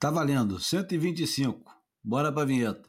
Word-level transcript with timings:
Tá 0.00 0.12
valendo, 0.12 0.60
125. 0.60 1.74
Bora 2.04 2.32
pra 2.32 2.44
vinheta. 2.44 2.88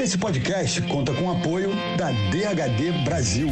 Esse 0.00 0.16
podcast 0.16 0.80
conta 0.88 1.12
com 1.14 1.26
o 1.26 1.38
apoio 1.38 1.68
da 1.98 2.10
DHD 2.30 3.04
Brasil. 3.04 3.48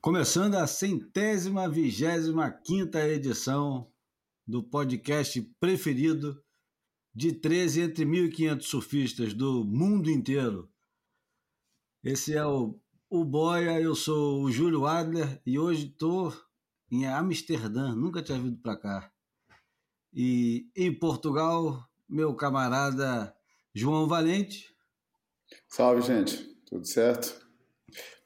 Começando 0.00 0.54
a 0.54 0.68
centésima, 0.68 1.68
vigésima 1.68 2.52
quinta 2.52 3.04
edição 3.08 3.90
do 4.46 4.62
podcast 4.62 5.42
preferido 5.58 6.40
de 7.12 7.32
13 7.32 7.80
entre 7.80 8.04
1.500 8.04 8.62
surfistas 8.62 9.34
do 9.34 9.64
mundo 9.64 10.08
inteiro. 10.08 10.70
Esse 12.04 12.36
é 12.36 12.46
o 12.46 12.78
o 13.10 13.24
Boia, 13.24 13.80
eu 13.80 13.96
sou 13.96 14.40
o 14.40 14.52
Júlio 14.52 14.86
Adler 14.86 15.42
e 15.44 15.58
hoje 15.58 15.88
estou 15.88 16.32
em 16.88 17.08
Amsterdã, 17.08 17.92
nunca 17.92 18.22
tinha 18.22 18.38
vindo 18.38 18.56
para 18.58 18.76
cá. 18.76 19.10
E 20.14 20.70
em 20.76 20.96
Portugal, 20.96 21.84
meu 22.08 22.32
camarada 22.36 23.34
João 23.74 24.06
Valente. 24.06 24.72
Salve, 25.66 26.02
gente. 26.02 26.36
Tudo 26.66 26.86
certo? 26.86 27.44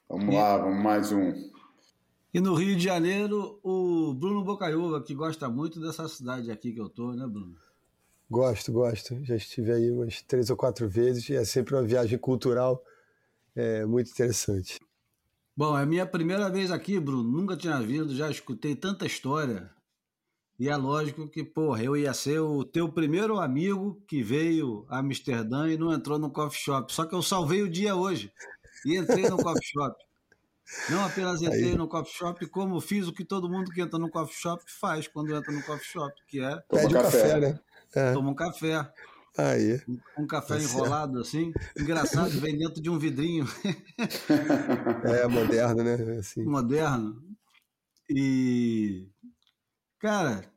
Vamos 0.07 0.31
e... 0.31 0.37
lá, 0.37 0.57
vamos 0.59 0.83
mais 0.83 1.11
um. 1.11 1.33
E 2.31 2.39
no 2.39 2.53
Rio 2.53 2.75
de 2.75 2.83
Janeiro, 2.83 3.59
o 3.63 4.13
Bruno 4.13 4.43
Bocaiúva, 4.43 5.01
que 5.01 5.15
gosta 5.15 5.49
muito 5.49 5.79
dessa 5.79 6.07
cidade 6.07 6.51
aqui 6.51 6.71
que 6.71 6.79
eu 6.81 6.89
tô, 6.89 7.11
né, 7.13 7.25
Bruno? 7.25 7.55
Gosto, 8.29 8.71
gosto. 8.71 9.17
Já 9.23 9.35
estive 9.35 9.71
aí 9.71 9.89
umas 9.89 10.21
três 10.21 10.51
ou 10.51 10.57
quatro 10.57 10.87
vezes 10.87 11.27
e 11.29 11.35
é 11.35 11.43
sempre 11.43 11.73
uma 11.73 11.83
viagem 11.83 12.19
cultural 12.19 12.83
é 13.55 13.85
muito 13.85 14.11
interessante. 14.11 14.79
Bom, 15.55 15.77
é 15.77 15.83
a 15.83 15.85
minha 15.85 16.05
primeira 16.05 16.49
vez 16.49 16.69
aqui, 16.69 16.99
Bruno. 16.99 17.23
Nunca 17.23 17.55
tinha 17.55 17.79
vindo, 17.79 18.13
já 18.13 18.29
escutei 18.29 18.75
tanta 18.75 19.05
história. 19.05 19.71
E 20.57 20.69
é 20.69 20.75
lógico 20.75 21.27
que, 21.29 21.43
porra, 21.43 21.83
eu 21.83 21.97
ia 21.97 22.13
ser 22.13 22.39
o 22.39 22.63
teu 22.63 22.89
primeiro 22.89 23.39
amigo 23.39 24.01
que 24.07 24.21
veio 24.21 24.85
a 24.89 24.99
Amsterdã 24.99 25.69
e 25.69 25.77
não 25.77 25.93
entrou 25.93 26.17
no 26.17 26.29
coffee 26.29 26.59
shop. 26.59 26.93
Só 26.93 27.05
que 27.05 27.13
eu 27.13 27.21
salvei 27.21 27.61
o 27.61 27.69
dia 27.69 27.95
hoje 27.95 28.31
e 28.85 28.97
entrei 28.97 29.29
no 29.29 29.37
coffee 29.37 29.65
shop. 29.65 29.95
Não 30.89 31.05
apenas 31.05 31.41
entrei 31.41 31.71
Aí. 31.71 31.75
no 31.75 31.87
coffee 31.87 32.13
shop, 32.13 32.45
como 32.47 32.79
fiz 32.81 33.07
o 33.07 33.13
que 33.13 33.23
todo 33.23 33.49
mundo 33.49 33.69
que 33.71 33.81
entra 33.81 33.99
no 33.99 34.09
coffee 34.09 34.35
shop 34.35 34.63
faz 34.67 35.07
quando 35.07 35.35
entra 35.35 35.51
no 35.53 35.61
coffee 35.63 35.85
shop, 35.85 36.13
que 36.27 36.39
é... 36.39 36.57
Pede 36.69 36.87
um 36.87 37.01
café, 37.01 37.21
café 37.21 37.39
né? 37.39 37.59
É. 37.93 38.13
Toma 38.13 38.31
um 38.31 38.35
café. 38.35 38.91
Aí. 39.37 39.81
Um, 40.17 40.25
café 40.25 40.61
enrolado 40.61 41.19
assim. 41.19 41.51
Engraçado, 41.77 42.31
vem 42.39 42.57
dentro 42.57 42.81
de 42.81 42.89
um 42.89 42.97
vidrinho. 42.97 43.45
é, 45.03 45.27
moderno, 45.27 45.83
né? 45.83 46.17
Assim. 46.17 46.43
Moderno. 46.43 47.21
E. 48.09 49.09
Cara, 49.99 50.49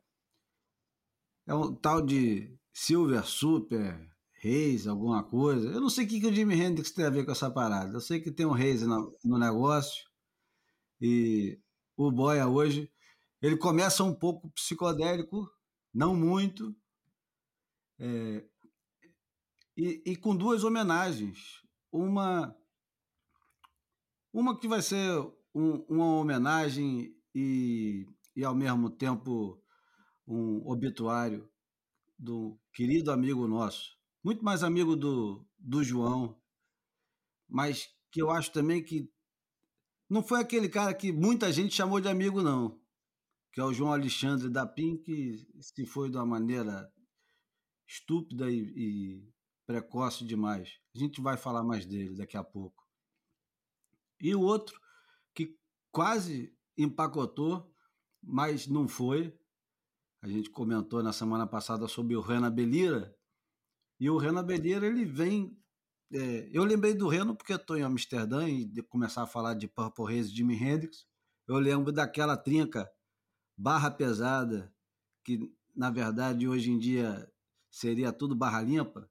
é 1.47 1.53
um 1.53 1.73
tal 1.75 2.01
de 2.01 2.55
Silver 2.71 3.25
Super 3.25 4.09
Reis, 4.33 4.87
alguma 4.87 5.23
coisa. 5.23 5.67
Eu 5.67 5.81
não 5.81 5.89
sei 5.89 6.05
o 6.05 6.07
que, 6.07 6.21
que 6.21 6.27
o 6.27 6.33
Jimi 6.33 6.55
Hendrix 6.55 6.91
tem 6.91 7.05
a 7.05 7.09
ver 7.09 7.25
com 7.25 7.31
essa 7.31 7.51
parada. 7.51 7.93
Eu 7.93 8.01
sei 8.01 8.21
que 8.21 8.31
tem 8.31 8.45
um 8.45 8.51
Reis 8.51 8.83
no, 8.83 9.17
no 9.23 9.37
negócio. 9.37 10.07
E 11.01 11.59
o 11.97 12.09
Boia 12.11 12.47
hoje, 12.47 12.89
ele 13.41 13.57
começa 13.57 14.03
um 14.03 14.13
pouco 14.13 14.49
psicodélico, 14.51 15.49
não 15.93 16.15
muito. 16.15 16.73
É, 17.99 18.45
e, 19.79 20.01
e 20.05 20.15
com 20.17 20.35
duas 20.35 20.65
homenagens. 20.65 21.63
Uma, 21.89 22.53
uma 24.33 24.59
que 24.59 24.67
vai 24.67 24.81
ser 24.81 25.17
um, 25.55 25.85
uma 25.87 26.17
homenagem 26.17 27.15
e, 27.33 28.05
e, 28.35 28.43
ao 28.43 28.53
mesmo 28.53 28.89
tempo, 28.89 29.57
um 30.27 30.69
obituário 30.69 31.49
do 32.17 32.59
querido 32.73 33.09
amigo 33.09 33.47
nosso, 33.47 33.97
muito 34.21 34.43
mais 34.43 34.63
amigo 34.63 34.97
do, 34.97 35.47
do 35.57 35.81
João, 35.81 36.37
mas 37.47 37.87
que 38.11 38.21
eu 38.21 38.29
acho 38.29 38.51
também 38.51 38.83
que 38.83 39.09
não 40.09 40.21
foi 40.21 40.41
aquele 40.41 40.67
cara 40.67 40.93
que 40.93 41.13
muita 41.13 41.53
gente 41.53 41.73
chamou 41.73 42.01
de 42.01 42.09
amigo, 42.09 42.41
não. 42.41 42.77
Que 43.53 43.61
é 43.61 43.63
o 43.63 43.73
João 43.73 43.93
Alexandre 43.93 44.49
da 44.49 44.65
PIN, 44.65 44.97
que 44.97 45.47
se 45.61 45.85
foi 45.85 46.09
de 46.09 46.17
uma 46.17 46.25
maneira 46.25 46.91
estúpida 47.87 48.51
e, 48.51 48.59
e 48.75 49.38
precoce 49.69 50.25
demais. 50.25 50.79
A 50.95 50.97
gente 50.97 51.21
vai 51.21 51.37
falar 51.37 51.63
mais 51.63 51.85
dele 51.85 52.15
daqui 52.15 52.35
a 52.35 52.43
pouco. 52.43 52.83
E 54.19 54.33
o 54.33 54.41
outro 54.41 54.81
que 55.35 55.55
quase 55.91 56.51
empacotou, 56.75 57.71
mas 58.19 58.65
não 58.65 58.87
foi. 58.87 59.31
A 60.23 60.27
gente 60.27 60.49
comentou 60.49 61.03
na 61.03 61.13
semana 61.13 61.45
passada 61.45 61.87
sobre 61.87 62.15
o 62.15 62.19
Renan 62.19 62.51
Belira. 62.51 63.15
E 63.99 64.09
o 64.09 64.17
Renan 64.17 64.43
Belira, 64.43 64.87
ele 64.87 65.05
vem. 65.05 65.55
É, 66.11 66.49
eu 66.51 66.63
lembrei 66.63 66.95
do 66.95 67.07
Reno 67.07 67.35
porque 67.35 67.53
estou 67.53 67.77
em 67.77 67.83
Amsterdã 67.83 68.49
e 68.49 68.65
de 68.65 68.81
começar 68.81 69.21
a 69.21 69.27
falar 69.27 69.53
de 69.53 69.67
Purple 69.67 70.05
Haze 70.05 70.31
e 70.31 70.35
Jimi 70.35 70.55
Hendrix. 70.55 71.05
Eu 71.47 71.59
lembro 71.59 71.91
daquela 71.91 72.35
trinca 72.35 72.91
barra 73.55 73.91
pesada, 73.91 74.73
que 75.23 75.55
na 75.75 75.91
verdade 75.91 76.47
hoje 76.47 76.71
em 76.71 76.79
dia 76.79 77.31
seria 77.69 78.11
tudo 78.11 78.35
barra 78.35 78.63
limpa, 78.63 79.07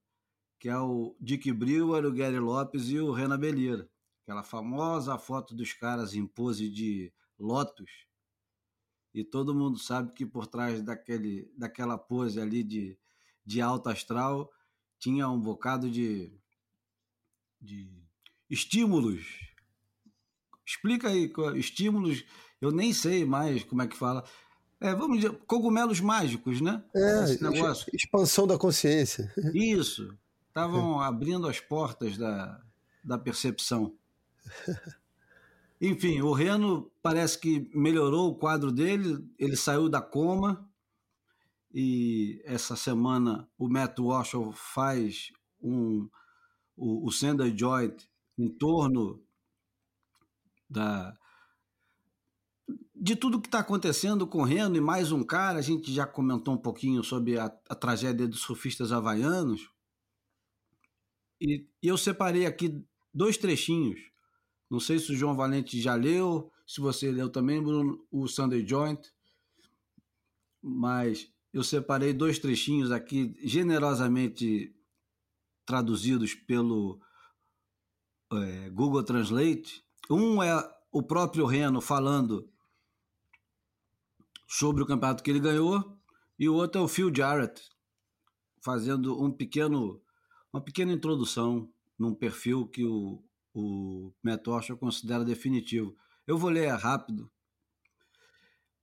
que 0.59 0.69
é 0.69 0.77
o 0.77 1.15
Dick 1.21 1.53
Brewer, 1.53 2.05
o 2.05 2.13
Gary 2.13 2.39
Lopes 2.39 2.89
e 2.89 2.99
o 2.99 3.13
Renan 3.13 3.39
Belira. 3.39 3.89
Aquela 4.23 4.43
famosa 4.43 5.17
foto 5.19 5.55
dos 5.55 5.73
caras 5.73 6.15
em 6.15 6.27
pose 6.27 6.69
de 6.69 7.13
Lotus. 7.39 7.91
E 9.15 9.25
todo 9.25 9.55
mundo 9.55 9.79
sabe 9.79 10.13
que 10.13 10.27
por 10.27 10.47
trás 10.47 10.83
daquele, 10.83 11.51
daquela 11.57 11.97
pose 11.97 12.41
ali 12.41 12.63
de, 12.63 12.99
de 13.45 13.61
alto 13.61 13.89
astral 13.89 14.51
tinha 14.99 15.29
um 15.29 15.41
bocado 15.41 15.89
de, 15.89 16.31
de 17.61 17.91
estímulos. 18.51 19.25
Explica 20.67 21.09
aí, 21.09 21.33
estímulos, 21.57 22.25
eu 22.61 22.71
nem 22.71 22.93
sei 22.93 23.25
mais 23.25 23.65
como 23.65 23.81
é 23.81 23.87
que 23.87 23.97
fala. 23.97 24.25
É, 24.81 24.95
vamos 24.95 25.19
dizer, 25.19 25.33
cogumelos 25.47 26.01
mágicos, 26.01 26.61
né? 26.61 26.85
É, 26.95 27.25
Esse 27.25 27.43
negócio. 27.43 27.91
expansão 27.95 28.47
da 28.47 28.59
consciência. 28.59 29.33
Isso 29.55 30.17
estavam 30.59 31.01
abrindo 31.03 31.47
as 31.47 31.61
portas 31.61 32.17
da, 32.17 32.61
da 33.03 33.19
percepção. 33.19 33.95
Enfim, 35.81 36.21
o 36.21 36.33
Reno 36.33 36.91
parece 37.01 37.39
que 37.39 37.71
melhorou 37.73 38.31
o 38.31 38.35
quadro 38.35 38.73
dele, 38.73 39.25
ele 39.39 39.57
saiu 39.57 39.89
da 39.89 40.01
coma 40.01 40.69
e 41.73 42.43
essa 42.45 42.75
semana 42.75 43.49
o 43.57 43.69
Matt 43.69 43.99
Walsh 44.01 44.33
faz 44.55 45.31
um, 45.63 46.09
o, 46.77 47.07
o 47.07 47.13
Sender 47.13 47.57
Joint 47.57 48.09
em 48.37 48.49
torno 48.49 49.23
da, 50.69 51.17
de 52.95 53.15
tudo 53.15 53.41
que 53.41 53.47
está 53.47 53.61
acontecendo 53.61 54.27
com 54.27 54.39
o 54.39 54.45
Reno 54.45 54.77
e 54.77 54.81
mais 54.81 55.13
um 55.13 55.23
cara, 55.23 55.59
a 55.59 55.63
gente 55.63 55.93
já 55.93 56.05
comentou 56.05 56.55
um 56.55 56.59
pouquinho 56.59 57.05
sobre 57.05 57.39
a, 57.39 57.47
a 57.69 57.75
tragédia 57.75 58.27
dos 58.27 58.41
surfistas 58.41 58.91
havaianos. 58.91 59.71
E, 61.41 61.67
eu 61.83 61.97
separei 61.97 62.47
aqui 62.47 62.85
dois 63.13 63.37
trechinhos. 63.37 64.01
Não 64.71 64.81
sei 64.81 64.99
se 64.99 65.13
o 65.13 65.17
João 65.17 65.35
Valente 65.35 65.81
já 65.81 65.95
leu, 65.95 66.53
se 66.67 66.81
você 66.81 67.11
leu 67.11 67.31
também, 67.31 67.63
Bruno, 67.63 68.07
o 68.11 68.29
Sunday 68.29 68.67
Joint. 68.67 69.01
Mas 70.63 71.33
eu 71.53 71.63
separei 71.63 72.13
dois 72.13 72.39
trechinhos 72.39 72.91
aqui, 72.91 73.35
generosamente 73.43 74.75
traduzidos 75.65 76.35
pelo 76.35 77.01
é, 78.33 78.71
Google 78.71 79.03
Translate. 79.03 79.85
Um 80.11 80.43
é 80.43 80.79
o 80.91 81.03
próprio 81.03 81.47
Reno 81.47 81.81
falando 81.81 82.51
sobre 84.47 84.83
o 84.83 84.87
campeonato 84.87 85.23
que 85.23 85.31
ele 85.31 85.41
ganhou, 85.41 85.99
e 86.39 86.49
o 86.49 86.55
outro 86.55 86.81
é 86.81 86.85
o 86.85 86.89
Phil 86.89 87.15
Jarrett 87.15 87.63
fazendo 88.63 89.23
um 89.23 89.31
pequeno 89.31 90.01
uma 90.59 90.65
pequena 90.65 90.93
introdução 90.93 91.73
num 91.97 92.13
perfil 92.13 92.67
que 92.67 92.85
o, 92.85 93.25
o 93.55 94.13
Matt 94.21 94.45
considera 94.79 95.25
definitivo. 95.25 95.97
Eu 96.27 96.37
vou 96.37 96.51
ler 96.51 96.69
rápido. 96.71 97.31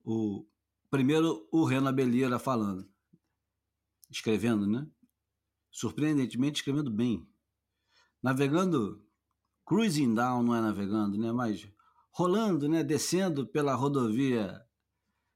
O, 0.03 0.47
primeiro, 0.89 1.45
o 1.51 1.65
Renan 1.65 1.93
Belira 1.93 2.39
falando, 2.39 2.89
escrevendo, 4.09 4.65
né? 4.65 4.87
Surpreendentemente, 5.69 6.59
escrevendo 6.59 6.89
bem. 6.89 7.27
Navegando, 8.23 9.05
cruising 9.65 10.15
down, 10.15 10.43
não 10.43 10.55
é 10.55 10.61
navegando, 10.61 11.17
né? 11.17 11.33
Mas 11.33 11.67
rolando, 12.09 12.69
né? 12.69 12.83
Descendo 12.83 13.45
pela 13.45 13.75
rodovia, 13.75 14.65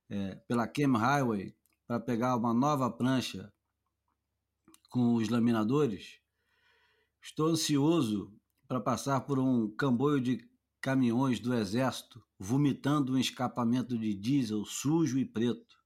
é, 0.09 0.35
pela 0.47 0.67
Cam 0.67 0.97
Highway, 0.97 1.53
para 1.85 1.99
pegar 1.99 2.37
uma 2.37 2.53
nova 2.53 2.89
prancha 2.89 3.51
com 4.89 5.15
os 5.15 5.27
laminadores, 5.27 6.18
estou 7.21 7.47
ansioso 7.47 8.33
para 8.67 8.79
passar 8.79 9.21
por 9.21 9.39
um 9.39 9.69
camboio 9.75 10.21
de 10.21 10.49
caminhões 10.81 11.39
do 11.39 11.53
exército 11.53 12.23
vomitando 12.39 13.13
um 13.13 13.17
escapamento 13.17 13.97
de 13.97 14.13
diesel 14.13 14.63
sujo 14.63 15.19
e 15.19 15.25
preto. 15.25 15.77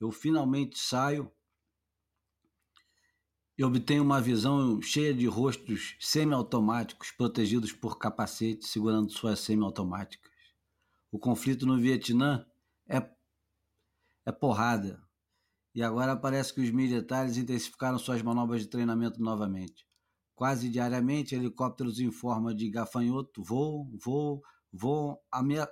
Eu 0.00 0.10
finalmente 0.10 0.78
saio 0.78 1.30
e 3.56 3.62
obtenho 3.62 4.02
uma 4.02 4.20
visão 4.20 4.80
cheia 4.82 5.14
de 5.14 5.26
rostos 5.26 5.96
semiautomáticos 6.00 7.12
protegidos 7.12 7.72
por 7.72 7.98
capacetes 7.98 8.70
segurando 8.70 9.12
suas 9.12 9.40
semiautomáticas. 9.40 10.32
O 11.12 11.18
conflito 11.18 11.64
no 11.64 11.78
Vietnã 11.78 12.44
é, 12.88 13.08
é 14.26 14.32
porrada. 14.32 15.00
E 15.74 15.82
agora 15.82 16.16
parece 16.16 16.54
que 16.54 16.60
os 16.60 16.70
militares 16.70 17.36
intensificaram 17.36 17.98
suas 17.98 18.22
manobras 18.22 18.62
de 18.62 18.68
treinamento 18.68 19.20
novamente. 19.20 19.86
Quase 20.34 20.68
diariamente, 20.68 21.34
helicópteros 21.34 22.00
em 22.00 22.10
forma 22.10 22.54
de 22.54 22.68
gafanhoto 22.68 23.42
voam, 23.42 23.90
voam, 24.02 24.42
voam 24.72 25.18
amea 25.30 25.68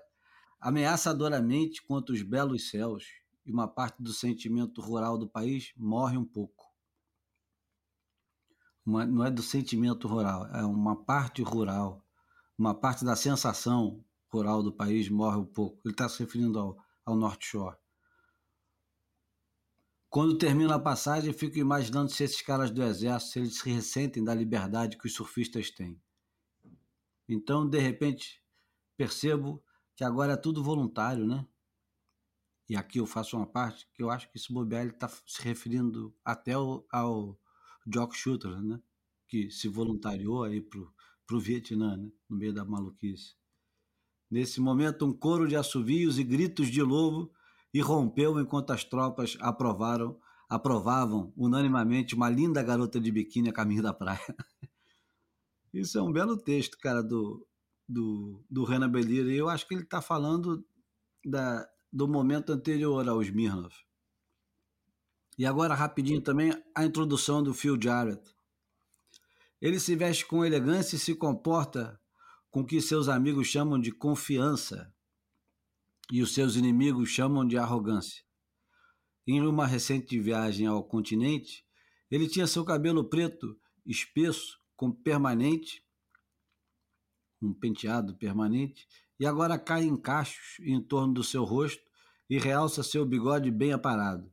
ameaçadoramente 0.60 1.82
contra 1.82 2.14
os 2.14 2.22
belos 2.22 2.70
céus, 2.70 3.04
e 3.44 3.50
uma 3.50 3.66
parte 3.66 4.00
do 4.00 4.12
sentimento 4.12 4.80
rural 4.80 5.18
do 5.18 5.28
país 5.28 5.72
morre 5.76 6.16
um 6.16 6.24
pouco. 6.24 6.70
Uma, 8.86 9.04
não 9.04 9.24
é 9.24 9.30
do 9.30 9.42
sentimento 9.42 10.06
rural, 10.06 10.46
é 10.54 10.64
uma 10.64 10.94
parte 11.04 11.42
rural, 11.42 12.04
uma 12.56 12.74
parte 12.74 13.04
da 13.04 13.16
sensação 13.16 14.04
rural 14.32 14.62
do 14.62 14.72
país 14.72 15.08
morre 15.08 15.36
um 15.36 15.44
pouco. 15.44 15.80
Ele 15.84 15.92
está 15.92 16.08
se 16.08 16.20
referindo 16.20 16.58
ao, 16.58 16.76
ao 17.04 17.16
North 17.16 17.42
Shore. 17.42 17.76
Quando 20.12 20.36
termino 20.36 20.70
a 20.74 20.78
passagem, 20.78 21.32
fico 21.32 21.58
imaginando 21.58 22.10
se 22.10 22.22
esses 22.22 22.42
caras 22.42 22.70
do 22.70 22.82
exército, 22.82 23.32
se 23.32 23.38
eles 23.38 23.58
se 23.58 23.70
ressentem 23.70 24.22
da 24.22 24.34
liberdade 24.34 24.98
que 24.98 25.06
os 25.06 25.14
surfistas 25.14 25.70
têm. 25.70 25.98
Então, 27.26 27.66
de 27.66 27.78
repente, 27.78 28.44
percebo 28.94 29.64
que 29.96 30.04
agora 30.04 30.34
é 30.34 30.36
tudo 30.36 30.62
voluntário, 30.62 31.26
né? 31.26 31.46
E 32.68 32.76
aqui 32.76 32.98
eu 32.98 33.06
faço 33.06 33.38
uma 33.38 33.46
parte 33.46 33.88
que 33.94 34.02
eu 34.02 34.10
acho 34.10 34.30
que 34.30 34.36
esse 34.36 34.52
bobear 34.52 34.86
está 34.86 35.08
se 35.08 35.40
referindo 35.40 36.14
até 36.22 36.52
ao, 36.52 36.84
ao 36.92 37.40
Jock 37.86 38.14
Shooter, 38.14 38.60
né? 38.60 38.78
Que 39.26 39.50
se 39.50 39.66
voluntariou 39.66 40.44
aí 40.44 40.60
pro, 40.60 40.92
pro 41.26 41.40
Vietnã, 41.40 41.96
né? 41.96 42.12
No 42.28 42.36
meio 42.36 42.52
da 42.52 42.66
maluquice. 42.66 43.34
Nesse 44.30 44.60
momento, 44.60 45.06
um 45.06 45.12
coro 45.14 45.48
de 45.48 45.56
assovios 45.56 46.18
e 46.18 46.22
gritos 46.22 46.68
de 46.68 46.82
lobo 46.82 47.32
irrompeu 47.72 48.38
enquanto 48.38 48.70
as 48.70 48.84
tropas 48.84 49.36
aprovaram, 49.40 50.18
aprovavam 50.48 51.32
unanimamente 51.36 52.14
uma 52.14 52.28
linda 52.28 52.62
garota 52.62 53.00
de 53.00 53.10
biquíni 53.10 53.48
a 53.48 53.52
caminho 53.52 53.82
da 53.82 53.94
praia. 53.94 54.20
Isso 55.72 55.98
é 55.98 56.02
um 56.02 56.12
belo 56.12 56.36
texto, 56.36 56.76
cara, 56.78 57.02
do, 57.02 57.46
do, 57.88 58.44
do 58.50 58.64
Renan 58.64 58.90
Belira. 58.90 59.32
E 59.32 59.36
eu 59.38 59.48
acho 59.48 59.66
que 59.66 59.74
ele 59.74 59.84
está 59.84 60.02
falando 60.02 60.62
da, 61.24 61.66
do 61.90 62.06
momento 62.06 62.52
anterior 62.52 63.08
ao 63.08 63.22
Smirnov. 63.22 63.72
E 65.38 65.46
agora, 65.46 65.74
rapidinho 65.74 66.20
também, 66.20 66.52
a 66.74 66.84
introdução 66.84 67.42
do 67.42 67.54
Phil 67.54 67.80
Jarrett. 67.80 68.22
Ele 69.62 69.80
se 69.80 69.96
veste 69.96 70.26
com 70.26 70.44
elegância 70.44 70.96
e 70.96 70.98
se 70.98 71.14
comporta 71.14 71.98
com 72.50 72.60
o 72.60 72.66
que 72.66 72.82
seus 72.82 73.08
amigos 73.08 73.46
chamam 73.46 73.80
de 73.80 73.90
confiança 73.90 74.91
e 76.12 76.20
os 76.20 76.34
seus 76.34 76.56
inimigos 76.56 77.08
chamam 77.08 77.42
de 77.42 77.56
arrogância. 77.56 78.22
Em 79.26 79.40
uma 79.40 79.66
recente 79.66 80.20
viagem 80.20 80.66
ao 80.66 80.84
continente, 80.84 81.64
ele 82.10 82.28
tinha 82.28 82.46
seu 82.46 82.66
cabelo 82.66 83.08
preto 83.08 83.58
espesso, 83.86 84.60
com 84.76 84.92
permanente, 84.92 85.82
um 87.40 87.54
penteado 87.54 88.14
permanente, 88.18 88.86
e 89.18 89.24
agora 89.24 89.58
cai 89.58 89.84
em 89.84 89.96
cachos 89.96 90.58
em 90.60 90.82
torno 90.82 91.14
do 91.14 91.24
seu 91.24 91.44
rosto 91.44 91.82
e 92.28 92.38
realça 92.38 92.82
seu 92.82 93.06
bigode 93.06 93.50
bem 93.50 93.72
aparado. 93.72 94.30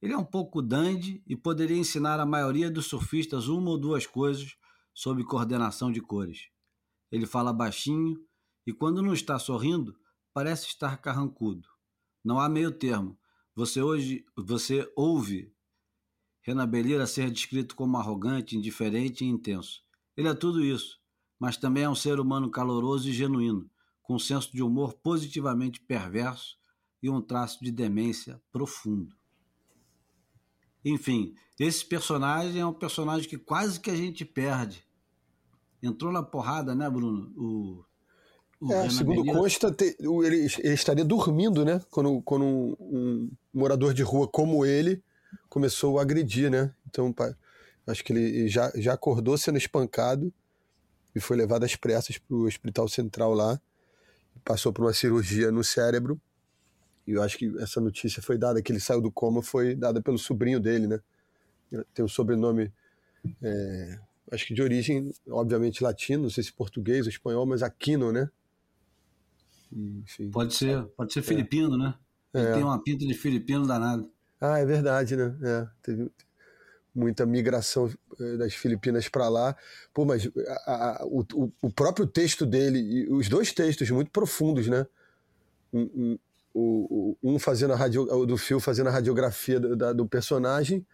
Ele 0.00 0.14
é 0.14 0.16
um 0.16 0.24
pouco 0.24 0.62
dandy 0.62 1.22
e 1.26 1.36
poderia 1.36 1.76
ensinar 1.76 2.18
a 2.18 2.24
maioria 2.24 2.70
dos 2.70 2.86
surfistas 2.86 3.46
uma 3.46 3.68
ou 3.68 3.78
duas 3.78 4.06
coisas 4.06 4.56
sob 4.94 5.22
coordenação 5.24 5.92
de 5.92 6.00
cores. 6.00 6.48
Ele 7.12 7.26
fala 7.26 7.52
baixinho 7.52 8.18
e, 8.66 8.72
quando 8.72 9.02
não 9.02 9.12
está 9.12 9.38
sorrindo, 9.38 9.94
parece 10.34 10.66
estar 10.66 10.96
carrancudo. 10.98 11.68
Não 12.22 12.40
há 12.40 12.48
meio 12.48 12.72
termo. 12.72 13.16
Você 13.54 13.80
hoje 13.80 14.26
você 14.36 14.90
ouve 14.96 15.54
Renan 16.42 16.68
Belira 16.68 17.06
ser 17.06 17.30
descrito 17.30 17.76
como 17.76 17.96
arrogante, 17.96 18.56
indiferente 18.56 19.24
e 19.24 19.28
intenso. 19.28 19.82
Ele 20.16 20.28
é 20.28 20.34
tudo 20.34 20.62
isso, 20.62 21.00
mas 21.38 21.56
também 21.56 21.84
é 21.84 21.88
um 21.88 21.94
ser 21.94 22.18
humano 22.18 22.50
caloroso 22.50 23.08
e 23.08 23.12
genuíno, 23.12 23.70
com 24.02 24.16
um 24.16 24.18
senso 24.18 24.52
de 24.52 24.62
humor 24.62 24.92
positivamente 24.94 25.80
perverso 25.80 26.58
e 27.02 27.08
um 27.08 27.22
traço 27.22 27.64
de 27.64 27.70
demência 27.70 28.42
profundo. 28.52 29.16
Enfim, 30.84 31.34
esse 31.58 31.86
personagem 31.86 32.60
é 32.60 32.66
um 32.66 32.74
personagem 32.74 33.28
que 33.28 33.38
quase 33.38 33.80
que 33.80 33.90
a 33.90 33.96
gente 33.96 34.24
perde. 34.24 34.84
Entrou 35.82 36.12
na 36.12 36.22
porrada, 36.22 36.74
né, 36.74 36.90
Bruno? 36.90 37.32
O 37.36 37.84
é, 38.72 38.90
segundo 38.90 39.24
consta, 39.24 39.74
ele, 39.98 40.48
ele, 40.58 40.74
estaria 40.74 41.04
dormindo, 41.04 41.64
né? 41.64 41.80
Quando, 41.90 42.22
quando 42.22 42.44
um, 42.44 42.76
um, 42.80 43.30
morador 43.52 43.92
de 43.92 44.02
rua 44.02 44.28
como 44.28 44.64
ele 44.64 45.02
começou 45.48 45.98
a 45.98 46.02
agredir, 46.02 46.50
né? 46.50 46.72
Então, 46.88 47.14
acho 47.86 48.04
que 48.04 48.12
ele 48.12 48.48
já, 48.48 48.72
já 48.76 48.92
acordou 48.92 49.36
sendo 49.36 49.58
espancado 49.58 50.32
e 51.14 51.20
foi 51.20 51.36
levado 51.36 51.64
às 51.64 51.76
pressas 51.76 52.18
para 52.18 52.36
o 52.36 52.46
hospital 52.46 52.88
central 52.88 53.34
lá. 53.34 53.60
Passou 54.44 54.72
por 54.72 54.84
uma 54.84 54.92
cirurgia 54.92 55.50
no 55.50 55.62
cérebro. 55.62 56.20
E 57.06 57.12
eu 57.12 57.22
acho 57.22 57.36
que 57.38 57.52
essa 57.58 57.80
notícia 57.80 58.22
foi 58.22 58.38
dada, 58.38 58.62
que 58.62 58.72
ele 58.72 58.80
saiu 58.80 59.00
do 59.00 59.10
coma, 59.10 59.42
foi 59.42 59.74
dada 59.74 60.00
pelo 60.00 60.18
sobrinho 60.18 60.58
dele, 60.58 60.86
né? 60.86 61.00
Tem 61.92 62.04
um 62.04 62.08
sobrenome, 62.08 62.72
é, 63.42 63.98
acho 64.32 64.46
que 64.46 64.54
de 64.54 64.62
origem, 64.62 65.12
obviamente, 65.28 65.82
latino, 65.82 66.24
não 66.24 66.30
sei 66.30 66.42
se 66.42 66.52
português 66.52 67.06
ou 67.06 67.10
espanhol, 67.10 67.44
mas 67.44 67.62
Aquino, 67.62 68.10
né? 68.10 68.30
Enfim. 69.74 70.30
Pode 70.30 70.54
ser, 70.54 70.84
pode 70.96 71.12
ser 71.12 71.22
filipino, 71.22 71.76
né? 71.76 71.94
Ele 72.32 72.46
é. 72.46 72.52
tem 72.52 72.62
uma 72.62 72.82
pinta 72.82 73.04
de 73.04 73.14
filipino 73.14 73.66
danado. 73.66 74.10
Ah, 74.40 74.58
é 74.58 74.64
verdade, 74.64 75.16
né? 75.16 75.36
É, 75.42 75.66
teve 75.82 76.10
muita 76.94 77.26
migração 77.26 77.90
eh, 78.20 78.36
das 78.36 78.54
Filipinas 78.54 79.08
para 79.08 79.28
lá. 79.28 79.56
Pô, 79.92 80.04
mas 80.04 80.28
a, 80.66 81.02
a, 81.02 81.06
o, 81.06 81.24
o 81.60 81.72
próprio 81.72 82.06
texto 82.06 82.46
dele, 82.46 83.08
os 83.10 83.28
dois 83.28 83.52
textos 83.52 83.90
muito 83.90 84.10
profundos, 84.10 84.68
né? 84.68 84.86
Um, 85.72 86.18
um, 86.54 87.16
um 87.22 87.38
fazendo 87.38 87.72
a 87.72 87.76
radio, 87.76 88.04
do 88.24 88.36
Phil 88.36 88.60
fazendo 88.60 88.88
a 88.88 88.92
radiografia 88.92 89.58
do, 89.58 89.74
da, 89.74 89.92
do 89.92 90.06
personagem 90.06 90.86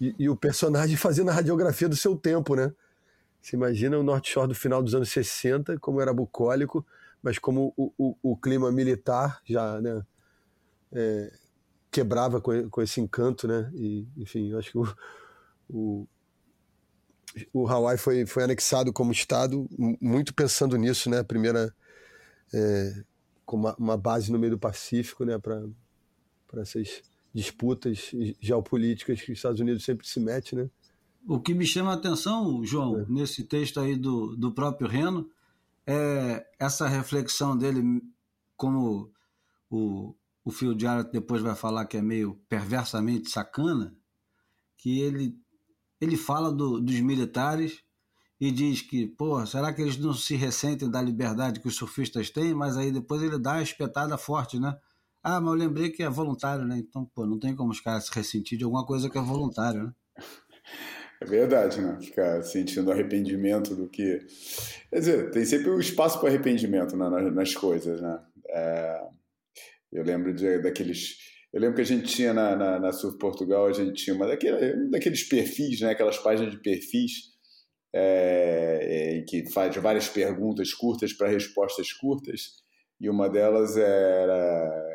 e, 0.00 0.14
e, 0.18 0.28
o 0.28 0.34
personagem 0.34 0.96
fazendo 0.98 1.30
a 1.30 1.32
radiografia 1.32 1.88
do 1.88 1.94
seu 1.96 2.16
tempo, 2.16 2.56
né? 2.56 2.72
Você 3.40 3.54
imagina 3.54 3.96
o 3.96 4.02
North 4.02 4.26
Shore 4.26 4.48
do 4.48 4.54
final 4.54 4.82
dos 4.82 4.94
anos 4.94 5.10
60, 5.10 5.78
como 5.78 6.00
era 6.00 6.12
bucólico, 6.12 6.84
mas 7.26 7.40
como 7.40 7.74
o, 7.76 7.92
o, 7.98 8.16
o 8.22 8.36
clima 8.36 8.70
militar 8.70 9.40
já 9.44 9.80
né, 9.80 10.00
é, 10.92 11.32
quebrava 11.90 12.40
com, 12.40 12.70
com, 12.70 12.80
esse 12.80 13.00
encanto, 13.00 13.48
né? 13.48 13.68
E, 13.74 14.06
enfim, 14.16 14.50
eu 14.50 14.58
acho 14.60 14.70
que 14.70 14.78
o, 14.78 14.86
o, 15.68 16.08
o 17.52 17.66
Hawaii 17.66 17.98
foi, 17.98 18.24
foi 18.26 18.44
anexado 18.44 18.92
como 18.92 19.10
estado 19.10 19.68
muito 20.00 20.32
pensando 20.32 20.76
nisso, 20.76 21.10
né? 21.10 21.24
Primeira 21.24 21.74
é, 22.54 23.02
como 23.44 23.64
uma, 23.64 23.74
uma, 23.76 23.96
base 23.96 24.30
no 24.30 24.38
meio 24.38 24.52
do 24.52 24.58
Pacífico, 24.60 25.24
né? 25.24 25.36
Para 25.36 25.64
essas 26.62 27.02
disputas 27.34 28.12
geopolíticas 28.38 29.20
que 29.20 29.32
os 29.32 29.38
Estados 29.38 29.58
Unidos 29.58 29.84
sempre 29.84 30.06
se 30.06 30.20
mete, 30.20 30.54
né? 30.54 30.70
O 31.26 31.40
que 31.40 31.52
me 31.54 31.66
chama 31.66 31.90
a 31.90 31.94
atenção, 31.94 32.64
João, 32.64 33.00
é. 33.00 33.04
nesse 33.08 33.42
texto 33.42 33.80
aí 33.80 33.96
do, 33.96 34.36
do 34.36 34.52
próprio 34.52 34.86
Reno, 34.86 35.28
é 35.86 36.46
essa 36.58 36.88
reflexão 36.88 37.56
dele, 37.56 38.02
como 38.56 39.12
o, 39.70 40.14
o 40.44 40.50
Phil 40.50 40.78
Jarrett 40.78 41.10
depois 41.12 41.42
vai 41.42 41.54
falar 41.54 41.86
que 41.86 41.96
é 41.96 42.02
meio 42.02 42.34
perversamente 42.48 43.30
sacana, 43.30 43.96
que 44.76 45.00
ele, 45.00 45.38
ele 46.00 46.16
fala 46.16 46.52
do, 46.52 46.80
dos 46.80 47.00
militares 47.00 47.82
e 48.40 48.50
diz 48.50 48.82
que, 48.82 49.06
pô, 49.06 49.44
será 49.46 49.72
que 49.72 49.80
eles 49.80 49.96
não 49.96 50.12
se 50.12 50.36
ressentem 50.36 50.90
da 50.90 51.00
liberdade 51.00 51.60
que 51.60 51.68
os 51.68 51.76
surfistas 51.76 52.30
têm? 52.30 52.54
Mas 52.54 52.76
aí 52.76 52.92
depois 52.92 53.22
ele 53.22 53.38
dá 53.38 53.52
uma 53.52 53.62
espetada 53.62 54.18
forte, 54.18 54.58
né? 54.58 54.78
Ah, 55.22 55.40
mas 55.40 55.54
eu 55.54 55.58
lembrei 55.58 55.90
que 55.90 56.02
é 56.02 56.08
voluntário, 56.08 56.64
né? 56.64 56.78
Então, 56.78 57.04
pô, 57.06 57.26
não 57.26 57.38
tem 57.38 57.56
como 57.56 57.72
os 57.72 57.80
caras 57.80 58.06
se 58.06 58.14
ressentir 58.14 58.58
de 58.58 58.64
alguma 58.64 58.84
coisa 58.84 59.08
que 59.08 59.18
é 59.18 59.22
voluntário, 59.22 59.84
né? 59.84 59.94
É 61.26 61.28
verdade, 61.28 61.80
né? 61.80 61.98
Ficar 62.00 62.42
sentindo 62.42 62.92
arrependimento 62.92 63.74
do 63.74 63.88
que. 63.88 64.24
Quer 64.90 64.98
dizer, 64.98 65.30
tem 65.32 65.44
sempre 65.44 65.70
um 65.70 65.80
espaço 65.80 66.20
para 66.20 66.28
arrependimento 66.28 66.96
né, 66.96 67.08
nas, 67.08 67.34
nas, 67.34 67.54
coisas, 67.54 68.00
né? 68.00 68.20
É... 68.48 69.00
Eu 69.92 70.04
lembro 70.04 70.32
de, 70.32 70.58
daqueles. 70.60 71.16
Eu 71.52 71.60
lembro 71.60 71.74
que 71.76 71.82
a 71.82 71.86
gente 71.86 72.06
tinha 72.06 72.32
na, 72.32 72.54
na, 72.54 72.78
na 72.78 72.92
Surf 72.92 73.18
Portugal, 73.18 73.66
a 73.66 73.72
gente 73.72 74.04
tinha 74.04 74.14
uma 74.14 74.26
daquele, 74.26 74.88
daqueles 74.88 75.24
perfis, 75.24 75.80
né? 75.80 75.90
Aquelas 75.90 76.18
páginas 76.18 76.52
de 76.52 76.60
perfis 76.60 77.34
é, 77.92 79.24
que 79.26 79.50
faz 79.50 79.74
várias 79.76 80.08
perguntas 80.08 80.72
curtas 80.72 81.12
para 81.12 81.28
respostas 81.28 81.92
curtas, 81.92 82.62
e 83.00 83.08
uma 83.10 83.28
delas 83.28 83.76
era 83.76 84.85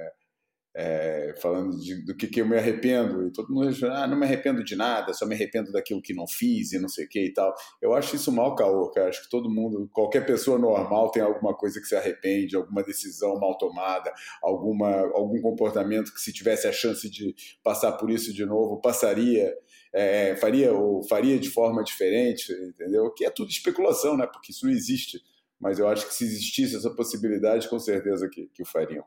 é, 0.73 1.35
falando 1.41 1.77
de, 1.77 2.05
do 2.05 2.15
que, 2.15 2.27
que 2.27 2.39
eu 2.41 2.47
me 2.47 2.57
arrependo, 2.57 3.27
e 3.27 3.31
todo 3.31 3.53
mundo 3.53 3.69
ah, 3.87 4.07
não 4.07 4.17
me 4.17 4.25
arrependo 4.25 4.63
de 4.63 4.75
nada, 4.75 5.13
só 5.13 5.25
me 5.25 5.35
arrependo 5.35 5.71
daquilo 5.71 6.01
que 6.01 6.13
não 6.13 6.25
fiz 6.27 6.71
e 6.71 6.79
não 6.79 6.87
sei 6.87 7.05
o 7.05 7.09
que 7.09 7.25
e 7.25 7.33
tal. 7.33 7.53
Eu 7.81 7.93
acho 7.93 8.15
isso 8.15 8.31
mal 8.31 8.55
caô, 8.55 8.89
cara. 8.89 9.09
Acho 9.09 9.23
que 9.23 9.29
todo 9.29 9.49
mundo, 9.49 9.89
qualquer 9.91 10.25
pessoa 10.25 10.57
normal 10.57 11.11
tem 11.11 11.21
alguma 11.21 11.53
coisa 11.53 11.79
que 11.79 11.87
se 11.87 11.95
arrepende, 11.95 12.55
alguma 12.55 12.83
decisão 12.83 13.37
mal 13.39 13.57
tomada, 13.57 14.11
alguma, 14.41 14.89
algum 15.13 15.41
comportamento 15.41 16.13
que 16.13 16.21
se 16.21 16.31
tivesse 16.31 16.67
a 16.67 16.71
chance 16.71 17.09
de 17.09 17.35
passar 17.63 17.93
por 17.93 18.09
isso 18.09 18.33
de 18.33 18.45
novo, 18.45 18.79
passaria. 18.81 19.53
É, 19.93 20.37
faria 20.37 20.71
ou 20.71 21.03
faria 21.03 21.37
de 21.37 21.49
forma 21.49 21.83
diferente, 21.83 22.53
entendeu? 22.53 23.11
Que 23.13 23.25
é 23.25 23.29
tudo 23.29 23.49
especulação, 23.49 24.15
né? 24.15 24.25
Porque 24.25 24.53
isso 24.53 24.65
não 24.65 24.71
existe. 24.71 25.21
Mas 25.59 25.79
eu 25.79 25.87
acho 25.89 26.07
que 26.07 26.13
se 26.13 26.23
existisse 26.23 26.77
essa 26.77 26.89
possibilidade, 26.89 27.69
com 27.69 27.77
certeza 27.77 28.29
que, 28.29 28.47
que 28.53 28.63
o 28.63 28.65
fariam. 28.65 29.03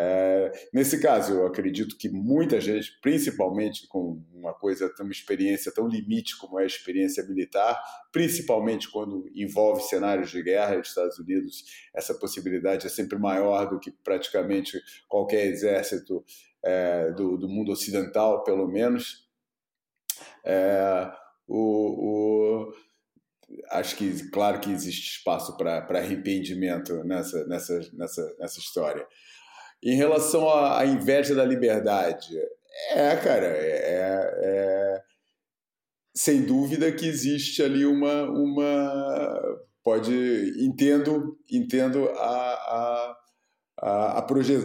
É, 0.00 0.52
nesse 0.72 1.00
caso, 1.00 1.32
eu 1.32 1.46
acredito 1.48 1.98
que 1.98 2.08
muita 2.08 2.60
gente, 2.60 2.96
principalmente 3.02 3.88
com 3.88 4.22
uma 4.32 4.54
coisa, 4.54 4.94
uma 5.00 5.10
experiência 5.10 5.72
tão 5.72 5.88
limite 5.88 6.38
como 6.38 6.60
é 6.60 6.62
a 6.62 6.66
experiência 6.66 7.26
militar, 7.26 7.76
principalmente 8.12 8.88
quando 8.88 9.28
envolve 9.34 9.82
cenários 9.82 10.30
de 10.30 10.40
guerra 10.40 10.76
nos 10.76 10.90
Estados 10.90 11.18
Unidos, 11.18 11.64
essa 11.92 12.14
possibilidade 12.14 12.86
é 12.86 12.88
sempre 12.88 13.18
maior 13.18 13.68
do 13.68 13.80
que 13.80 13.90
praticamente 13.90 14.80
qualquer 15.08 15.46
exército 15.46 16.24
é, 16.64 17.10
do, 17.10 17.36
do, 17.36 17.48
mundo 17.48 17.72
ocidental, 17.72 18.44
pelo 18.44 18.68
menos. 18.68 19.28
É, 20.44 21.10
o, 21.48 22.68
o, 22.68 22.72
acho 23.72 23.96
que, 23.96 24.30
claro 24.30 24.60
que 24.60 24.70
existe 24.70 25.16
espaço 25.16 25.56
para 25.56 25.84
arrependimento 25.98 27.02
nessa, 27.02 27.44
nessa, 27.48 27.80
nessa, 27.94 28.36
nessa 28.38 28.60
história. 28.60 29.04
Em 29.82 29.94
relação 29.94 30.48
à, 30.48 30.84
inveja 30.84 31.34
da 31.34 31.44
liberdade, 31.44 32.36
é, 32.90 33.16
cara, 33.16 33.46
é, 33.46 34.30
é, 34.44 35.02
sem 36.14 36.42
dúvida 36.42 36.90
que 36.92 37.06
existe 37.06 37.62
ali 37.62 37.86
uma, 37.86 38.24
uma 38.24 39.40
pode 39.84 40.12
entendo 40.58 41.38
entendo 41.50 42.08
a, 42.10 42.52
a, 42.52 43.16
a, 43.80 44.18
a, 44.18 44.22
proje, 44.22 44.58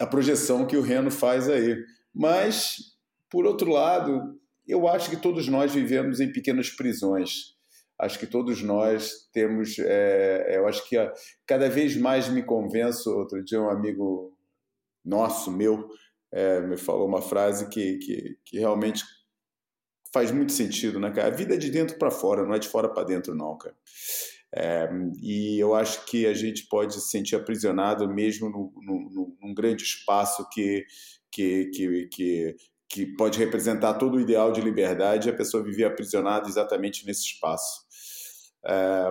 a 0.00 0.06
projeção 0.06 0.66
que 0.66 0.76
o 0.76 0.82
Reno 0.82 1.10
faz 1.10 1.48
aí, 1.48 1.76
mas 2.14 2.76
por 3.30 3.46
outro 3.46 3.70
lado, 3.70 4.38
eu 4.66 4.88
acho 4.88 5.10
que 5.10 5.16
todos 5.16 5.46
nós 5.48 5.72
vivemos 5.72 6.20
em 6.20 6.32
pequenas 6.32 6.70
prisões 6.70 7.54
acho 7.98 8.18
que 8.18 8.26
todos 8.26 8.62
nós 8.62 9.28
temos. 9.32 9.78
É, 9.78 10.56
eu 10.56 10.66
acho 10.66 10.86
que 10.88 10.96
cada 11.46 11.68
vez 11.68 11.96
mais 11.96 12.28
me 12.28 12.42
convenço. 12.42 13.10
Outro 13.10 13.42
dia, 13.44 13.60
um 13.60 13.70
amigo 13.70 14.33
nosso, 15.04 15.50
meu, 15.50 15.88
é, 16.32 16.60
me 16.60 16.76
falou 16.76 17.06
uma 17.06 17.22
frase 17.22 17.68
que, 17.68 17.98
que, 17.98 18.38
que, 18.44 18.58
realmente 18.58 19.04
faz 20.12 20.30
muito 20.30 20.52
sentido, 20.52 20.98
né, 20.98 21.10
cara? 21.10 21.28
A 21.28 21.36
vida 21.36 21.54
é 21.54 21.58
de 21.58 21.70
dentro 21.70 21.98
para 21.98 22.10
fora, 22.10 22.44
não 22.44 22.54
é 22.54 22.58
de 22.58 22.68
fora 22.68 22.88
para 22.88 23.04
dentro, 23.04 23.34
não, 23.34 23.56
cara. 23.58 23.76
É, 24.56 24.88
e 25.20 25.58
eu 25.58 25.74
acho 25.74 26.04
que 26.06 26.26
a 26.26 26.34
gente 26.34 26.68
pode 26.68 26.94
se 26.94 27.08
sentir 27.08 27.34
aprisionado 27.34 28.08
mesmo 28.08 28.48
no, 28.48 28.72
no, 28.82 29.36
num 29.42 29.52
grande 29.52 29.82
espaço 29.82 30.48
que, 30.50 30.84
que, 31.30 31.66
que, 31.70 32.06
que, 32.06 32.56
que 32.88 33.06
pode 33.16 33.36
representar 33.36 33.94
todo 33.94 34.16
o 34.16 34.20
ideal 34.20 34.52
de 34.52 34.60
liberdade 34.60 35.28
a 35.28 35.36
pessoa 35.36 35.64
viver 35.64 35.84
aprisionada 35.84 36.48
exatamente 36.48 37.04
nesse 37.04 37.22
espaço. 37.22 37.82
É, 38.64 39.10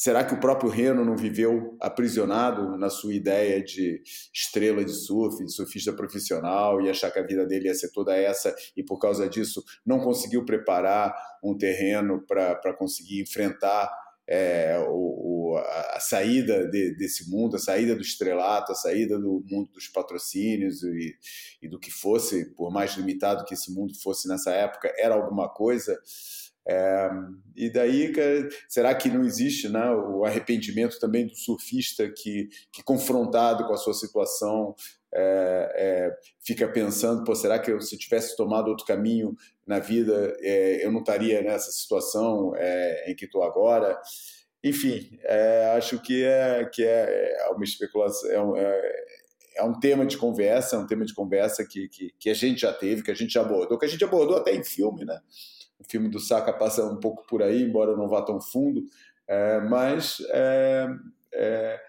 Será 0.00 0.22
que 0.22 0.32
o 0.32 0.38
próprio 0.38 0.70
Reno 0.70 1.04
não 1.04 1.16
viveu 1.16 1.76
aprisionado 1.80 2.78
na 2.78 2.88
sua 2.88 3.12
ideia 3.12 3.60
de 3.60 4.00
estrela 4.32 4.84
de 4.84 4.92
surf, 4.92 5.44
de 5.44 5.52
surfista 5.52 5.92
profissional, 5.92 6.80
e 6.80 6.88
achar 6.88 7.10
que 7.10 7.18
a 7.18 7.26
vida 7.26 7.44
dele 7.44 7.66
ia 7.66 7.74
ser 7.74 7.90
toda 7.90 8.14
essa, 8.14 8.54
e 8.76 8.82
por 8.84 9.00
causa 9.00 9.28
disso 9.28 9.60
não 9.84 9.98
conseguiu 9.98 10.44
preparar 10.44 11.12
um 11.42 11.58
terreno 11.58 12.24
para 12.24 12.72
conseguir 12.74 13.22
enfrentar 13.22 13.90
é, 14.24 14.78
o, 14.88 15.54
o, 15.54 15.56
a 15.56 15.98
saída 15.98 16.64
de, 16.68 16.94
desse 16.94 17.28
mundo, 17.28 17.56
a 17.56 17.58
saída 17.58 17.96
do 17.96 18.02
estrelato, 18.02 18.70
a 18.70 18.76
saída 18.76 19.18
do 19.18 19.42
mundo 19.50 19.72
dos 19.72 19.88
patrocínios 19.88 20.84
e, 20.84 21.16
e 21.60 21.68
do 21.68 21.80
que 21.80 21.90
fosse, 21.90 22.54
por 22.54 22.70
mais 22.70 22.94
limitado 22.96 23.44
que 23.44 23.54
esse 23.54 23.72
mundo 23.72 23.94
fosse 24.00 24.28
nessa 24.28 24.52
época, 24.52 24.94
era 24.96 25.16
alguma 25.16 25.48
coisa. 25.48 25.98
É, 26.68 27.10
e 27.56 27.72
daí, 27.72 28.12
será 28.68 28.94
que 28.94 29.08
não 29.08 29.24
existe 29.24 29.68
né, 29.68 29.90
o 29.90 30.24
arrependimento 30.24 31.00
também 31.00 31.26
do 31.26 31.34
surfista 31.34 32.08
que, 32.08 32.48
que 32.70 32.82
confrontado 32.82 33.66
com 33.66 33.72
a 33.72 33.78
sua 33.78 33.94
situação, 33.94 34.74
é, 35.12 35.72
é, 35.74 36.16
fica 36.44 36.68
pensando, 36.68 37.24
pô, 37.24 37.34
será 37.34 37.58
que 37.58 37.72
eu, 37.72 37.80
se 37.80 37.96
tivesse 37.96 38.36
tomado 38.36 38.68
outro 38.68 38.84
caminho 38.84 39.34
na 39.66 39.78
vida, 39.78 40.36
é, 40.40 40.84
eu 40.84 40.92
não 40.92 41.00
estaria 41.00 41.40
nessa 41.40 41.72
situação 41.72 42.52
é, 42.54 43.10
em 43.10 43.16
que 43.16 43.24
estou 43.24 43.42
agora? 43.42 43.98
Enfim, 44.62 45.18
é, 45.22 45.72
acho 45.76 46.00
que 46.02 46.22
é, 46.22 46.64
que 46.66 46.84
é 46.84 47.48
uma 47.54 47.64
especulação, 47.64 48.54
é 48.56 49.64
um 49.64 49.78
tema 49.80 50.04
de 50.04 50.16
conversa, 50.16 50.76
é 50.76 50.78
um 50.78 50.86
tema 50.86 51.04
de 51.04 51.14
conversa 51.14 51.66
que, 51.66 51.88
que, 51.88 52.12
que, 52.18 52.30
a 52.30 52.34
gente 52.34 52.60
já 52.60 52.72
teve, 52.72 53.02
que 53.02 53.10
a 53.10 53.14
gente 53.14 53.32
já 53.32 53.40
abordou, 53.40 53.78
que 53.78 53.86
a 53.86 53.88
gente 53.88 54.04
abordou 54.04 54.36
até 54.36 54.54
em 54.54 54.62
filme, 54.62 55.04
né? 55.04 55.18
O 55.78 55.84
filme 55.88 56.08
do 56.08 56.18
Saka 56.18 56.52
passa 56.52 56.84
um 56.84 56.96
pouco 56.96 57.26
por 57.26 57.42
aí, 57.42 57.62
embora 57.62 57.96
não 57.96 58.08
vá 58.08 58.22
tão 58.22 58.40
fundo, 58.40 58.82
é, 59.26 59.60
mas 59.60 60.18
é, 60.30 60.88
é, 61.32 61.80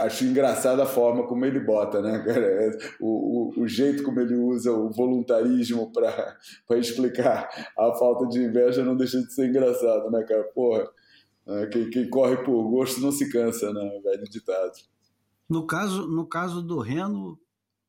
acho 0.00 0.24
engraçada 0.24 0.82
a 0.82 0.86
forma 0.86 1.26
como 1.26 1.44
ele 1.44 1.60
bota, 1.60 2.00
né? 2.00 2.24
É, 2.26 2.70
o, 3.00 3.52
o, 3.58 3.62
o 3.62 3.68
jeito 3.68 4.02
como 4.02 4.20
ele 4.20 4.34
usa 4.34 4.72
o 4.72 4.90
voluntarismo 4.90 5.92
para 5.92 6.36
explicar 6.78 7.48
a 7.78 7.92
falta 7.94 8.26
de 8.26 8.42
inveja 8.42 8.84
não 8.84 8.96
deixa 8.96 9.18
de 9.18 9.32
ser 9.32 9.48
engraçado, 9.48 10.10
né, 10.10 10.22
cara? 10.24 10.44
Porra, 10.54 10.88
é, 11.46 11.66
quem, 11.66 11.90
quem 11.90 12.08
corre 12.08 12.36
por 12.38 12.68
gosto 12.70 13.00
não 13.00 13.12
se 13.12 13.30
cansa, 13.30 13.72
né? 13.72 14.00
Velho 14.02 14.24
ditado. 14.24 14.72
No 15.48 15.66
caso, 15.66 16.06
no 16.06 16.26
caso 16.26 16.62
do 16.62 16.78
Reno 16.78 17.38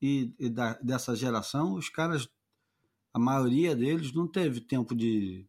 e, 0.01 0.33
e 0.37 0.49
da, 0.49 0.77
dessa 0.81 1.15
geração, 1.15 1.75
os 1.75 1.89
caras 1.89 2.27
a 3.13 3.19
maioria 3.19 3.75
deles 3.75 4.13
não 4.13 4.27
teve 4.27 4.61
tempo 4.61 4.95
de, 4.95 5.45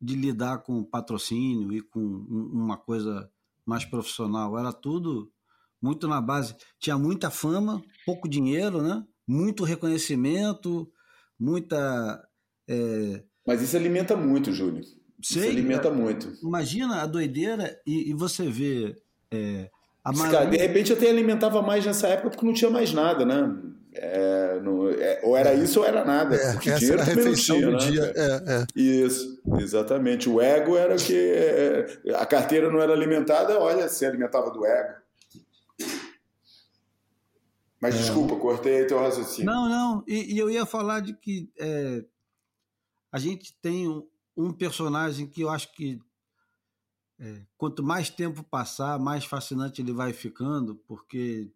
de 0.00 0.14
lidar 0.14 0.58
com 0.58 0.84
patrocínio 0.84 1.72
e 1.72 1.80
com 1.80 2.00
uma 2.00 2.76
coisa 2.76 3.30
mais 3.64 3.84
profissional. 3.84 4.58
Era 4.58 4.72
tudo 4.72 5.32
muito 5.80 6.06
na 6.06 6.20
base. 6.20 6.54
Tinha 6.78 6.98
muita 6.98 7.30
fama, 7.30 7.82
pouco 8.04 8.28
dinheiro, 8.28 8.82
né? 8.82 9.04
muito 9.26 9.64
reconhecimento, 9.64 10.88
muita. 11.38 12.22
É... 12.68 13.22
Mas 13.46 13.62
isso 13.62 13.76
alimenta 13.76 14.16
muito, 14.16 14.52
Júlio. 14.52 14.82
Sei, 15.22 15.42
isso 15.42 15.50
alimenta 15.50 15.90
muito. 15.90 16.32
Imagina 16.42 17.02
a 17.02 17.06
doideira 17.06 17.78
e, 17.86 18.10
e 18.10 18.14
você 18.14 18.48
vê. 18.48 18.96
É, 19.30 19.70
a 20.04 20.12
maioria... 20.12 20.50
De 20.50 20.56
repente 20.58 20.92
até 20.92 21.08
alimentava 21.08 21.62
mais 21.62 21.84
nessa 21.84 22.06
época 22.08 22.30
porque 22.30 22.46
não 22.46 22.52
tinha 22.52 22.70
mais 22.70 22.92
nada, 22.92 23.24
né? 23.24 23.50
É, 23.96 24.58
no, 24.60 24.90
é, 24.90 25.20
ou 25.22 25.36
era 25.36 25.54
isso 25.54 25.78
ou 25.78 25.86
era 25.86 26.04
nada. 26.04 26.34
É, 26.34 26.52
porque 26.52 26.70
essa 26.70 26.92
era 26.92 27.02
a 27.02 27.04
refeição 27.04 27.56
tinha, 27.56 27.66
do 27.66 27.72
né? 27.72 27.78
dia. 27.78 28.12
É, 28.16 28.26
é, 28.26 28.66
isso, 28.74 29.40
exatamente. 29.58 30.28
O 30.28 30.40
ego 30.40 30.76
era 30.76 30.96
que 30.96 31.14
é, 31.16 31.86
a 32.16 32.26
carteira 32.26 32.70
não 32.70 32.80
era 32.80 32.92
alimentada, 32.92 33.58
olha, 33.58 33.88
se 33.88 34.04
alimentava 34.04 34.50
do 34.50 34.66
ego. 34.66 34.94
Mas 37.80 37.94
é. 37.94 37.98
desculpa, 37.98 38.34
cortei 38.36 38.84
teu 38.86 38.98
raciocínio. 38.98 39.52
Não, 39.52 39.68
não, 39.68 40.04
e, 40.08 40.34
e 40.34 40.38
eu 40.38 40.50
ia 40.50 40.66
falar 40.66 41.00
de 41.00 41.14
que 41.14 41.48
a 43.12 43.18
gente 43.18 43.56
tem 43.62 43.88
um, 43.88 44.04
um, 44.36 44.52
personagem 44.52 45.26
que 45.26 45.42
eu 45.42 45.50
acho 45.50 45.72
que 45.72 46.00
quanto 47.56 47.82
mais 47.82 48.10
tempo 48.10 48.42
passar, 48.42 48.98
mais 48.98 49.24
fascinante 49.24 49.80
ele 49.80 49.92
vai 49.92 50.12
ficando, 50.12 50.74
porque 50.88 51.48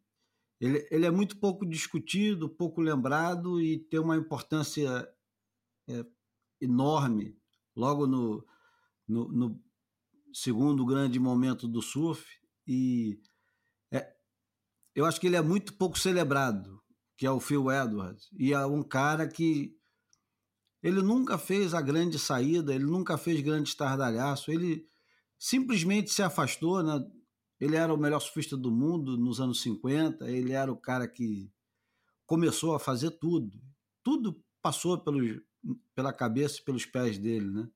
ele, 0.60 0.86
ele 0.90 1.06
é 1.06 1.10
muito 1.10 1.38
pouco 1.38 1.64
discutido, 1.64 2.48
pouco 2.48 2.80
lembrado 2.80 3.60
e 3.60 3.78
tem 3.78 4.00
uma 4.00 4.16
importância 4.16 5.08
é, 5.88 6.04
enorme 6.60 7.36
logo 7.76 8.06
no, 8.06 8.44
no, 9.06 9.28
no, 9.28 9.62
segundo 10.32 10.84
grande 10.84 11.18
momento 11.18 11.68
do 11.68 11.80
surf. 11.80 12.24
E 12.66 13.20
é, 13.92 14.12
eu 14.94 15.04
acho 15.06 15.20
que 15.20 15.26
ele 15.26 15.36
é 15.36 15.42
muito 15.42 15.74
pouco 15.74 15.98
celebrado, 15.98 16.82
que 17.16 17.24
é 17.24 17.30
o 17.30 17.40
Phil 17.40 17.70
Edwards. 17.70 18.28
E 18.36 18.52
é 18.52 18.66
um 18.66 18.82
cara 18.82 19.28
que 19.28 19.76
ele 20.82 21.02
nunca 21.02 21.38
fez 21.38 21.72
a 21.72 21.80
grande 21.80 22.18
saída, 22.18 22.74
ele 22.74 22.84
nunca 22.84 23.16
fez 23.16 23.40
grande 23.40 23.68
estardalhaço, 23.68 24.50
ele 24.50 24.88
simplesmente 25.38 26.12
se 26.12 26.22
afastou, 26.22 26.82
né? 26.82 27.00
Ele 27.60 27.76
era 27.76 27.92
o 27.92 27.98
melhor 27.98 28.20
surfista 28.20 28.56
do 28.56 28.70
mundo 28.70 29.16
nos 29.16 29.40
anos 29.40 29.60
50, 29.62 30.30
ele 30.30 30.52
era 30.52 30.70
o 30.70 30.76
cara 30.76 31.08
que 31.08 31.50
começou 32.26 32.74
a 32.74 32.78
fazer 32.78 33.10
tudo. 33.12 33.60
Tudo 34.02 34.40
passou 34.62 34.98
pelos, 34.98 35.40
pela 35.94 36.12
cabeça 36.12 36.58
e 36.60 36.64
pelos 36.64 36.86
pés 36.86 37.18
dele, 37.18 37.50
né? 37.50 37.68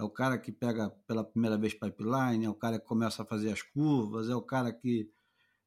é 0.00 0.02
o 0.02 0.08
cara 0.08 0.38
que 0.38 0.50
pega 0.50 0.90
pela 1.06 1.22
primeira 1.22 1.58
vez 1.58 1.74
pipeline, 1.74 2.46
é 2.46 2.48
o 2.48 2.54
cara 2.54 2.78
que 2.80 2.86
começa 2.86 3.22
a 3.22 3.26
fazer 3.26 3.52
as 3.52 3.60
curvas, 3.60 4.30
é 4.30 4.34
o 4.34 4.40
cara 4.40 4.72
que. 4.72 5.10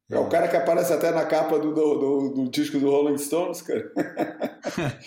É, 0.09 0.15
é 0.15 0.19
o 0.19 0.27
cara 0.27 0.47
que 0.47 0.57
aparece 0.57 0.91
até 0.91 1.11
na 1.11 1.25
capa 1.25 1.59
do, 1.59 1.71
do, 1.73 1.95
do, 1.95 2.29
do 2.29 2.49
disco 2.49 2.79
do 2.79 2.89
Rolling 2.89 3.17
Stones, 3.17 3.61
cara. 3.61 3.91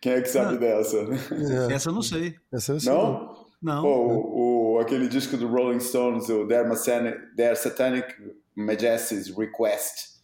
Quem 0.00 0.12
é 0.12 0.20
que 0.20 0.28
sabe 0.28 0.52
não, 0.52 0.60
dessa? 0.60 0.98
É. 0.98 1.72
Essa 1.72 1.88
eu 1.88 1.94
não 1.94 2.02
sei. 2.02 2.36
Essa 2.52 2.72
eu 2.72 2.74
não 2.74 2.80
sei. 2.80 2.92
Não? 2.92 3.48
Não. 3.62 3.82
Pô, 3.82 3.88
o, 3.88 4.57
o, 4.57 4.57
aquele 4.80 5.08
disco 5.08 5.36
do 5.36 5.48
Rolling 5.48 5.80
Stones, 5.80 6.28
o 6.28 6.46
Their, 6.46 7.56
Satanic 7.56 8.14
Majesty's 8.54 9.34
Request, 9.36 10.18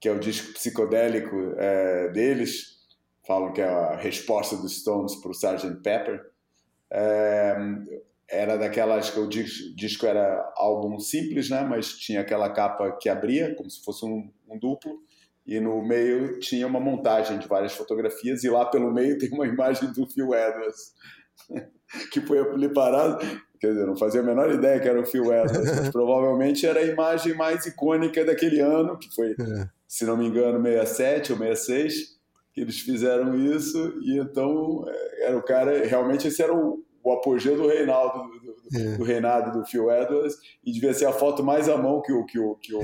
que 0.00 0.08
é 0.08 0.12
o 0.12 0.18
disco 0.18 0.52
psicodélico 0.52 1.54
é, 1.56 2.08
deles, 2.08 2.74
falam 3.26 3.52
que 3.52 3.60
é 3.60 3.68
a 3.68 3.96
resposta 3.96 4.56
dos 4.56 4.80
Stones 4.80 5.16
para 5.16 5.30
o 5.30 5.32
Sgt. 5.32 5.82
Pepper. 5.82 6.20
É, 6.90 7.56
era 8.28 8.56
daquelas 8.56 9.10
que 9.10 9.20
o 9.20 9.28
disco 9.28 10.06
era 10.06 10.52
álbum 10.56 10.98
simples, 10.98 11.50
né? 11.50 11.62
Mas 11.62 11.92
tinha 11.98 12.20
aquela 12.20 12.50
capa 12.50 12.96
que 13.00 13.08
abria, 13.08 13.54
como 13.54 13.70
se 13.70 13.82
fosse 13.82 14.04
um, 14.04 14.30
um 14.48 14.58
duplo, 14.58 14.98
e 15.46 15.60
no 15.60 15.82
meio 15.82 16.38
tinha 16.40 16.66
uma 16.66 16.80
montagem 16.80 17.38
de 17.38 17.46
várias 17.46 17.74
fotografias, 17.74 18.42
e 18.44 18.48
lá 18.48 18.64
pelo 18.64 18.92
meio 18.92 19.18
tem 19.18 19.30
uma 19.30 19.46
imagem 19.46 19.92
do 19.92 20.06
Phil 20.06 20.34
Edwards, 20.34 20.94
que 22.12 22.20
foi 22.22 22.38
ali 22.38 22.72
parado. 22.72 23.18
Quer 23.64 23.72
dizer, 23.72 23.86
não 23.86 23.96
fazia 23.96 24.20
a 24.20 24.24
menor 24.24 24.52
ideia 24.52 24.78
que 24.78 24.86
era 24.86 25.00
o 25.00 25.06
Phil 25.06 25.32
Edwards, 25.32 25.74
mas 25.74 25.88
provavelmente 25.88 26.66
era 26.66 26.80
a 26.80 26.84
imagem 26.84 27.34
mais 27.34 27.64
icônica 27.64 28.22
daquele 28.22 28.60
ano, 28.60 28.98
que 28.98 29.08
foi, 29.14 29.30
é. 29.30 29.66
se 29.88 30.04
não 30.04 30.18
me 30.18 30.26
engano, 30.26 30.62
67 30.62 31.32
ou 31.32 31.38
66, 31.38 31.94
que 32.52 32.60
eles 32.60 32.80
fizeram 32.80 33.34
isso, 33.34 33.94
e 34.02 34.18
então 34.18 34.84
é, 34.86 35.28
era 35.28 35.38
o 35.38 35.42
cara, 35.42 35.86
realmente 35.86 36.28
esse 36.28 36.42
era 36.42 36.54
o, 36.54 36.84
o 37.02 37.12
apogeu 37.12 37.56
do 37.56 37.66
Reinaldo, 37.66 38.28
do, 38.38 38.78
é. 38.78 38.96
do, 38.98 39.02
reinado 39.02 39.58
do 39.58 39.64
Phil 39.64 39.90
Edwards, 39.90 40.36
e 40.62 40.70
devia 40.70 40.92
ser 40.92 41.06
a 41.06 41.12
foto 41.12 41.42
mais 41.42 41.66
à 41.66 41.78
mão 41.78 42.02
que 42.02 42.12
o, 42.12 42.26
que 42.26 42.38
o, 42.38 42.56
que 42.56 42.74
o, 42.74 42.82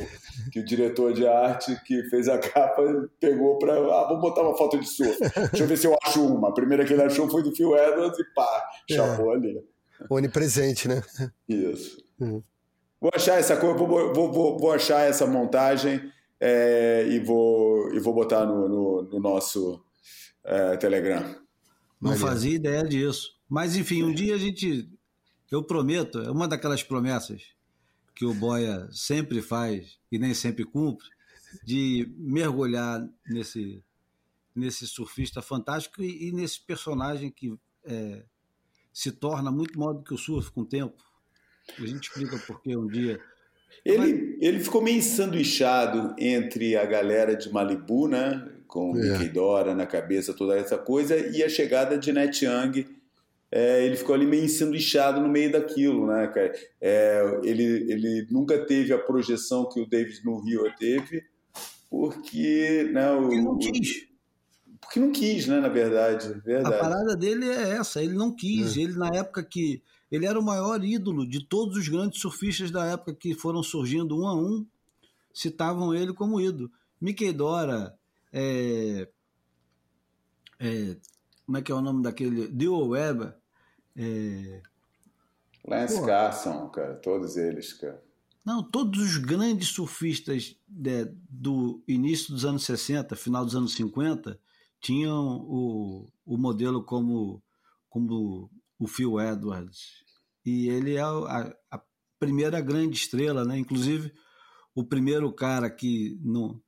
que 0.51 0.61
o 0.61 0.65
diretor 0.65 1.13
de 1.13 1.27
arte 1.27 1.79
que 1.85 2.05
fez 2.05 2.27
a 2.27 2.39
capa 2.39 2.83
pegou 3.21 3.59
para. 3.59 3.75
Ah, 3.75 4.09
vou 4.09 4.19
botar 4.19 4.41
uma 4.41 4.57
foto 4.57 4.81
de 4.81 4.87
surf. 4.87 5.19
Deixa 5.21 5.65
eu 5.65 5.67
ver 5.67 5.77
se 5.77 5.87
eu 5.87 5.95
acho 6.03 6.25
uma. 6.25 6.49
A 6.49 6.53
primeira 6.53 6.87
que 6.87 6.95
ele 6.95 7.03
achou 7.03 7.29
foi 7.29 7.43
do 7.43 7.55
Phil 7.55 7.77
Edwards 7.77 8.19
e 8.19 8.25
pá, 8.35 8.65
chapou 8.91 9.33
é. 9.33 9.37
ali. 9.37 9.70
Onipresente, 10.09 10.89
né? 10.89 11.03
Isso. 11.49 12.03
Uhum. 12.19 12.43
Vou 13.01 13.11
achar 13.15 13.39
essa 13.39 13.57
coisa, 13.57 13.77
vou, 13.77 13.89
vou, 14.13 14.33
vou, 14.33 14.59
vou 14.59 14.73
achar 14.73 15.01
essa 15.09 15.27
montagem 15.27 16.13
é, 16.39 17.07
e, 17.09 17.19
vou, 17.19 17.93
e 17.95 17.99
vou 17.99 18.15
botar 18.15 18.45
no, 18.45 18.69
no, 18.69 19.03
no 19.03 19.21
nosso 19.21 19.83
é, 20.45 20.77
Telegram. 20.77 21.37
Não 22.01 22.17
fazia 22.17 22.55
ideia 22.55 22.83
disso. 22.83 23.39
Mas, 23.49 23.77
enfim, 23.77 24.03
um 24.03 24.15
dia 24.15 24.35
a 24.35 24.39
gente. 24.39 24.89
Eu 25.51 25.63
prometo, 25.63 26.21
é 26.21 26.31
uma 26.31 26.47
daquelas 26.47 26.83
promessas 26.83 27.43
que 28.15 28.25
o 28.25 28.33
Boia 28.33 28.89
sempre 28.93 29.43
faz 29.43 29.99
e 30.13 30.19
nem 30.19 30.33
sempre 30.33 30.65
cumpre, 30.65 31.09
de 31.65 32.13
mergulhar 32.17 33.05
nesse, 33.27 33.83
nesse 34.55 34.87
surfista 34.87 35.43
fantástico 35.43 36.03
e, 36.03 36.29
e 36.29 36.33
nesse 36.33 36.61
personagem 36.61 37.31
que 37.31 37.59
é, 37.85 38.23
se 38.93 39.13
torna 39.13 39.51
muito 39.51 39.79
maior 39.79 39.95
do 39.95 40.03
que 40.03 40.15
o 40.15 40.19
surf 40.19 40.51
com 40.51 40.63
o 40.63 40.67
tempo. 40.67 40.97
A 41.79 41.87
gente 41.87 42.09
explica 42.09 42.39
por 42.39 42.61
que 42.61 42.77
um 42.77 42.87
dia. 42.87 43.21
Ele, 43.85 44.37
ele 44.41 44.61
ficou 44.61 44.83
meio 44.83 44.99
ensanduichado 44.99 46.15
entre 46.19 46.77
a 46.77 46.85
galera 46.85 47.37
de 47.37 47.51
Malibu, 47.53 48.09
né? 48.09 48.49
Com 48.67 48.97
é. 48.97 49.01
Mickey 49.01 49.29
Dora 49.29 49.75
na 49.75 49.87
cabeça, 49.87 50.35
toda 50.35 50.57
essa 50.57 50.77
coisa, 50.77 51.17
e 51.17 51.43
a 51.43 51.49
chegada 51.49 51.97
de 51.97 52.13
Net 52.13 52.45
Young 52.45 52.87
é, 53.53 53.85
ele 53.85 53.97
ficou 53.97 54.15
ali 54.15 54.27
meio 54.27 54.45
ensanduichado 54.45 55.21
no 55.21 55.29
meio 55.29 55.51
daquilo, 55.51 56.07
né, 56.07 56.29
cara? 56.29 56.53
É, 56.81 57.41
ele, 57.43 57.65
ele 57.91 58.27
nunca 58.31 58.65
teve 58.65 58.93
a 58.93 58.99
projeção 58.99 59.69
que 59.69 59.81
o 59.81 59.89
David 59.89 60.25
no 60.25 60.41
Rio 60.41 60.63
teve, 60.79 61.25
porque... 61.91 62.89
Né, 62.93 63.11
o, 63.11 63.33
ele 63.33 63.43
não 63.43 63.59
quis. 63.59 64.09
Porque 64.81 64.99
não 64.99 65.13
quis, 65.13 65.47
né, 65.47 65.61
na 65.61 65.69
verdade, 65.69 66.33
verdade. 66.45 66.75
A 66.75 66.79
parada 66.79 67.17
dele 67.17 67.49
é 67.49 67.77
essa, 67.77 68.03
ele 68.03 68.15
não 68.15 68.35
quis. 68.35 68.77
É. 68.77 68.81
Ele, 68.81 68.95
na 68.95 69.09
época 69.09 69.43
que... 69.43 69.83
Ele 70.11 70.27
era 70.27 70.39
o 70.39 70.43
maior 70.43 70.83
ídolo 70.83 71.25
de 71.25 71.45
todos 71.47 71.77
os 71.77 71.87
grandes 71.87 72.21
surfistas 72.21 72.73
da 72.73 72.85
época 72.85 73.15
que 73.15 73.33
foram 73.33 73.63
surgindo 73.63 74.19
um 74.21 74.27
a 74.27 74.35
um, 74.35 74.67
citavam 75.33 75.95
ele 75.95 76.13
como 76.13 76.41
ídolo. 76.41 76.69
Mickey 77.01 77.33
Dora, 77.33 77.97
é, 78.33 79.09
é, 80.59 80.97
como 81.47 81.59
é 81.59 81.63
que 81.63 81.71
é 81.71 81.75
o 81.75 81.81
nome 81.81 82.03
daquele? 82.03 82.49
Dewey 82.49 82.89
Weber, 82.89 83.37
é... 83.97 84.63
Lance. 85.67 86.05
Carson, 86.05 86.69
cara, 86.71 86.95
todos 86.95 87.37
eles, 87.37 87.73
cara. 87.75 88.03
Não, 88.45 88.63
todos 88.63 89.01
os 89.01 89.17
grandes 89.19 89.69
surfistas 89.69 90.57
de, 90.67 91.05
do 91.29 91.83
início 91.87 92.33
dos 92.33 92.45
anos 92.45 92.65
60, 92.65 93.15
final 93.15 93.45
dos 93.45 93.55
anos 93.55 93.75
50, 93.75 94.39
tinham 94.81 95.39
o, 95.43 96.09
o 96.25 96.37
modelo 96.39 96.83
como, 96.85 97.43
como 97.89 98.51
o 98.79 98.87
Phil 98.87 99.21
Edwards. 99.21 100.05
E 100.45 100.69
ele 100.69 100.97
é 100.97 101.03
a, 101.03 101.55
a 101.71 101.83
primeira 102.19 102.61
grande 102.61 102.97
estrela, 102.97 103.45
né? 103.45 103.59
Inclusive, 103.59 104.13
o 104.75 104.85
primeiro 104.85 105.33
cara 105.33 105.71
que 105.71 106.19
não, 106.23 106.61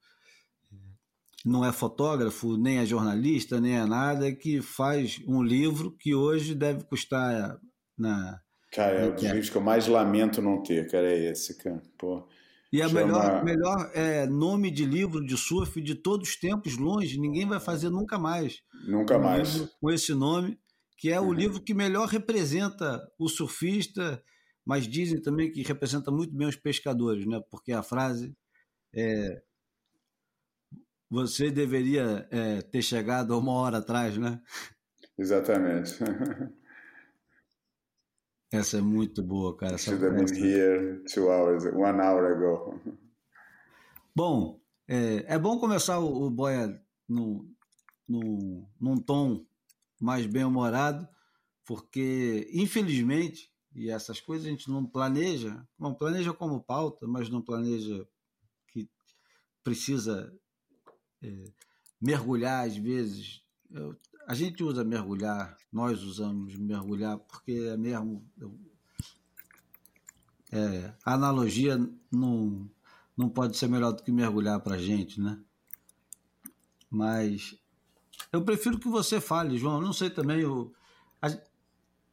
não 1.44 1.64
é 1.64 1.72
fotógrafo, 1.72 2.56
nem 2.56 2.78
é 2.78 2.86
jornalista, 2.86 3.60
nem 3.60 3.76
é 3.76 3.84
nada, 3.86 4.32
que 4.32 4.60
faz 4.60 5.20
um 5.26 5.42
livro 5.42 5.90
que 5.92 6.14
hoje 6.14 6.54
deve 6.54 6.84
custar 6.84 7.58
na. 7.96 8.40
Cara, 8.70 9.00
é 9.00 9.08
um 9.10 9.14
dos 9.14 9.22
livros 9.22 9.50
que 9.50 9.56
eu 9.56 9.62
mais 9.62 9.86
lamento 9.86 10.40
não 10.40 10.62
ter, 10.62 10.90
cara, 10.90 11.10
é 11.10 11.30
esse, 11.30 11.56
cara. 11.58 11.82
Pô. 11.98 12.26
E 12.72 12.80
é 12.80 12.88
Chama... 12.88 13.04
melhor, 13.04 13.44
melhor 13.44 13.90
é, 13.94 14.26
nome 14.26 14.70
de 14.70 14.86
livro 14.86 15.24
de 15.24 15.36
surf 15.36 15.80
de 15.80 15.94
todos 15.94 16.30
os 16.30 16.36
tempos, 16.36 16.78
longe, 16.78 17.20
ninguém 17.20 17.46
vai 17.46 17.60
fazer 17.60 17.90
nunca 17.90 18.18
mais. 18.18 18.62
Nunca 18.86 19.18
um 19.18 19.22
mais. 19.22 19.68
Com 19.78 19.90
esse 19.90 20.14
nome, 20.14 20.58
que 20.96 21.10
é 21.10 21.20
o 21.20 21.24
uhum. 21.24 21.32
livro 21.32 21.62
que 21.62 21.74
melhor 21.74 22.08
representa 22.08 23.06
o 23.18 23.28
surfista, 23.28 24.22
mas 24.64 24.88
dizem 24.88 25.20
também 25.20 25.52
que 25.52 25.62
representa 25.62 26.10
muito 26.10 26.34
bem 26.34 26.48
os 26.48 26.56
pescadores, 26.56 27.26
né? 27.26 27.42
Porque 27.50 27.72
a 27.72 27.82
frase 27.82 28.34
é 28.94 29.42
você 31.10 31.50
deveria 31.50 32.26
é, 32.30 32.62
ter 32.62 32.80
chegado 32.80 33.38
uma 33.38 33.52
hora 33.52 33.78
atrás, 33.78 34.16
né? 34.16 34.40
Exatamente. 35.18 35.98
Essa 38.52 38.78
é 38.78 38.80
muito 38.82 39.22
boa, 39.22 39.56
cara. 39.56 39.78
Should 39.78 40.04
have 40.04 40.14
been 40.14 40.36
here 40.36 41.02
two 41.12 41.30
hours, 41.30 41.64
one 41.64 42.00
hour 42.00 42.26
ago. 42.26 42.78
Bom, 44.14 44.60
é, 44.86 45.24
é 45.34 45.38
bom 45.38 45.58
começar 45.58 45.98
o, 45.98 46.26
o 46.26 46.30
Boia 46.30 46.78
no, 47.08 47.48
no, 48.06 48.68
num 48.78 48.98
tom 48.98 49.46
mais 49.98 50.26
bem-humorado, 50.26 51.08
porque, 51.64 52.50
infelizmente, 52.52 53.50
e 53.74 53.88
essas 53.88 54.20
coisas 54.20 54.46
a 54.46 54.50
gente 54.50 54.68
não 54.70 54.84
planeja, 54.84 55.66
não 55.78 55.94
planeja 55.94 56.34
como 56.34 56.62
pauta, 56.62 57.06
mas 57.06 57.30
não 57.30 57.40
planeja 57.40 58.06
que 58.68 58.86
precisa 59.64 60.30
é, 61.22 61.44
mergulhar 61.98 62.66
às 62.66 62.76
vezes. 62.76 63.42
Eu, 63.70 63.96
a 64.26 64.34
gente 64.34 64.62
usa 64.62 64.84
mergulhar, 64.84 65.56
nós 65.72 66.02
usamos 66.02 66.54
mergulhar 66.56 67.18
porque 67.18 67.52
é 67.52 67.76
mesmo. 67.76 68.24
É, 70.50 70.92
a 71.04 71.14
analogia 71.14 71.78
não, 72.10 72.70
não 73.16 73.28
pode 73.28 73.56
ser 73.56 73.68
melhor 73.68 73.92
do 73.92 74.02
que 74.02 74.12
mergulhar 74.12 74.60
para 74.60 74.74
a 74.74 74.78
gente, 74.78 75.20
né? 75.20 75.38
Mas 76.90 77.58
eu 78.30 78.42
prefiro 78.44 78.78
que 78.78 78.88
você 78.88 79.20
fale, 79.20 79.56
João. 79.56 79.76
Eu 79.76 79.82
não 79.82 79.92
sei 79.92 80.10
também. 80.10 80.40
Eu, 80.40 80.72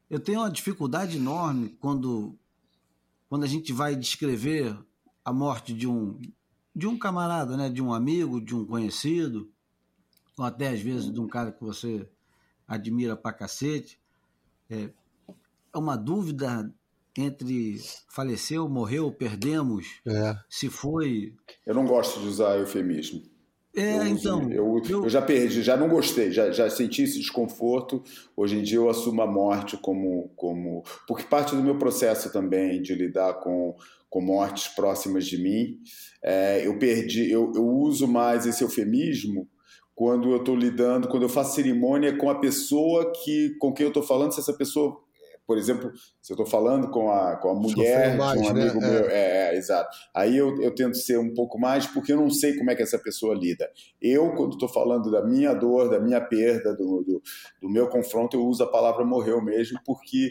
eu 0.09 0.19
tenho 0.19 0.39
uma 0.39 0.49
dificuldade 0.49 1.17
enorme 1.17 1.69
quando, 1.79 2.37
quando 3.27 3.43
a 3.43 3.47
gente 3.47 3.73
vai 3.73 3.95
descrever 3.95 4.77
a 5.23 5.33
morte 5.33 5.73
de 5.73 5.87
um, 5.87 6.19
de 6.75 6.87
um 6.87 6.97
camarada, 6.97 7.55
né, 7.55 7.69
de 7.69 7.81
um 7.81 7.93
amigo, 7.93 8.41
de 8.41 8.55
um 8.55 8.65
conhecido, 8.65 9.51
ou 10.39 10.45
até 10.45 10.69
às 10.69 10.79
vezes 10.79 11.11
de 11.11 11.19
um 11.19 11.27
cara 11.27 11.51
que 11.51 11.61
você 11.61 12.07
admira 12.65 13.15
pra 13.17 13.33
cacete. 13.33 13.99
É, 14.69 14.89
é 15.73 15.77
uma 15.77 15.97
dúvida 15.97 16.73
entre 17.17 17.75
faleceu, 18.07 18.69
morreu, 18.69 19.11
perdemos, 19.11 19.99
é. 20.07 20.37
se 20.49 20.69
foi. 20.69 21.33
Eu 21.65 21.75
não 21.75 21.85
gosto 21.85 22.21
de 22.21 22.27
usar 22.27 22.57
eufemismo. 22.57 23.21
É, 23.75 23.97
eu, 23.97 24.07
então. 24.07 24.49
Eu, 24.49 24.81
eu, 24.89 25.03
eu, 25.03 25.09
já 25.09 25.21
perdi, 25.21 25.61
já 25.61 25.75
não 25.75 25.89
gostei, 25.89 26.31
já, 26.31 26.51
já 26.51 26.69
senti 26.69 27.03
esse 27.03 27.19
desconforto. 27.19 28.01
Hoje 28.35 28.57
em 28.57 28.63
dia 28.63 28.77
eu 28.77 28.89
assumo 28.89 29.21
a 29.21 29.27
morte 29.27 29.75
como. 29.75 30.31
como 30.37 30.83
porque 31.05 31.23
parte 31.23 31.53
do 31.53 31.61
meu 31.61 31.77
processo 31.77 32.31
também 32.31 32.81
de 32.81 32.95
lidar 32.95 33.33
com, 33.41 33.75
com 34.09 34.21
mortes 34.21 34.69
próximas 34.69 35.25
de 35.25 35.37
mim, 35.37 35.79
é, 36.23 36.65
eu 36.65 36.79
perdi, 36.79 37.29
eu, 37.29 37.51
eu 37.53 37.67
uso 37.67 38.07
mais 38.07 38.45
esse 38.45 38.63
eufemismo 38.63 39.49
quando 39.99 40.31
eu 40.31 40.37
estou 40.37 40.55
lidando, 40.55 41.09
quando 41.09 41.23
eu 41.23 41.29
faço 41.29 41.55
cerimônia 41.55 42.17
com 42.17 42.29
a 42.29 42.39
pessoa 42.39 43.11
que, 43.11 43.57
com 43.59 43.73
quem 43.73 43.83
eu 43.83 43.89
estou 43.89 44.01
falando, 44.01 44.31
se 44.31 44.39
essa 44.39 44.53
pessoa 44.53 44.97
por 45.45 45.57
exemplo, 45.57 45.91
se 46.21 46.31
eu 46.31 46.35
estou 46.35 46.45
falando 46.45 46.89
com 46.89 47.11
a, 47.11 47.35
com 47.35 47.49
a 47.49 47.55
mulher 47.55 48.15
mais, 48.15 48.39
de 48.39 48.47
um 48.47 48.49
amigo 48.51 48.79
né? 48.79 48.87
meu, 48.87 49.09
é. 49.09 49.13
é, 49.13 49.55
é, 49.55 49.57
exato. 49.57 49.89
Aí 50.13 50.37
eu, 50.37 50.61
eu 50.61 50.73
tento 50.73 50.95
ser 50.95 51.17
um 51.17 51.33
pouco 51.33 51.59
mais, 51.59 51.87
porque 51.87 52.13
eu 52.13 52.17
não 52.17 52.29
sei 52.29 52.55
como 52.55 52.69
é 52.69 52.75
que 52.75 52.83
essa 52.83 52.99
pessoa 52.99 53.33
lida. 53.33 53.67
Eu, 53.99 54.31
quando 54.35 54.53
estou 54.53 54.69
falando 54.69 55.09
da 55.11 55.25
minha 55.25 55.53
dor, 55.55 55.89
da 55.89 55.99
minha 55.99 56.21
perda, 56.21 56.73
do, 56.75 57.03
do, 57.03 57.21
do, 57.59 57.67
meu 57.67 57.89
confronto, 57.89 58.37
eu 58.37 58.45
uso 58.45 58.63
a 58.63 58.71
palavra 58.71 59.03
morreu 59.03 59.43
mesmo, 59.43 59.79
porque 59.83 60.29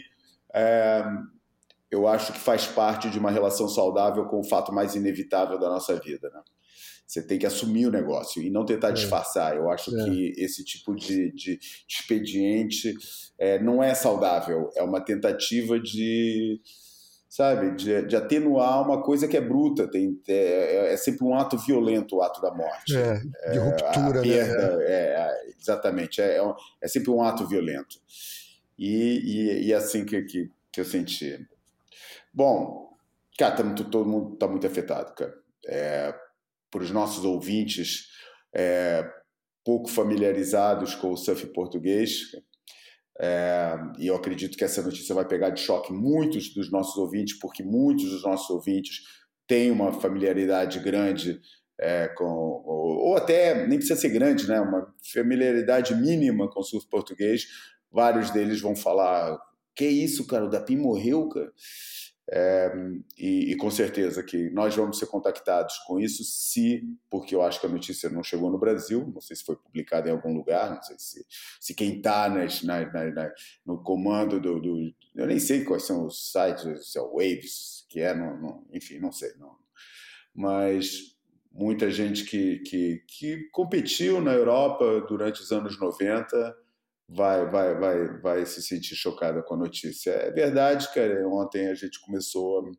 é, 0.53 1.03
eu 1.91 2.07
acho 2.07 2.31
que 2.31 2.39
faz 2.39 2.65
parte 2.65 3.09
de 3.09 3.19
uma 3.19 3.29
relação 3.29 3.67
saudável 3.67 4.25
com 4.25 4.39
o 4.39 4.47
fato 4.47 4.73
mais 4.73 4.95
inevitável 4.95 5.59
da 5.59 5.67
nossa 5.69 5.99
vida, 5.99 6.29
né? 6.33 6.41
Você 7.09 7.23
tem 7.23 7.39
que 7.39 7.45
assumir 7.47 7.87
o 7.87 7.91
negócio 7.91 8.39
e 8.39 8.51
não 8.51 8.63
tentar 8.63 8.89
é. 8.89 8.91
disfarçar. 8.91 9.57
Eu 9.57 9.71
acho 9.71 9.99
é. 9.99 10.03
que 10.03 10.31
esse 10.37 10.63
tipo 10.63 10.95
de, 10.95 11.31
de 11.31 11.59
expediente 11.87 12.93
é, 13.39 13.57
não 13.57 13.81
é 13.81 13.95
saudável. 13.95 14.69
É 14.75 14.83
uma 14.83 15.01
tentativa 15.01 15.79
de, 15.79 16.61
sabe, 17.27 17.75
de, 17.75 18.03
de, 18.03 18.15
atenuar 18.15 18.85
uma 18.85 19.01
coisa 19.01 19.27
que 19.27 19.35
é 19.35 19.41
bruta. 19.41 19.89
Tem, 19.89 20.21
é, 20.27 20.93
é, 20.93 20.97
sempre 20.97 21.25
um 21.25 21.33
ato 21.33 21.57
violento, 21.57 22.17
o 22.17 22.21
ato 22.21 22.39
da 22.43 22.53
morte. 22.53 22.95
É, 22.95 23.15
de 23.15 23.57
é, 23.57 23.59
ruptura, 23.59 24.21
perda, 24.21 24.77
né? 24.77 24.85
É, 24.85 25.51
exatamente. 25.59 26.21
É, 26.21 26.39
é, 26.79 26.87
sempre 26.87 27.09
um 27.09 27.23
ato 27.23 27.47
violento. 27.47 27.99
E, 28.77 29.57
e, 29.57 29.65
e 29.65 29.73
assim 29.73 30.05
que, 30.05 30.21
que, 30.25 30.51
que, 30.71 30.79
eu 30.79 30.85
senti. 30.85 31.43
Bom, 32.31 32.95
cara, 33.35 33.55
tá, 33.55 33.83
todo 33.85 34.07
mundo 34.07 34.35
está 34.35 34.47
muito 34.47 34.67
afetado, 34.67 35.15
cara. 35.15 35.33
Para 36.71 36.83
os 36.83 36.91
nossos 36.91 37.25
ouvintes 37.25 38.07
é, 38.53 39.03
pouco 39.63 39.89
familiarizados 39.89 40.95
com 40.95 41.11
o 41.11 41.17
surf 41.17 41.45
português. 41.47 42.31
É, 43.21 43.75
e 43.97 44.07
eu 44.07 44.15
acredito 44.15 44.57
que 44.57 44.63
essa 44.63 44.81
notícia 44.81 45.13
vai 45.13 45.27
pegar 45.27 45.49
de 45.49 45.61
choque 45.61 45.91
muitos 45.91 46.53
dos 46.53 46.71
nossos 46.71 46.95
ouvintes, 46.97 47.37
porque 47.37 47.63
muitos 47.63 48.09
dos 48.09 48.23
nossos 48.23 48.49
ouvintes 48.49 49.01
têm 49.45 49.71
uma 49.71 49.91
familiaridade 49.91 50.79
grande 50.79 51.39
é, 51.79 52.07
com, 52.09 52.25
ou, 52.25 53.09
ou, 53.09 53.15
até 53.17 53.65
nem 53.67 53.77
precisa 53.77 53.99
ser 53.99 54.09
grande, 54.09 54.47
né? 54.47 54.59
Uma 54.59 54.93
familiaridade 55.13 55.95
mínima 55.95 56.49
com 56.49 56.59
o 56.59 56.63
surf 56.63 56.87
português. 56.89 57.45
Vários 57.91 58.31
deles 58.31 58.61
vão 58.61 58.75
falar: 58.75 59.37
"Que 59.75 59.85
isso, 59.85 60.27
cara? 60.27 60.45
O 60.45 60.49
Dapim 60.49 60.77
morreu, 60.77 61.29
cara?" 61.29 61.51
É, 62.31 62.71
e, 63.17 63.51
e, 63.51 63.57
com 63.57 63.71
certeza 63.71 64.21
que 64.21 64.51
nós 64.51 64.75
vamos 64.75 64.99
ser 64.99 65.07
contactados 65.07 65.79
com 65.79 65.99
isso, 65.99 66.23
se, 66.23 66.83
porque 67.09 67.33
eu 67.33 67.41
acho 67.41 67.59
que 67.59 67.65
a 67.65 67.69
notícia 67.69 68.07
não 68.07 68.21
chegou 68.21 68.51
no 68.51 68.59
Brasil, 68.59 69.09
não 69.11 69.19
sei 69.19 69.35
se 69.35 69.43
foi 69.43 69.55
publicada 69.55 70.09
em 70.09 70.11
algum 70.11 70.31
lugar, 70.31 70.75
não 70.75 70.83
sei 70.83 70.95
se, 70.99 71.25
se 71.59 71.73
quem 71.73 71.97
está 71.97 72.31
no 73.65 73.81
comando 73.81 74.39
do, 74.39 74.59
do, 74.59 74.93
Eu 75.15 75.25
nem 75.25 75.39
sei 75.39 75.63
quais 75.63 75.83
são 75.83 76.05
os 76.05 76.31
sites, 76.31 76.91
se 76.91 76.99
é 76.99 77.01
o 77.01 77.13
Waves, 77.13 77.85
que 77.89 77.99
é, 77.99 78.13
não, 78.13 78.39
não, 78.39 78.67
enfim, 78.71 78.99
não 78.99 79.11
sei. 79.11 79.33
Não. 79.39 79.57
Mas 80.35 81.17
muita 81.51 81.89
gente 81.89 82.25
que, 82.25 82.59
que, 82.59 83.03
que 83.07 83.49
competiu 83.51 84.21
na 84.21 84.33
Europa 84.33 85.01
durante 85.07 85.41
os 85.41 85.51
anos 85.51 85.79
90 85.79 86.55
vai, 87.09 87.49
vai, 87.49 87.75
vai, 87.75 88.19
vai 88.19 88.45
se 88.45 88.61
sentir 88.61 88.95
chocada 88.95 89.41
com 89.41 89.55
a 89.55 89.57
notícia. 89.57 90.11
É 90.11 90.31
verdade, 90.31 90.87
cara. 90.93 91.27
Ontem 91.27 91.67
a 91.67 91.73
gente 91.73 91.99
começou 91.99 92.71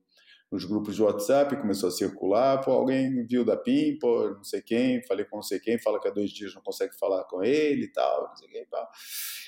nos 0.50 0.64
grupos 0.64 0.96
de 0.96 1.02
WhatsApp, 1.02 1.56
começou 1.56 1.88
a 1.88 1.92
circular, 1.92 2.60
pô, 2.60 2.72
alguém 2.72 3.24
viu 3.24 3.44
da 3.44 3.56
PIN, 3.56 3.96
pô, 4.00 4.30
não 4.30 4.42
sei 4.42 4.60
quem, 4.60 5.00
falei 5.06 5.24
com 5.24 5.36
não 5.36 5.42
sei 5.44 5.60
quem, 5.60 5.80
fala 5.80 6.00
que 6.00 6.08
há 6.08 6.10
dois 6.10 6.30
dias 6.30 6.52
não 6.54 6.62
consegue 6.62 6.92
falar 6.98 7.22
com 7.24 7.40
ele 7.40 7.84
e 7.84 7.92
tal, 7.92 8.28
não 8.28 8.36
sei 8.36 8.48
quem, 8.48 8.66
tal. 8.66 8.88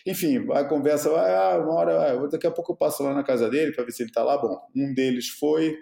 Enfim, 0.06 0.46
a 0.52 0.64
conversa 0.64 1.10
vai, 1.10 1.34
ah, 1.34 1.58
uma 1.58 1.74
hora, 1.74 2.12
ah, 2.12 2.26
daqui 2.28 2.46
a 2.46 2.52
pouco 2.52 2.72
eu 2.72 2.76
passo 2.76 3.02
lá 3.02 3.12
na 3.12 3.24
casa 3.24 3.50
dele 3.50 3.72
para 3.72 3.84
ver 3.84 3.90
se 3.90 4.02
ele 4.02 4.10
está 4.10 4.22
lá. 4.22 4.38
Bom, 4.38 4.56
um 4.76 4.94
deles 4.94 5.28
foi 5.28 5.76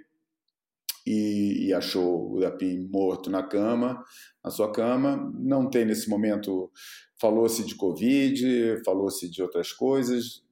e, 1.06 1.66
e 1.66 1.74
achou 1.74 2.32
o 2.32 2.40
Dapim 2.40 2.88
morto 2.90 3.30
na 3.30 3.42
cama, 3.42 4.02
na 4.42 4.50
sua 4.50 4.72
cama. 4.72 5.30
Não 5.38 5.68
tem 5.68 5.84
nesse 5.84 6.08
momento 6.08 6.70
falou-se 7.20 7.64
de 7.64 7.74
Covid, 7.74 8.82
falou-se 8.84 9.28
de 9.28 9.42
outras 9.42 9.72
coisas. 9.72 10.42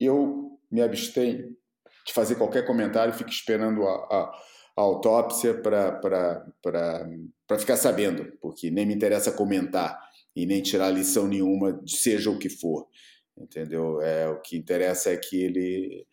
Eu 0.00 0.58
me 0.70 0.82
abstenho 0.82 1.56
de 2.04 2.12
fazer 2.12 2.34
qualquer 2.34 2.66
comentário, 2.66 3.14
fico 3.14 3.30
esperando 3.30 3.86
a, 3.86 3.94
a, 3.94 4.42
a 4.76 4.80
autópsia 4.80 5.54
para 5.54 7.58
ficar 7.58 7.76
sabendo, 7.76 8.32
porque 8.40 8.70
nem 8.70 8.86
me 8.86 8.94
interessa 8.94 9.30
comentar 9.30 9.98
e 10.34 10.46
nem 10.46 10.62
tirar 10.62 10.90
lição 10.90 11.26
nenhuma, 11.26 11.80
seja 11.86 12.30
o 12.30 12.38
que 12.38 12.48
for. 12.48 12.88
Entendeu? 13.36 14.00
É, 14.00 14.28
o 14.28 14.40
que 14.40 14.56
interessa 14.56 15.10
é 15.10 15.16
que 15.16 15.40
ele, 15.40 16.06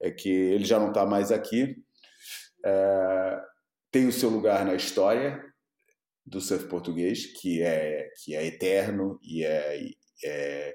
é 0.00 0.10
que 0.10 0.28
ele 0.28 0.64
já 0.64 0.78
não 0.78 0.88
está 0.88 1.04
mais 1.04 1.30
aqui. 1.30 1.76
É, 2.64 3.40
tem 3.90 4.06
o 4.06 4.12
seu 4.12 4.30
lugar 4.30 4.64
na 4.64 4.74
história, 4.74 5.42
do 6.30 6.40
surf 6.40 6.66
português, 6.68 7.26
que 7.26 7.60
é, 7.60 8.08
que 8.22 8.34
é 8.34 8.46
eterno 8.46 9.18
e 9.20 9.44
é, 9.44 9.90
é 10.24 10.74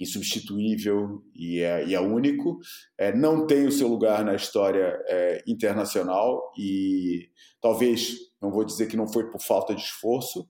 insubstituível 0.00 1.22
e 1.34 1.60
é, 1.60 1.86
e 1.86 1.94
é 1.94 2.00
único. 2.00 2.58
É, 2.98 3.14
não 3.14 3.46
tem 3.46 3.66
o 3.66 3.72
seu 3.72 3.86
lugar 3.86 4.24
na 4.24 4.34
história 4.34 5.00
é, 5.06 5.42
internacional 5.46 6.52
e 6.58 7.28
talvez, 7.62 8.16
não 8.42 8.50
vou 8.50 8.64
dizer 8.64 8.88
que 8.88 8.96
não 8.96 9.06
foi 9.06 9.30
por 9.30 9.40
falta 9.40 9.74
de 9.74 9.82
esforço, 9.82 10.48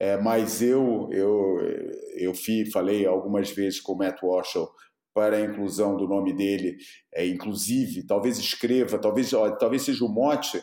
é, 0.00 0.16
mas 0.16 0.62
eu, 0.62 1.08
eu, 1.12 1.58
eu 2.16 2.34
fui, 2.34 2.64
falei 2.70 3.06
algumas 3.06 3.50
vezes 3.50 3.78
com 3.78 3.92
o 3.92 3.98
Matt 3.98 4.22
Walsh 4.22 4.54
para 5.14 5.36
a 5.36 5.40
inclusão 5.42 5.96
do 5.96 6.08
nome 6.08 6.32
dele, 6.32 6.78
é, 7.14 7.26
inclusive, 7.26 8.06
talvez 8.06 8.38
escreva, 8.38 8.98
talvez, 8.98 9.32
ó, 9.34 9.50
talvez 9.50 9.82
seja 9.82 10.02
o 10.02 10.08
mote 10.08 10.62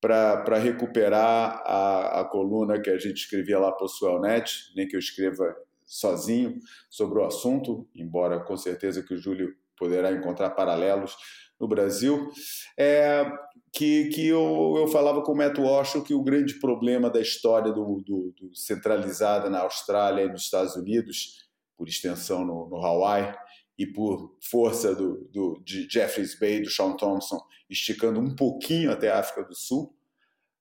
para 0.00 0.58
recuperar 0.58 1.62
a, 1.64 2.20
a 2.20 2.24
coluna 2.24 2.80
que 2.80 2.88
a 2.88 2.98
gente 2.98 3.18
escrevia 3.18 3.58
lá 3.58 3.70
para 3.70 3.84
o 3.84 3.88
Suelnet, 3.88 4.72
nem 4.74 4.88
que 4.88 4.96
eu 4.96 5.00
escreva 5.00 5.54
sozinho 5.84 6.58
sobre 6.88 7.18
o 7.18 7.24
assunto, 7.24 7.86
embora 7.94 8.40
com 8.40 8.56
certeza 8.56 9.02
que 9.02 9.12
o 9.12 9.18
Júlio 9.18 9.54
poderá 9.76 10.12
encontrar 10.12 10.50
paralelos 10.50 11.16
no 11.58 11.68
Brasil, 11.68 12.30
é, 12.78 13.30
que, 13.72 14.08
que 14.08 14.26
eu, 14.26 14.76
eu 14.78 14.88
falava 14.88 15.22
com 15.22 15.32
o 15.32 15.36
Matt 15.36 15.58
Walsh 15.58 16.00
que 16.06 16.14
o 16.14 16.22
grande 16.22 16.54
problema 16.58 17.10
da 17.10 17.20
história 17.20 17.70
do, 17.70 18.02
do, 18.06 18.34
do 18.38 18.54
centralizada 18.54 19.50
na 19.50 19.60
Austrália 19.60 20.24
e 20.24 20.28
nos 20.28 20.42
Estados 20.42 20.76
Unidos, 20.76 21.48
por 21.76 21.88
extensão 21.88 22.44
no, 22.44 22.68
no 22.68 22.76
Hawaii, 22.76 23.34
e 23.78 23.86
por 23.86 24.36
força 24.42 24.94
do, 24.94 25.26
do, 25.32 25.60
de 25.64 25.88
Jeffreys 25.90 26.38
Bay, 26.38 26.60
do 26.60 26.70
Sean 26.70 26.92
Thompson, 26.96 27.40
esticando 27.70 28.20
um 28.20 28.34
pouquinho 28.34 28.90
até 28.90 29.08
a 29.08 29.20
África 29.20 29.44
do 29.44 29.54
Sul. 29.54 29.94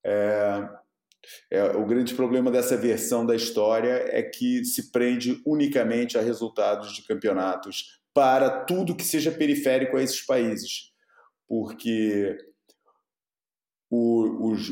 É, 0.05 0.69
é, 1.51 1.63
o 1.71 1.85
grande 1.85 2.13
problema 2.13 2.49
dessa 2.49 2.77
versão 2.77 3.25
da 3.25 3.35
história 3.35 4.05
é 4.07 4.21
que 4.21 4.63
se 4.63 4.91
prende 4.91 5.41
unicamente 5.45 6.17
a 6.17 6.21
resultados 6.21 6.93
de 6.93 7.03
campeonatos 7.03 7.99
para 8.13 8.65
tudo 8.65 8.95
que 8.95 9.03
seja 9.03 9.31
periférico 9.31 9.97
a 9.97 10.03
esses 10.03 10.25
países. 10.25 10.91
Porque, 11.47 12.37
o, 13.89 14.51
os, 14.51 14.71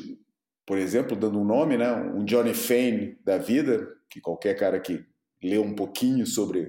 por 0.66 0.78
exemplo, 0.78 1.18
dando 1.18 1.40
um 1.40 1.46
nome, 1.46 1.78
né, 1.78 1.92
um 1.94 2.24
Johnny 2.24 2.54
Fane 2.54 3.18
da 3.24 3.38
vida, 3.38 3.88
que 4.10 4.22
qualquer 4.22 4.56
cara 4.56 4.80
que 4.80 5.06
leu 5.42 5.62
um 5.62 5.76
pouquinho 5.76 6.26
sobre, 6.26 6.68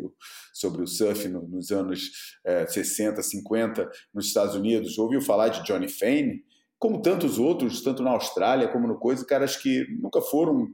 sobre 0.52 0.82
o 0.82 0.86
surf 0.86 1.26
no, 1.28 1.46
nos 1.48 1.70
anos 1.70 2.10
é, 2.44 2.66
60, 2.66 3.22
50 3.22 3.88
nos 4.12 4.26
Estados 4.26 4.54
Unidos, 4.54 4.98
ouviu 4.98 5.20
falar 5.20 5.48
de 5.48 5.64
Johnny 5.64 5.88
Fane, 5.88 6.42
como 6.78 7.02
tantos 7.02 7.38
outros, 7.38 7.82
tanto 7.82 8.02
na 8.02 8.10
Austrália 8.10 8.68
como 8.68 8.86
no 8.86 8.98
coisa, 8.98 9.24
caras 9.26 9.56
que 9.56 9.86
nunca 10.00 10.20
foram 10.20 10.68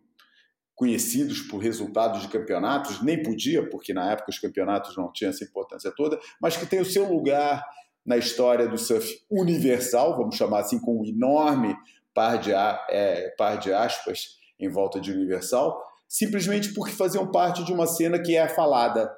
conhecidos 0.74 1.40
por 1.42 1.58
resultados 1.58 2.22
de 2.22 2.28
campeonatos, 2.28 3.02
nem 3.02 3.22
podia, 3.22 3.68
porque 3.68 3.94
na 3.94 4.10
época 4.10 4.30
os 4.30 4.38
campeonatos 4.38 4.96
não 4.96 5.12
tinham 5.12 5.30
essa 5.30 5.44
importância 5.44 5.92
toda, 5.96 6.18
mas 6.40 6.56
que 6.56 6.66
tem 6.66 6.80
o 6.80 6.84
seu 6.84 7.08
lugar 7.08 7.64
na 8.04 8.16
história 8.16 8.68
do 8.68 8.76
surf 8.76 9.08
universal, 9.30 10.16
vamos 10.16 10.36
chamar 10.36 10.60
assim, 10.60 10.80
com 10.80 11.00
um 11.00 11.04
enorme 11.06 11.74
par 12.12 12.38
de, 12.38 12.52
é, 12.52 13.34
par 13.38 13.58
de 13.58 13.72
aspas 13.72 14.38
em 14.58 14.68
volta 14.68 15.00
de 15.00 15.12
universal, 15.12 15.80
simplesmente 16.14 16.72
porque 16.72 16.92
faziam 16.92 17.28
parte 17.28 17.64
de 17.64 17.72
uma 17.72 17.88
cena 17.88 18.22
que 18.22 18.36
é 18.36 18.48
falada. 18.48 19.12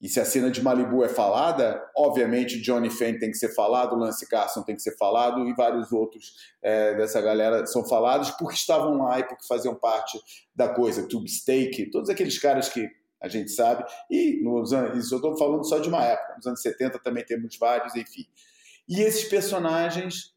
E 0.00 0.08
se 0.08 0.20
a 0.20 0.24
cena 0.24 0.48
de 0.48 0.62
Malibu 0.62 1.04
é 1.04 1.08
falada, 1.08 1.84
obviamente 1.96 2.62
Johnny 2.62 2.88
Fane 2.88 3.18
tem 3.18 3.32
que 3.32 3.36
ser 3.36 3.52
falado, 3.52 3.96
Lance 3.96 4.26
Carson 4.28 4.62
tem 4.62 4.76
que 4.76 4.80
ser 4.80 4.96
falado 4.96 5.44
e 5.48 5.52
vários 5.54 5.90
outros 5.90 6.36
é, 6.62 6.94
dessa 6.94 7.20
galera 7.20 7.66
são 7.66 7.84
falados 7.84 8.30
porque 8.30 8.54
estavam 8.54 8.98
lá 8.98 9.18
e 9.18 9.24
porque 9.24 9.44
faziam 9.44 9.74
parte 9.74 10.20
da 10.54 10.68
coisa. 10.68 11.08
Tube 11.08 11.28
Steak, 11.28 11.90
todos 11.90 12.08
aqueles 12.08 12.38
caras 12.38 12.68
que 12.68 12.88
a 13.20 13.26
gente 13.26 13.50
sabe. 13.50 13.84
E 14.08 14.40
nos 14.40 14.72
anos, 14.72 15.04
isso 15.04 15.12
eu 15.12 15.18
estou 15.18 15.36
falando 15.36 15.64
só 15.64 15.80
de 15.80 15.88
uma 15.88 16.04
época. 16.04 16.36
Nos 16.36 16.46
anos 16.46 16.62
70 16.62 17.00
também 17.00 17.24
temos 17.24 17.58
vários, 17.58 17.96
enfim. 17.96 18.24
E 18.88 19.00
esses 19.00 19.24
personagens, 19.24 20.32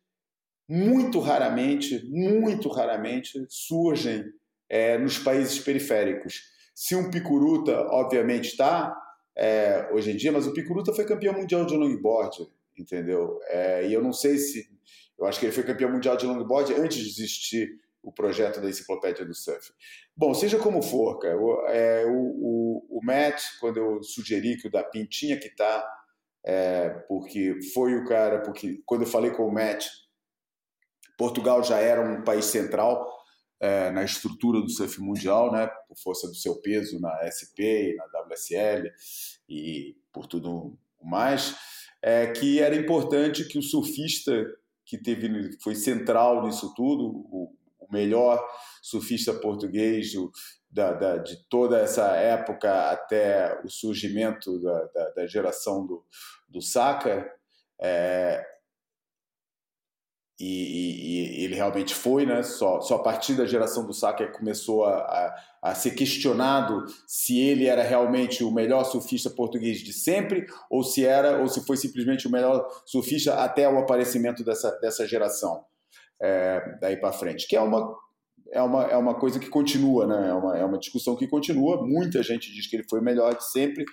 muito 0.68 1.20
raramente, 1.20 2.04
muito 2.10 2.68
raramente, 2.68 3.46
surgem 3.48 4.26
é, 4.74 4.98
nos 4.98 5.20
países 5.20 5.60
periféricos. 5.60 6.52
Se 6.74 6.96
um 6.96 7.12
Picuruta, 7.12 7.82
obviamente, 7.92 8.46
está 8.46 9.00
é, 9.38 9.88
hoje 9.92 10.12
em 10.12 10.18
dia, 10.18 10.32
mas 10.32 10.48
o 10.48 10.54
Picuruta 10.54 10.92
foi 10.92 11.06
campeão 11.06 11.36
mundial 11.36 11.64
de 11.64 11.78
longboard. 11.78 12.50
entendeu? 12.76 13.40
É, 13.50 13.88
e 13.88 13.94
eu 13.94 14.02
não 14.02 14.12
sei 14.12 14.40
se. 14.40 14.68
Eu 15.16 15.28
acho 15.28 15.40
que 15.40 15.46
ele 15.46 15.54
foi 15.54 15.64
campeão 15.64 15.92
mundial 15.92 16.18
de 16.18 16.26
longboard 16.26 16.74
antes 16.74 16.98
de 16.98 17.08
existir 17.08 17.70
o 18.02 18.12
projeto 18.12 18.60
da 18.60 18.68
enciclopédia 18.68 19.24
do 19.24 19.36
surf. 19.36 19.72
Bom, 20.18 20.34
seja 20.34 20.58
como 20.58 20.82
for, 20.82 21.20
cara, 21.20 21.38
o, 21.38 21.68
é, 21.68 22.06
o, 22.08 22.18
o, 22.18 22.98
o, 22.98 23.00
Matt, 23.04 23.44
quando 23.60 23.78
eu 23.78 24.02
sugeri 24.02 24.58
que 24.58 24.68
o 24.68 24.72
Dapin 24.72 25.06
tinha 25.06 25.38
que 25.40 25.50
estar, 25.50 25.82
tá, 25.82 26.04
é, 26.44 26.90
porque 27.08 27.60
foi 27.76 27.96
o 27.96 28.06
cara, 28.06 28.42
porque 28.42 28.82
quando 28.88 29.02
eu 29.04 29.08
falei 29.08 29.30
com 29.30 29.46
o 29.46 29.54
Matt, 29.54 29.86
Portugal 31.16 31.64
já 31.64 31.78
era 31.78 32.02
um 32.02 32.24
país 32.24 32.46
central 32.46 33.23
é, 33.64 33.90
na 33.92 34.04
estrutura 34.04 34.60
do 34.60 34.70
surf 34.70 35.00
mundial, 35.00 35.50
né, 35.50 35.68
por 35.88 35.98
força 35.98 36.28
do 36.28 36.36
seu 36.36 36.60
peso 36.60 37.00
na 37.00 37.18
SP, 37.32 37.96
na 37.96 38.04
WSL 38.20 38.92
e 39.48 39.96
por 40.12 40.28
tudo 40.28 40.78
mais, 41.02 41.56
é, 42.02 42.28
que 42.28 42.60
era 42.60 42.76
importante 42.76 43.48
que 43.48 43.58
o 43.58 43.62
surfista 43.62 44.34
que 44.86 44.98
teve 44.98 45.58
foi 45.62 45.76
central 45.76 46.46
nisso 46.46 46.74
tudo, 46.76 47.06
o, 47.06 47.56
o 47.80 47.88
melhor 47.90 48.46
surfista 48.82 49.34
português 49.34 50.14
o, 50.14 50.30
da, 50.70 50.92
da, 50.92 51.18
de 51.20 51.38
toda 51.48 51.80
essa 51.80 52.18
época 52.18 52.92
até 52.92 53.62
o 53.64 53.70
surgimento 53.70 54.60
da, 54.62 55.10
da, 55.12 55.26
geração 55.26 55.88
do, 55.88 56.06
do 56.50 56.62
Saka, 56.62 57.32
é, 57.80 58.46
e, 60.40 60.46
e, 60.46 61.42
e, 61.42 61.46
ele 61.46 61.56
realmente 61.56 61.94
foi, 61.94 62.26
né? 62.26 62.42
Só, 62.42 62.82
só 62.82 62.96
a 62.96 63.04
partir 63.04 63.36
da 63.36 63.46
geração 63.46 63.86
do 63.86 63.94
Saka 63.94 64.28
começou 64.28 64.84
a, 64.84 64.96
a, 64.96 65.36
a, 65.62 65.76
ser 65.76 65.92
questionado 65.92 66.86
se 67.08 67.40
ele 67.40 67.68
era 67.68 67.84
realmente 67.84 68.44
o 68.44 68.52
melhor 68.52 68.84
surfista 68.84 69.30
português 69.30 69.80
de 69.80 69.94
sempre 69.94 70.46
ou 70.70 70.84
se 70.84 71.06
era 71.06 71.40
ou 71.40 71.48
se 71.48 71.64
foi 71.66 71.78
simplesmente 71.78 72.28
o 72.28 72.32
melhor 72.32 72.68
surfista 72.86 73.36
até 73.36 73.70
o 73.70 73.78
aparecimento 73.78 74.44
dessa, 74.44 74.72
dessa 74.80 75.08
geração 75.08 75.64
é, 76.20 76.78
daí 76.82 76.98
para 76.98 77.14
frente, 77.14 77.48
que 77.48 77.56
é 77.56 77.62
uma 77.62 77.96
é 78.52 78.62
uma, 78.62 78.84
é 78.84 78.96
uma 78.96 79.16
coisa 79.16 79.40
que 79.40 79.50
continua, 79.50 80.06
né? 80.06 80.30
É 80.30 80.34
uma, 80.34 80.58
é 80.58 80.64
uma 80.64 80.78
discussão 80.78 81.16
que 81.16 81.28
continua. 81.28 81.84
Muita 81.84 82.22
gente 82.22 82.54
diz 82.54 82.68
que 82.68 82.76
ele 82.76 82.88
foi 82.88 83.00
o 83.00 83.04
melhor 83.04 83.36
de 83.36 83.44
sempre. 83.52 83.84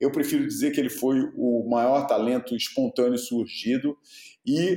Eu 0.00 0.10
prefiro 0.10 0.44
dizer 0.46 0.72
que 0.72 0.80
ele 0.80 0.90
foi 0.90 1.20
o 1.36 1.68
maior 1.70 2.04
talento 2.06 2.56
espontâneo 2.56 3.16
surgido 3.16 3.96
e 4.44 4.76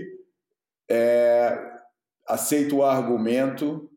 é, 0.92 1.58
aceito 2.28 2.78
o 2.78 2.84
argumento 2.84 3.90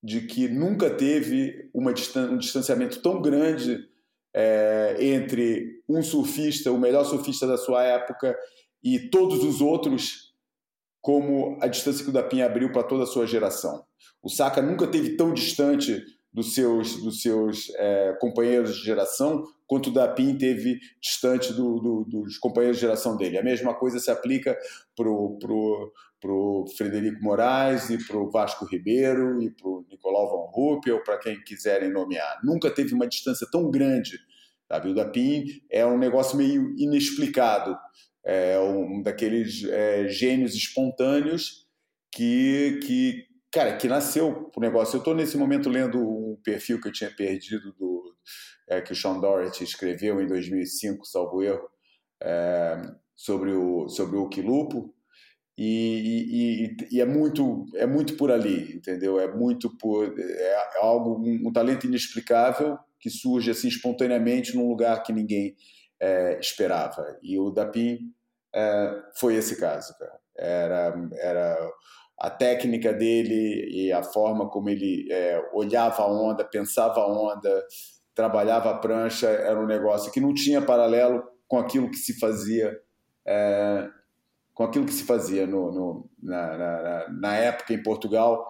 de 0.00 0.20
que 0.20 0.48
nunca 0.48 0.88
teve 0.88 1.68
uma, 1.74 1.90
um 1.90 2.38
distanciamento 2.38 3.02
tão 3.02 3.20
grande 3.20 3.88
é, 4.32 4.96
entre 5.00 5.82
um 5.88 6.00
surfista, 6.00 6.70
o 6.70 6.78
melhor 6.78 7.04
surfista 7.04 7.46
da 7.46 7.56
sua 7.56 7.82
época, 7.82 8.38
e 8.82 9.10
todos 9.10 9.42
os 9.42 9.60
outros, 9.60 10.32
como 11.00 11.58
a 11.60 11.66
distância 11.66 12.04
que 12.04 12.10
o 12.10 12.12
Dapin 12.12 12.40
abriu 12.40 12.70
para 12.70 12.84
toda 12.84 13.02
a 13.02 13.06
sua 13.06 13.26
geração. 13.26 13.84
O 14.22 14.28
Saka 14.28 14.62
nunca 14.62 14.86
teve 14.86 15.16
tão 15.16 15.34
distante 15.34 16.04
dos 16.32 16.54
seus, 16.54 17.02
dos 17.02 17.20
seus 17.20 17.70
é, 17.76 18.16
companheiros 18.20 18.76
de 18.76 18.84
geração 18.84 19.44
quanto 19.72 19.88
o 19.88 19.92
Dapin 19.92 20.36
teve 20.36 20.78
distante 21.00 21.50
do, 21.54 21.78
do, 21.78 22.04
dos 22.04 22.36
companheiros 22.36 22.76
de 22.76 22.82
geração 22.82 23.16
dele. 23.16 23.38
A 23.38 23.42
mesma 23.42 23.72
coisa 23.72 23.98
se 23.98 24.10
aplica 24.10 24.54
para 24.94 25.08
o 25.10 26.66
Frederico 26.76 27.22
Moraes 27.22 27.88
e 27.88 27.96
para 27.96 28.18
o 28.18 28.30
Vasco 28.30 28.66
Ribeiro 28.66 29.42
e 29.42 29.50
para 29.50 29.66
o 29.66 29.86
Nicolau 29.90 30.28
Van 30.28 30.50
Ruppel, 30.52 31.02
para 31.02 31.16
quem 31.18 31.42
quiserem 31.42 31.90
nomear. 31.90 32.40
Nunca 32.44 32.70
teve 32.70 32.92
uma 32.92 33.06
distância 33.06 33.46
tão 33.50 33.70
grande. 33.70 34.18
Sabe? 34.68 34.90
O 34.90 34.94
Dapin 34.94 35.44
é 35.70 35.86
um 35.86 35.96
negócio 35.96 36.36
meio 36.36 36.74
inexplicado, 36.78 37.74
é 38.22 38.58
um 38.58 39.00
daqueles 39.02 39.64
é, 39.64 40.06
gênios 40.08 40.54
espontâneos 40.54 41.66
que, 42.10 42.78
que, 42.82 43.24
cara, 43.52 43.76
que 43.76 43.86
nasceu 43.86 44.50
o 44.54 44.60
negócio. 44.60 44.96
Eu 44.96 45.00
estou 45.00 45.14
nesse 45.14 45.36
momento 45.36 45.68
lendo 45.68 45.98
um 46.00 46.36
perfil 46.42 46.80
que 46.80 46.88
eu 46.88 46.92
tinha 46.92 47.10
perdido 47.10 47.72
do 47.74 48.02
é, 48.68 48.80
que 48.80 48.92
o 48.92 48.96
Sean 48.96 49.20
Doherty 49.20 49.62
escreveu 49.64 50.20
em 50.20 50.26
2005, 50.26 51.04
salvo 51.04 51.42
erro, 51.42 51.68
é, 52.22 52.80
sobre 53.14 53.52
o 53.52 53.88
sobre 53.88 54.16
o 54.16 54.28
Quilupo 54.28 54.94
e, 55.56 56.74
e, 56.90 56.96
e, 56.96 57.00
é 57.00 57.04
muito 57.04 57.66
é 57.76 57.86
muito 57.86 58.16
por 58.16 58.30
ali, 58.30 58.74
entendeu? 58.74 59.20
É 59.20 59.30
muito 59.32 59.76
por 59.76 60.18
é 60.18 60.56
algo 60.80 61.18
um, 61.18 61.48
um 61.48 61.52
talento 61.52 61.86
inexplicável 61.86 62.78
que 62.98 63.10
surge 63.10 63.50
assim 63.50 63.68
espontaneamente 63.68 64.56
num 64.56 64.68
lugar 64.68 65.02
que 65.02 65.12
ninguém 65.12 65.54
é, 66.00 66.38
esperava. 66.40 67.18
E 67.22 67.38
o 67.38 67.50
Dapim 67.50 68.12
é, 68.54 69.02
foi 69.16 69.34
esse 69.34 69.56
caso, 69.56 69.96
cara. 69.98 70.20
Era 70.34 71.10
era 71.20 71.72
a 72.22 72.30
técnica 72.30 72.92
dele 72.92 73.68
e 73.68 73.92
a 73.92 74.00
forma 74.00 74.48
como 74.48 74.70
ele 74.70 75.08
é, 75.10 75.42
olhava 75.52 76.02
a 76.02 76.06
onda, 76.06 76.44
pensava 76.44 77.00
a 77.00 77.06
onda, 77.12 77.66
trabalhava 78.14 78.70
a 78.70 78.78
prancha, 78.78 79.26
era 79.26 79.60
um 79.60 79.66
negócio 79.66 80.12
que 80.12 80.20
não 80.20 80.32
tinha 80.32 80.62
paralelo 80.62 81.24
com 81.48 81.58
aquilo 81.58 81.90
que 81.90 81.96
se 81.96 82.20
fazia, 82.20 82.80
é, 83.26 83.90
com 84.54 84.62
aquilo 84.62 84.86
que 84.86 84.92
se 84.92 85.02
fazia 85.02 85.48
no, 85.48 85.72
no 85.72 86.10
na, 86.22 86.56
na, 86.56 87.08
na, 87.08 87.34
época 87.34 87.74
em 87.74 87.82
Portugal 87.82 88.46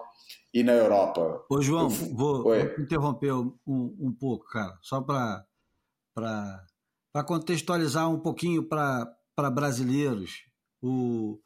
e 0.53 0.61
na 0.61 0.73
Europa. 0.73 1.43
Ô 1.49 1.59
João, 1.59 1.85
Eu, 1.85 1.89
vou, 1.89 2.43
vou, 2.43 2.55
interromper 2.77 3.33
um, 3.33 3.57
um 3.65 4.13
pouco, 4.13 4.45
cara, 4.49 4.77
só 4.83 5.01
para 5.01 5.43
para 6.13 7.23
contextualizar 7.25 8.07
um 8.07 8.19
pouquinho 8.19 8.69
para 8.69 9.49
brasileiros 9.51 10.45
o, 10.79 11.39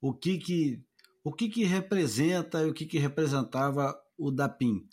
o 0.00 0.14
que 0.14 0.38
que 0.38 0.84
o 1.24 1.32
que, 1.32 1.48
que 1.48 1.64
representa 1.64 2.62
e 2.62 2.70
o 2.70 2.74
que, 2.74 2.86
que 2.86 2.98
representava 2.98 3.94
o 4.18 4.30
DAPIM? 4.30 4.86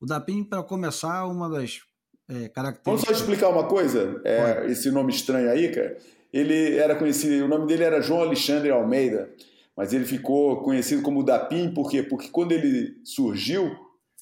O 0.00 0.06
DAPIM, 0.06 0.44
para 0.44 0.62
começar, 0.62 1.26
uma 1.26 1.48
das 1.48 1.80
é, 2.28 2.48
características. 2.48 2.84
Vamos 2.84 3.02
só 3.02 3.12
explicar 3.12 3.48
uma 3.48 3.66
coisa? 3.66 4.20
É, 4.24 4.66
esse 4.66 4.90
nome 4.90 5.12
estranho 5.12 5.50
aí, 5.50 5.70
cara. 5.70 5.96
Ele 6.32 6.76
era 6.76 6.94
conhecido, 6.94 7.44
o 7.44 7.48
nome 7.48 7.66
dele 7.66 7.84
era 7.84 8.02
João 8.02 8.20
Alexandre 8.20 8.70
Almeida, 8.70 9.30
mas 9.76 9.92
ele 9.92 10.04
ficou 10.04 10.62
conhecido 10.62 11.02
como 11.02 11.24
DAPIM, 11.24 11.72
por 11.72 11.90
quê? 11.90 12.02
Porque 12.02 12.28
quando 12.28 12.52
ele 12.52 12.96
surgiu, 13.02 13.74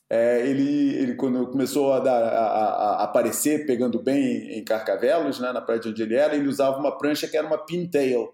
é, 0.08 0.46
ele, 0.46 0.94
ele 0.94 1.14
quando 1.16 1.48
começou 1.48 1.92
a, 1.92 2.00
dar, 2.00 2.22
a, 2.22 2.46
a, 2.46 3.04
aparecer 3.04 3.66
pegando 3.66 4.00
bem 4.00 4.56
em 4.56 4.62
Carcavelos, 4.62 5.40
né, 5.40 5.52
na 5.52 5.60
praia 5.60 5.80
de 5.80 5.88
onde 5.88 6.02
ele 6.02 6.14
era, 6.14 6.36
ele 6.36 6.48
usava 6.48 6.78
uma 6.78 6.96
prancha 6.96 7.26
que 7.26 7.36
era 7.36 7.46
uma 7.46 7.58
pintail, 7.58 8.32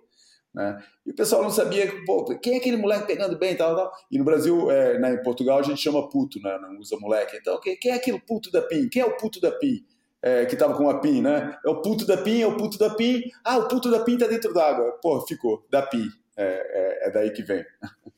né? 0.54 0.82
E 1.06 1.10
o 1.10 1.14
pessoal 1.14 1.42
não 1.42 1.50
sabia 1.50 1.90
pô, 2.04 2.24
quem 2.38 2.54
é 2.54 2.56
aquele 2.58 2.76
moleque 2.76 3.06
pegando 3.06 3.38
bem 3.38 3.52
e 3.52 3.56
tal, 3.56 3.74
tal. 3.74 3.92
E 4.10 4.18
no 4.18 4.24
Brasil, 4.24 4.70
é, 4.70 4.98
né, 4.98 5.14
em 5.14 5.22
Portugal, 5.22 5.58
a 5.58 5.62
gente 5.62 5.80
chama 5.80 6.08
puto, 6.08 6.40
né? 6.40 6.58
não 6.60 6.78
usa 6.78 6.96
moleque. 6.98 7.36
Então, 7.36 7.58
quem, 7.60 7.76
quem 7.76 7.92
é 7.92 7.94
aquele 7.94 8.20
puto 8.20 8.50
da 8.50 8.60
PIN? 8.60 8.88
Quem 8.88 9.02
é 9.02 9.06
o 9.06 9.16
puto 9.16 9.40
da 9.40 9.50
PIN? 9.50 9.84
É, 10.20 10.46
que 10.46 10.54
tava 10.54 10.76
com 10.76 10.88
a 10.88 11.00
PIN, 11.00 11.22
né? 11.22 11.58
É 11.64 11.68
o 11.68 11.82
puto 11.82 12.06
da 12.06 12.16
PIN, 12.16 12.42
é 12.42 12.46
o 12.46 12.56
puto 12.56 12.78
da 12.78 12.94
PIN. 12.94 13.22
Ah, 13.42 13.58
o 13.58 13.66
puto 13.66 13.90
da 13.90 14.04
PIN 14.04 14.18
tá 14.18 14.26
dentro 14.26 14.52
d'água. 14.52 14.98
Pô, 15.02 15.20
ficou, 15.22 15.66
da 15.68 15.82
PIN. 15.82 16.08
É, 16.36 16.44
é, 16.44 17.08
é, 17.08 17.10
daí 17.10 17.30
que 17.32 17.42
vem. 17.42 17.64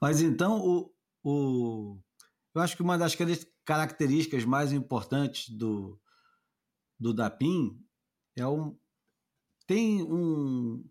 Mas 0.00 0.20
então, 0.20 0.60
o, 0.60 0.90
o, 1.24 1.96
eu 2.54 2.60
acho 2.60 2.76
que 2.76 2.82
uma 2.82 2.98
das 2.98 3.16
características 3.64 4.44
mais 4.44 4.72
importantes 4.72 5.48
do, 5.48 5.98
do 6.98 7.14
DAPIN 7.14 7.78
é 8.36 8.46
um, 8.46 8.76
tem 9.66 10.02
um, 10.02 10.84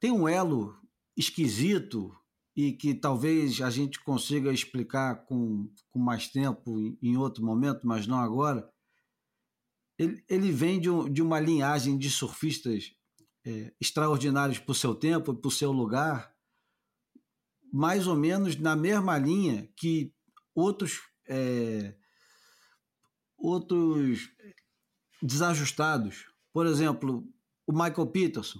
tem 0.00 0.10
um 0.10 0.28
elo 0.28 0.76
esquisito 1.16 2.16
e 2.56 2.72
que 2.72 2.94
talvez 2.94 3.60
a 3.60 3.70
gente 3.70 4.00
consiga 4.00 4.52
explicar 4.52 5.24
com, 5.26 5.72
com 5.90 5.98
mais 5.98 6.28
tempo 6.28 6.78
em 7.02 7.16
outro 7.16 7.44
momento, 7.44 7.86
mas 7.86 8.06
não 8.06 8.18
agora. 8.18 8.68
Ele, 9.98 10.24
ele 10.28 10.50
vem 10.50 10.80
de, 10.80 10.90
um, 10.90 11.10
de 11.10 11.22
uma 11.22 11.38
linhagem 11.38 11.96
de 11.96 12.10
surfistas 12.10 12.94
é, 13.44 13.72
extraordinários 13.80 14.58
por 14.58 14.74
seu 14.74 14.94
tempo, 14.94 15.34
por 15.34 15.50
seu 15.50 15.72
lugar, 15.72 16.34
mais 17.72 18.06
ou 18.06 18.16
menos 18.16 18.56
na 18.56 18.74
mesma 18.74 19.16
linha 19.18 19.70
que 19.76 20.12
outros 20.54 21.00
é, 21.28 21.94
outros 23.38 24.28
desajustados. 25.22 26.26
Por 26.52 26.66
exemplo, 26.66 27.26
o 27.70 27.72
Michael 27.72 28.08
Peterson. 28.08 28.58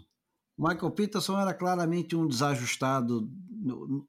O 0.56 0.68
Michael 0.68 0.92
Peterson 0.92 1.38
era 1.38 1.52
claramente 1.52 2.14
um 2.14 2.28
desajustado 2.28 3.28
no, 3.50 4.08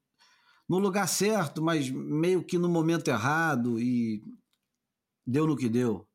no 0.68 0.78
lugar 0.78 1.08
certo, 1.08 1.60
mas 1.60 1.90
meio 1.90 2.44
que 2.44 2.56
no 2.56 2.68
momento 2.68 3.08
errado 3.08 3.80
e 3.80 4.22
deu 5.26 5.44
no 5.44 5.56
que 5.56 5.68
deu. 5.68 6.06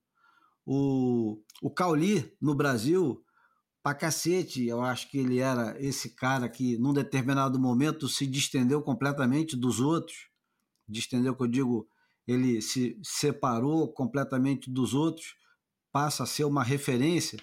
O, 0.66 1.44
o 1.62 1.70
Cauli, 1.70 2.34
no 2.42 2.56
Brasil, 2.56 3.22
pra 3.84 3.94
cacete, 3.94 4.66
eu 4.66 4.82
acho 4.82 5.10
que 5.12 5.18
ele 5.18 5.40
era 5.40 5.76
esse 5.84 6.16
cara 6.16 6.48
que, 6.48 6.78
num 6.78 6.94
determinado 6.94 7.60
momento, 7.60 8.08
se 8.08 8.26
distendeu 8.26 8.82
completamente 8.82 9.58
dos 9.58 9.82
outros. 9.82 10.30
Distendeu, 10.88 11.36
que 11.36 11.44
eu 11.44 11.48
digo, 11.48 11.90
ele 12.26 12.62
se 12.62 12.98
separou 13.04 13.92
completamente 13.92 14.72
dos 14.72 14.94
outros, 14.94 15.36
passa 15.92 16.24
a 16.24 16.28
ser 16.28 16.46
uma 16.46 16.64
referência 16.64 17.38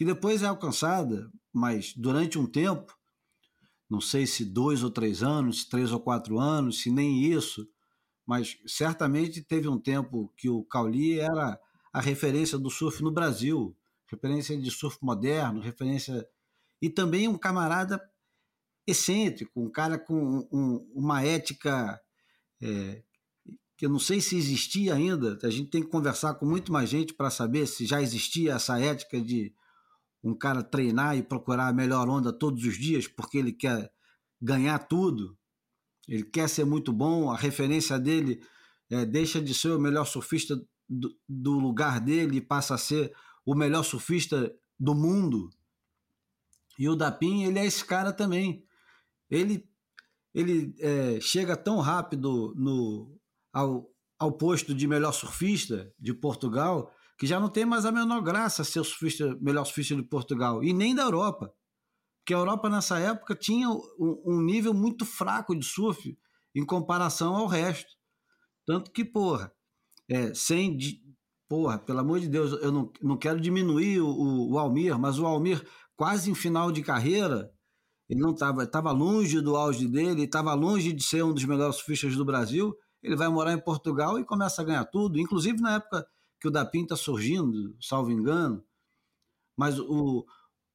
que 0.00 0.04
depois 0.06 0.42
é 0.42 0.46
alcançada, 0.46 1.30
mas 1.52 1.92
durante 1.94 2.38
um 2.38 2.46
tempo, 2.46 2.96
não 3.86 4.00
sei 4.00 4.26
se 4.26 4.46
dois 4.46 4.82
ou 4.82 4.90
três 4.90 5.22
anos, 5.22 5.66
três 5.66 5.92
ou 5.92 6.00
quatro 6.00 6.38
anos, 6.38 6.80
se 6.80 6.90
nem 6.90 7.22
isso, 7.22 7.68
mas 8.24 8.56
certamente 8.66 9.42
teve 9.42 9.68
um 9.68 9.78
tempo 9.78 10.32
que 10.38 10.48
o 10.48 10.64
Cauli 10.64 11.20
era 11.20 11.60
a 11.92 12.00
referência 12.00 12.56
do 12.56 12.70
surf 12.70 13.02
no 13.02 13.12
Brasil, 13.12 13.76
referência 14.06 14.58
de 14.58 14.70
surf 14.70 14.96
moderno, 15.02 15.60
referência 15.60 16.26
e 16.80 16.88
também 16.88 17.28
um 17.28 17.36
camarada 17.36 18.00
excêntrico, 18.86 19.60
um 19.60 19.70
cara 19.70 19.98
com 19.98 20.48
um, 20.50 20.90
uma 20.94 21.22
ética 21.22 22.00
é, 22.62 23.02
que 23.76 23.84
eu 23.84 23.90
não 23.90 23.98
sei 23.98 24.22
se 24.22 24.34
existia 24.34 24.94
ainda. 24.94 25.38
A 25.42 25.50
gente 25.50 25.68
tem 25.68 25.82
que 25.82 25.90
conversar 25.90 26.36
com 26.36 26.46
muito 26.46 26.72
mais 26.72 26.88
gente 26.88 27.12
para 27.12 27.28
saber 27.28 27.66
se 27.66 27.84
já 27.84 28.00
existia 28.00 28.54
essa 28.54 28.80
ética 28.80 29.20
de 29.20 29.52
um 30.22 30.34
cara 30.34 30.62
treinar 30.62 31.16
e 31.16 31.22
procurar 31.22 31.68
a 31.68 31.72
melhor 31.72 32.08
onda 32.08 32.32
todos 32.32 32.64
os 32.64 32.76
dias 32.76 33.08
porque 33.08 33.38
ele 33.38 33.52
quer 33.52 33.90
ganhar 34.40 34.78
tudo, 34.78 35.36
ele 36.08 36.24
quer 36.24 36.48
ser 36.48 36.64
muito 36.64 36.92
bom, 36.92 37.30
a 37.30 37.36
referência 37.36 37.98
dele 37.98 38.42
é, 38.90 39.04
deixa 39.04 39.40
de 39.40 39.54
ser 39.54 39.70
o 39.70 39.78
melhor 39.78 40.04
surfista 40.04 40.60
do, 40.88 41.16
do 41.28 41.52
lugar 41.58 42.00
dele 42.00 42.38
e 42.38 42.40
passa 42.40 42.74
a 42.74 42.78
ser 42.78 43.14
o 43.44 43.54
melhor 43.54 43.84
surfista 43.84 44.52
do 44.78 44.94
mundo. 44.94 45.50
E 46.78 46.88
o 46.88 46.96
Dapim, 46.96 47.44
ele 47.44 47.58
é 47.58 47.66
esse 47.66 47.84
cara 47.84 48.12
também. 48.12 48.64
Ele, 49.30 49.68
ele 50.34 50.74
é, 50.80 51.20
chega 51.20 51.56
tão 51.56 51.78
rápido 51.78 52.54
no, 52.56 53.16
ao, 53.52 53.88
ao 54.18 54.32
posto 54.32 54.74
de 54.74 54.88
melhor 54.88 55.12
surfista 55.12 55.92
de 55.98 56.12
Portugal 56.12 56.92
que 57.20 57.26
já 57.26 57.38
não 57.38 57.50
tem 57.50 57.66
mais 57.66 57.84
a 57.84 57.92
menor 57.92 58.22
graça 58.22 58.64
ser 58.64 58.80
o 58.80 58.84
melhor 59.42 59.66
surfista 59.66 59.94
de 59.94 60.02
Portugal 60.02 60.64
e 60.64 60.72
nem 60.72 60.94
da 60.94 61.02
Europa. 61.02 61.52
Porque 62.18 62.32
a 62.32 62.38
Europa 62.38 62.70
nessa 62.70 62.98
época 62.98 63.34
tinha 63.34 63.68
um, 63.68 64.40
nível 64.40 64.72
muito 64.72 65.04
fraco 65.04 65.54
de 65.54 65.66
surf 65.66 66.16
em 66.54 66.64
comparação 66.64 67.36
ao 67.36 67.46
resto. 67.46 67.92
Tanto 68.64 68.90
que, 68.90 69.04
porra, 69.04 69.52
é, 70.08 70.32
sem. 70.32 70.78
Porra, 71.46 71.78
pelo 71.78 71.98
amor 71.98 72.20
de 72.20 72.28
Deus, 72.28 72.52
eu 72.62 72.72
não, 72.72 72.90
não 73.02 73.18
quero 73.18 73.38
diminuir 73.38 74.00
o, 74.00 74.52
o 74.52 74.58
Almir, 74.58 74.98
mas 74.98 75.18
o 75.18 75.26
Almir, 75.26 75.62
quase 75.94 76.30
em 76.30 76.34
final 76.34 76.72
de 76.72 76.80
carreira, 76.80 77.52
ele 78.08 78.20
não 78.20 78.30
estava 78.30 78.62
estava 78.62 78.92
longe 78.92 79.42
do 79.42 79.56
auge 79.56 79.86
dele, 79.86 80.22
estava 80.22 80.54
longe 80.54 80.90
de 80.90 81.02
ser 81.02 81.22
um 81.22 81.34
dos 81.34 81.44
melhores 81.44 81.76
surfistas 81.76 82.16
do 82.16 82.24
Brasil. 82.24 82.74
Ele 83.02 83.16
vai 83.16 83.28
morar 83.28 83.52
em 83.52 83.60
Portugal 83.60 84.18
e 84.18 84.24
começa 84.24 84.62
a 84.62 84.64
ganhar 84.64 84.86
tudo, 84.86 85.20
inclusive 85.20 85.60
na 85.60 85.74
época 85.74 86.06
que 86.40 86.48
o 86.48 86.50
Dapim 86.50 86.82
está 86.82 86.96
surgindo, 86.96 87.76
salvo 87.80 88.10
engano. 88.10 88.64
Mas 89.56 89.78
o, 89.78 90.26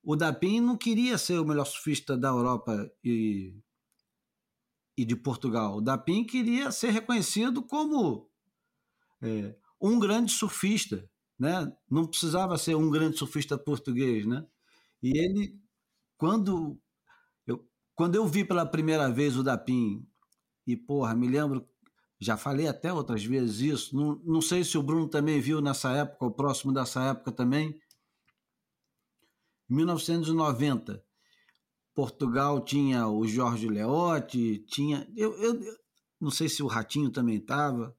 o 0.04 0.15
Dapim 0.15 0.62
não 0.62 0.78
queria 0.78 1.17
ser 1.17 1.39
o 1.39 1.45
melhor 1.45 1.65
surfista 1.65 2.15
da 2.15 2.28
Europa 2.28 2.91
e, 3.04 3.58
e 4.95 5.04
de 5.04 5.15
Portugal. 5.15 5.78
O 5.78 5.82
Dapim 5.82 6.23
queria 6.23 6.71
ser 6.71 6.91
reconhecido 6.91 7.63
como 7.63 8.30
é, 9.21 9.56
um 9.82 9.99
grande 9.99 10.32
surfista, 10.32 11.10
né? 11.38 11.75
Não 11.89 12.06
precisava 12.06 12.58
ser 12.58 12.75
um 12.75 12.91
grande 12.91 13.17
surfista 13.17 13.58
português, 13.58 14.25
né? 14.25 14.45
E 15.01 15.17
ele, 15.17 15.60
quando 16.17 16.80
eu, 17.47 17.67
quando 17.95 18.15
eu 18.15 18.28
vi 18.28 18.45
pela 18.45 18.65
primeira 18.65 19.10
vez 19.12 19.36
o 19.36 19.43
Dapim, 19.43 20.08
e 20.67 20.78
porra, 20.78 21.15
me 21.15 21.28
lembro 21.28 21.67
já 22.19 22.38
falei 22.38 22.67
até 22.67 22.91
outras 22.93 23.23
vezes 23.23 23.60
isso. 23.60 23.95
Não, 23.95 24.15
não 24.23 24.41
sei 24.41 24.63
se 24.63 24.78
o 24.78 24.84
Bruno 24.84 25.08
também 25.08 25.39
viu 25.39 25.62
nessa 25.62 25.91
época, 25.91 26.25
ou 26.25 26.32
próximo 26.32 26.73
dessa 26.73 27.04
época 27.04 27.32
também. 27.32 27.80
Em 29.69 29.75
1990, 29.75 31.04
Portugal 31.93 32.63
tinha 32.63 33.08
o 33.08 33.28
Jorge 33.28 33.67
Leotti, 33.67 34.60
tinha. 34.67 35.08
Eu, 35.15 35.34
eu, 35.38 35.62
eu 35.62 35.78
não 36.19 36.32
sei 36.32 36.47
se 36.47 36.63
o 36.63 36.67
Ratinho 36.67 37.10
também 37.10 37.38
estava. 37.38 37.95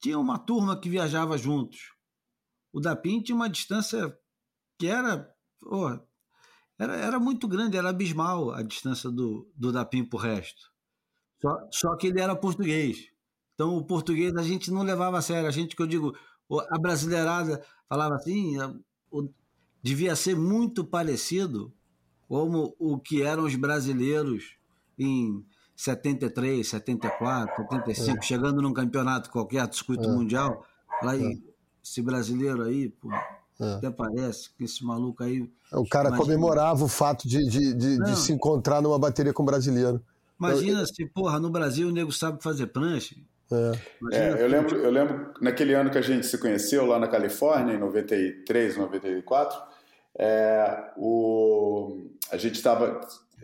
Tinha 0.00 0.18
uma 0.18 0.38
turma 0.38 0.78
que 0.78 0.88
viajava 0.88 1.38
juntos. 1.38 1.94
O 2.72 2.80
Dapim 2.80 3.22
tinha 3.22 3.36
uma 3.36 3.48
distância 3.48 4.16
que 4.78 4.86
era. 4.86 5.32
Oh, 5.62 5.88
era, 6.78 6.96
era 6.96 7.20
muito 7.20 7.48
grande, 7.48 7.76
era 7.76 7.88
abismal 7.88 8.50
a 8.50 8.62
distância 8.62 9.10
do, 9.10 9.50
do 9.54 9.72
Dapim 9.72 10.04
para 10.04 10.16
o 10.16 10.20
resto. 10.20 10.72
Só, 11.40 11.68
só 11.70 11.96
que 11.96 12.08
ele 12.08 12.20
era 12.20 12.36
português. 12.36 13.13
Então, 13.54 13.76
o 13.76 13.84
português 13.84 14.34
a 14.36 14.42
gente 14.42 14.70
não 14.70 14.82
levava 14.82 15.18
a 15.18 15.22
sério. 15.22 15.48
A 15.48 15.52
gente, 15.52 15.76
que 15.76 15.82
eu 15.82 15.86
digo, 15.86 16.14
a 16.70 16.78
brasileirada 16.78 17.62
falava 17.88 18.16
assim, 18.16 18.56
devia 19.82 20.16
ser 20.16 20.36
muito 20.36 20.84
parecido 20.84 21.72
como 22.28 22.74
o 22.78 22.98
que 22.98 23.22
eram 23.22 23.44
os 23.44 23.54
brasileiros 23.54 24.56
em 24.98 25.44
73, 25.76 26.66
74, 26.66 27.64
75, 27.70 28.18
é. 28.18 28.22
chegando 28.22 28.62
num 28.62 28.72
campeonato 28.72 29.30
qualquer, 29.30 29.72
circuito 29.72 30.04
é. 30.04 30.12
mundial. 30.12 30.64
Lá, 31.02 31.16
é. 31.16 31.32
esse 31.82 32.00
brasileiro 32.00 32.62
aí, 32.62 32.88
pô, 32.88 33.12
é. 33.60 33.74
até 33.74 33.90
parece 33.90 34.50
que 34.54 34.64
esse 34.64 34.84
maluco 34.84 35.22
aí. 35.22 35.48
O 35.72 35.86
cara 35.86 36.08
imagina... 36.08 36.24
comemorava 36.24 36.84
o 36.84 36.88
fato 36.88 37.28
de, 37.28 37.38
de, 37.48 37.74
de, 37.74 37.98
de, 37.98 38.16
se 38.16 38.32
encontrar 38.32 38.80
numa 38.80 38.98
bateria 38.98 39.32
com 39.32 39.42
um 39.42 39.46
brasileiro. 39.46 40.02
Imagina 40.38 40.80
eu... 40.80 40.86
se, 40.86 41.06
porra, 41.06 41.38
no 41.38 41.50
Brasil 41.50 41.88
o 41.88 41.92
nego 41.92 42.12
sabe 42.12 42.42
fazer 42.42 42.68
prancha. 42.68 43.16
É. 43.52 44.16
É, 44.16 44.42
eu, 44.42 44.48
lembro, 44.48 44.76
eu 44.76 44.90
lembro 44.90 45.34
naquele 45.40 45.74
ano 45.74 45.90
que 45.90 45.98
a 45.98 46.02
gente 46.02 46.26
se 46.26 46.38
conheceu 46.38 46.86
lá 46.86 46.98
na 46.98 47.08
Califórnia, 47.08 47.74
em 47.74 47.78
93, 47.78 48.76
94, 48.76 49.58
é, 50.18 50.92
o, 50.96 52.08
a 52.30 52.36
gente 52.36 52.54
estava, 52.54 53.00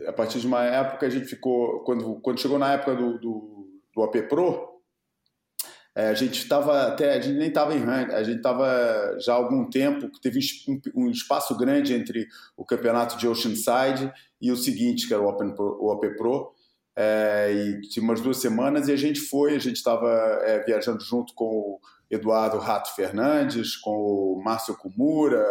a 0.07 0.13
partir 0.13 0.39
de 0.39 0.47
uma 0.47 0.63
época, 0.63 1.05
a 1.05 1.09
gente 1.09 1.25
ficou, 1.25 1.83
quando, 1.83 2.15
quando 2.21 2.39
chegou 2.39 2.57
na 2.57 2.73
época 2.73 2.95
do, 2.95 3.19
do, 3.19 3.67
do 3.93 4.03
AP 4.03 4.27
Pro, 4.27 4.71
é, 5.93 6.07
a 6.07 6.13
gente 6.13 6.41
estava 6.41 6.87
até, 6.87 7.13
a 7.13 7.19
gente 7.19 7.37
nem 7.37 7.49
estava 7.49 7.75
em 7.75 7.79
ranking, 7.79 8.13
a 8.13 8.23
gente 8.23 8.37
estava 8.37 9.17
já 9.19 9.33
há 9.33 9.35
algum 9.35 9.69
tempo, 9.69 10.09
teve 10.21 10.39
um, 10.67 10.81
um, 10.95 11.09
espaço 11.09 11.55
grande 11.57 11.93
entre 11.93 12.27
o 12.55 12.63
campeonato 12.63 13.17
de 13.17 13.27
Oceanside 13.27 14.11
e 14.41 14.51
o 14.51 14.55
seguinte, 14.55 15.05
que 15.05 15.13
era 15.13 15.21
o, 15.21 15.27
Open 15.27 15.53
Pro, 15.53 15.77
o 15.81 15.91
AP 15.91 16.15
Pro, 16.15 16.53
é, 16.95 17.51
e 17.53 17.81
tinha 17.81 18.03
umas 18.03 18.21
duas 18.21 18.37
semanas 18.37 18.87
e 18.87 18.91
a 18.91 18.97
gente 18.97 19.19
foi, 19.19 19.55
a 19.55 19.59
gente 19.59 19.77
estava 19.77 20.09
é, 20.43 20.63
viajando 20.63 21.03
junto 21.03 21.33
com 21.33 21.45
o 21.45 21.79
Eduardo 22.09 22.57
Rato 22.57 22.93
Fernandes, 22.95 23.75
com 23.77 23.91
o 23.91 24.41
Márcio 24.43 24.75
Kumura, 24.75 25.45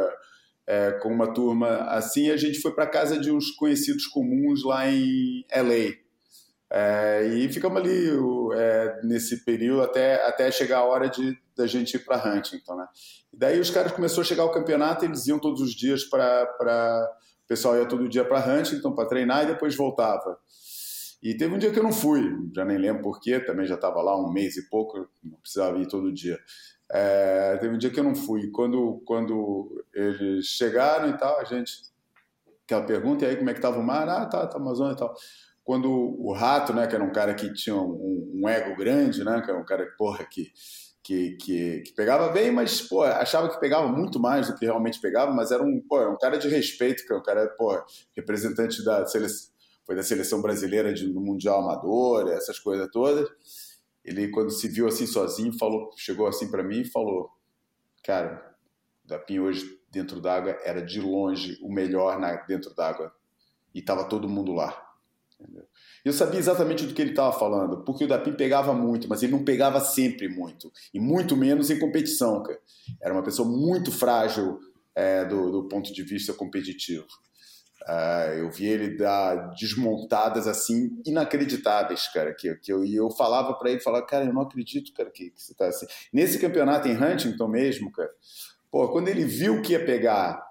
é, 0.67 0.93
com 0.93 1.09
uma 1.09 1.33
turma 1.33 1.69
assim, 1.89 2.27
e 2.27 2.31
a 2.31 2.37
gente 2.37 2.61
foi 2.61 2.73
para 2.73 2.87
casa 2.87 3.19
de 3.19 3.31
uns 3.31 3.51
conhecidos 3.53 4.07
comuns 4.07 4.65
lá 4.65 4.89
em 4.89 5.45
LA. 5.51 5.97
É, 6.73 7.27
e 7.27 7.49
ficamos 7.53 7.81
ali 7.81 8.11
é, 8.55 9.01
nesse 9.03 9.45
período 9.45 9.83
até, 9.83 10.25
até 10.27 10.53
chegar 10.53 10.79
a 10.79 10.85
hora 10.85 11.09
de 11.09 11.37
da 11.57 11.67
gente 11.67 11.95
ir 11.95 12.05
para 12.05 12.17
Huntington, 12.17 12.75
né? 12.75 12.87
E 13.33 13.37
daí 13.37 13.61
os 13.61 13.69
caras 13.71 13.93
começou 13.93 14.23
a 14.23 14.25
chegar 14.25 14.45
o 14.45 14.51
campeonato, 14.51 15.05
eles 15.05 15.27
iam 15.27 15.39
todos 15.39 15.61
os 15.61 15.73
dias 15.73 16.05
para 16.05 16.49
o 17.45 17.49
pessoal 17.49 17.77
ia 17.77 17.87
todo 17.87 18.09
dia 18.09 18.25
para 18.25 18.39
Huntington 18.47 18.93
para 18.93 19.09
treinar 19.09 19.45
e 19.45 19.49
depois 19.49 19.77
voltava. 19.77 20.39
E 21.23 21.35
teve 21.35 21.55
um 21.55 21.59
dia 21.59 21.71
que 21.71 21.79
eu 21.79 21.83
não 21.83 21.93
fui, 21.93 22.35
já 22.55 22.65
nem 22.65 22.79
lembro 22.79 23.03
porquê, 23.03 23.39
também 23.39 23.67
já 23.67 23.75
estava 23.75 24.01
lá 24.01 24.19
um 24.19 24.33
mês 24.33 24.57
e 24.57 24.69
pouco, 24.71 25.07
não 25.23 25.39
precisava 25.39 25.79
ir 25.79 25.87
todo 25.87 26.13
dia. 26.13 26.39
É, 26.91 27.57
teve 27.59 27.75
um 27.75 27.79
dia 27.79 27.91
que 27.91 28.01
eu 28.01 28.05
não 28.05 28.15
fui. 28.15 28.51
Quando, 28.51 29.03
quando 29.05 29.85
eles 29.95 30.47
chegaram 30.47 31.09
e 31.09 31.17
tal, 31.17 31.39
a 31.39 31.45
gente. 31.45 31.73
Aquela 32.65 32.87
pergunta, 32.87 33.25
e 33.25 33.29
aí 33.29 33.37
como 33.37 33.51
é 33.51 33.53
que 33.53 33.59
estava 33.59 33.79
o 33.79 33.83
mar? 33.83 34.09
Ah, 34.09 34.27
tá, 34.27 34.47
tá 34.47 34.57
Amazônia 34.57 34.93
e 34.93 34.97
tal. 34.97 35.15
Quando 35.65 35.91
o 35.91 36.33
Rato, 36.33 36.73
né, 36.73 36.87
que 36.87 36.95
era 36.95 37.05
um 37.05 37.13
cara 37.13 37.35
que 37.35 37.53
tinha 37.53 37.77
um, 37.77 38.31
um 38.35 38.49
ego 38.49 38.77
grande, 38.77 39.25
né, 39.25 39.41
que 39.41 39.51
era 39.51 39.59
um 39.59 39.65
cara 39.65 39.87
porra, 39.99 40.25
que, 40.25 40.51
que, 41.03 41.33
que, 41.33 41.81
que, 41.81 41.93
pegava 41.95 42.29
bem, 42.29 42.51
mas 42.53 42.81
pô, 42.81 43.03
achava 43.03 43.49
que 43.49 43.61
pegava 43.61 43.89
muito 43.89 44.21
mais 44.21 44.49
do 44.49 44.57
que 44.57 44.65
realmente 44.65 45.01
pegava, 45.01 45.33
mas 45.33 45.51
era 45.51 45.63
um, 45.63 45.81
pô, 45.89 46.01
um 46.11 46.17
cara 46.17 46.39
de 46.39 46.49
respeito, 46.49 47.05
que 47.05 47.13
é 47.13 47.17
um 47.17 47.23
cara 47.23 47.49
pô, 47.59 47.77
representante 48.17 48.85
da 48.85 49.05
seleção 49.05 49.51
foi 49.91 49.97
da 49.97 50.05
seleção 50.05 50.41
brasileira 50.41 50.95
de, 50.95 51.05
Mundial 51.09 51.63
Amador, 51.63 52.29
essas 52.29 52.61
coisas 52.61 52.89
todas. 52.93 53.29
Ele, 54.05 54.29
quando 54.29 54.53
se 54.53 54.69
viu 54.69 54.87
assim 54.87 55.05
sozinho, 55.05 55.53
falou, 55.59 55.91
chegou 55.97 56.29
assim 56.29 56.49
para 56.49 56.63
mim 56.63 56.83
e 56.83 56.85
falou: 56.85 57.29
Cara, 58.05 58.55
o 59.05 59.09
Dapim 59.09 59.41
hoje 59.41 59.81
dentro 59.91 60.21
d'água 60.21 60.57
era 60.63 60.81
de 60.81 61.01
longe 61.01 61.59
o 61.61 61.73
melhor 61.73 62.21
na, 62.21 62.37
dentro 62.37 62.73
d'água. 62.73 63.13
E 63.75 63.81
estava 63.81 64.05
todo 64.05 64.29
mundo 64.29 64.53
lá. 64.53 64.81
Entendeu? 65.41 65.67
Eu 66.05 66.13
sabia 66.13 66.39
exatamente 66.39 66.87
do 66.87 66.95
que 66.95 67.03
ele 67.03 67.11
estava 67.11 67.37
falando, 67.37 67.83
porque 67.83 68.05
o 68.05 68.09
Dapim 68.09 68.35
pegava 68.35 68.73
muito, 68.73 69.09
mas 69.09 69.25
ele 69.25 69.33
não 69.33 69.45
pegava 69.45 69.81
sempre 69.81 70.29
muito, 70.29 70.71
e 70.95 71.01
muito 71.01 71.37
menos 71.37 71.69
em 71.69 71.81
competição. 71.81 72.45
Cara. 72.45 72.61
Era 73.03 73.13
uma 73.13 73.25
pessoa 73.25 73.49
muito 73.49 73.91
frágil 73.91 74.61
é, 74.95 75.25
do, 75.25 75.51
do 75.51 75.69
ponto 75.69 75.93
de 75.93 76.03
vista 76.05 76.33
competitivo. 76.33 77.09
Uh, 77.89 78.39
eu 78.39 78.51
vi 78.51 78.67
ele 78.67 78.97
dar 78.97 79.51
desmontadas 79.55 80.47
assim 80.47 81.01
inacreditáveis, 81.05 82.09
cara. 82.09 82.35
Que, 82.35 82.55
que 82.57 82.73
eu, 82.73 82.85
e 82.85 82.95
eu 82.95 83.11
falava 83.11 83.55
para 83.55 83.71
ele, 83.71 83.81
falava, 83.81 84.07
cara, 84.07 84.25
eu 84.25 84.33
não 84.33 84.43
acredito, 84.43 84.93
cara, 84.93 85.11
que, 85.11 85.31
que, 85.31 85.43
você 85.43 85.55
tá 85.55 85.67
assim. 85.67 85.87
Nesse 86.13 86.39
campeonato 86.39 86.89
em 86.89 86.97
Huntington 86.97 87.49
mesmo, 87.49 87.91
cara, 87.91 88.11
pô, 88.71 88.89
quando 88.91 89.09
ele 89.09 89.25
viu 89.25 89.63
que 89.63 89.73
ia 89.73 89.85
pegar 89.85 90.51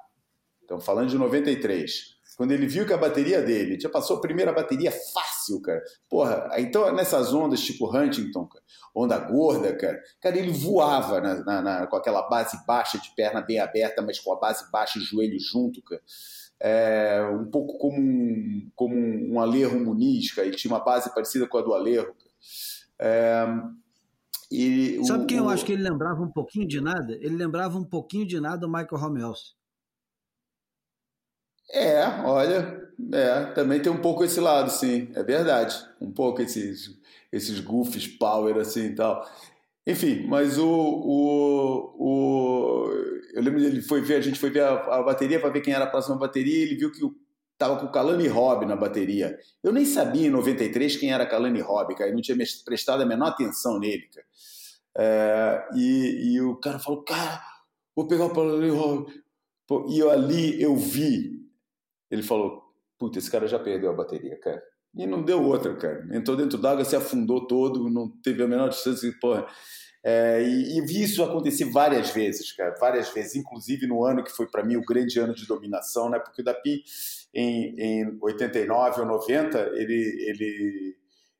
Estamos 0.69 0.85
falando 0.85 1.09
de 1.09 1.17
93. 1.17 1.91
Quando 2.37 2.51
ele 2.51 2.67
viu 2.67 2.85
que 2.85 2.93
a 2.93 2.97
bateria 2.97 3.41
dele 3.41 3.79
já 3.79 3.89
passou 3.89 4.17
a 4.17 4.21
primeira 4.21 4.53
bateria 4.53 4.91
fácil, 4.91 5.59
cara. 5.63 5.83
Porra, 6.07 6.47
então 6.59 6.93
nessas 6.93 7.33
ondas 7.33 7.59
tipo 7.59 7.89
Huntington, 7.89 8.45
cara, 8.45 8.63
onda 8.93 9.17
gorda, 9.17 9.75
cara, 9.75 9.99
cara, 10.21 10.37
ele 10.37 10.51
voava 10.51 11.19
na, 11.19 11.43
na, 11.43 11.61
na, 11.61 11.87
com 11.87 11.95
aquela 11.95 12.21
base 12.29 12.63
baixa 12.67 12.99
de 12.99 13.09
perna 13.15 13.41
bem 13.41 13.59
aberta, 13.59 14.03
mas 14.03 14.19
com 14.19 14.31
a 14.31 14.39
base 14.39 14.69
baixa 14.71 14.99
e 14.99 15.01
joelho 15.01 15.39
junto, 15.39 15.81
cara. 15.81 16.01
É, 16.59 17.21
um 17.31 17.45
pouco 17.45 17.77
como 17.77 17.97
um, 17.97 18.69
como 18.75 18.95
um, 18.95 19.39
Alejo 19.39 19.79
Muniz, 19.79 20.33
cara. 20.33 20.47
ele 20.47 20.57
tinha 20.57 20.73
uma 20.73 20.83
base 20.83 21.13
parecida 21.13 21.47
com 21.47 21.57
a 21.57 21.61
do 21.61 21.73
Alejo. 21.73 22.13
É, 22.99 23.45
e 24.51 24.99
Sabe 25.05 25.23
o, 25.23 25.27
quem 25.27 25.37
eu 25.37 25.49
acho 25.49 25.63
que 25.63 25.73
ele 25.73 25.83
lembrava 25.83 26.21
um 26.21 26.31
pouquinho 26.31 26.67
de 26.67 26.81
nada? 26.81 27.13
Ele 27.13 27.35
lembrava 27.35 27.77
um 27.77 27.83
pouquinho 27.83 28.25
de 28.25 28.39
nada 28.39 28.65
o 28.65 28.69
Michael 28.69 28.97
Romels. 28.97 29.55
É, 31.71 32.03
olha, 32.25 32.89
é, 33.13 33.45
também 33.53 33.79
tem 33.79 33.91
um 33.91 34.01
pouco 34.01 34.23
esse 34.23 34.39
lado, 34.39 34.71
sim, 34.71 35.11
é 35.13 35.23
verdade. 35.23 35.75
Um 36.01 36.11
pouco 36.11 36.41
esses, 36.41 36.99
esses 37.31 37.59
goofs 37.59 38.07
power 38.07 38.57
assim 38.57 38.85
e 38.85 38.95
tal. 38.95 39.29
Enfim, 39.87 40.27
mas 40.27 40.57
o, 40.57 40.67
o, 40.67 41.95
o 41.97 42.89
eu 43.33 43.41
lembro 43.41 43.59
dele 43.59 43.81
foi 43.81 44.01
ver, 44.01 44.15
a 44.15 44.21
gente 44.21 44.39
foi 44.39 44.49
ver 44.49 44.61
a, 44.61 44.73
a 44.73 45.03
bateria 45.03 45.39
para 45.39 45.49
ver 45.49 45.61
quem 45.61 45.73
era 45.73 45.85
a 45.85 45.89
próxima 45.89 46.17
bateria, 46.17 46.63
ele 46.63 46.75
viu 46.75 46.91
que 46.91 46.99
tava 47.57 47.79
com 47.79 47.87
o 47.87 47.91
Kalani 47.91 48.27
Robb 48.27 48.65
na 48.65 48.75
bateria. 48.75 49.37
Eu 49.63 49.71
nem 49.71 49.85
sabia 49.85 50.27
em 50.27 50.31
93 50.31 50.95
quem 50.97 51.11
era 51.11 51.25
Kalani 51.25 51.61
Robb, 51.61 51.95
cara, 51.95 52.09
eu 52.09 52.13
não 52.13 52.21
tinha 52.21 52.37
prestado 52.65 53.01
a 53.01 53.05
menor 53.05 53.27
atenção 53.29 53.79
nele, 53.79 54.07
cara. 54.13 54.27
É, 54.97 55.67
e, 55.75 56.33
e 56.33 56.41
o 56.41 56.55
cara 56.57 56.79
falou, 56.79 57.03
cara, 57.03 57.41
vou 57.95 58.07
pegar 58.07 58.25
o 58.25 58.33
Kalani 58.33 58.69
Robb. 58.69 59.11
E 59.89 59.99
eu 59.99 60.09
ali 60.09 60.61
eu 60.61 60.75
vi 60.75 61.39
ele 62.09 62.23
falou: 62.23 62.73
Puta, 62.97 63.19
esse 63.19 63.29
cara 63.29 63.47
já 63.47 63.59
perdeu 63.59 63.91
a 63.91 63.95
bateria, 63.95 64.37
cara. 64.39 64.61
E 64.95 65.05
não 65.05 65.21
deu 65.21 65.43
outra, 65.43 65.75
cara. 65.75 66.07
Entrou 66.11 66.35
dentro 66.35 66.57
d'água, 66.57 66.83
se 66.83 66.95
afundou 66.95 67.47
todo, 67.47 67.89
não 67.89 68.09
teve 68.09 68.43
a 68.43 68.47
menor 68.47 68.69
distância. 68.69 69.13
Porra. 69.21 69.45
É, 70.03 70.41
e, 70.41 70.77
e, 70.77 70.81
vi 70.81 71.03
isso 71.03 71.21
acontecer 71.21 71.65
várias 71.65 72.11
vezes, 72.11 72.53
cara, 72.53 72.73
várias 72.79 73.09
vezes, 73.09 73.35
inclusive 73.35 73.85
no 73.85 74.05
ano 74.05 74.23
que 74.23 74.31
foi 74.31 74.47
para 74.47 74.63
mim 74.63 74.77
o 74.77 74.85
grande 74.85 75.19
ano 75.19 75.35
de 75.35 75.45
dominação, 75.45 76.09
né? 76.09 76.17
Porque 76.19 76.41
o 76.41 76.45
Dapi, 76.45 76.83
em, 77.33 77.75
em 77.77 78.17
89 78.21 79.01
ou 79.01 79.07
90, 79.07 79.59
ele, 79.73 80.25
ele, 80.25 80.95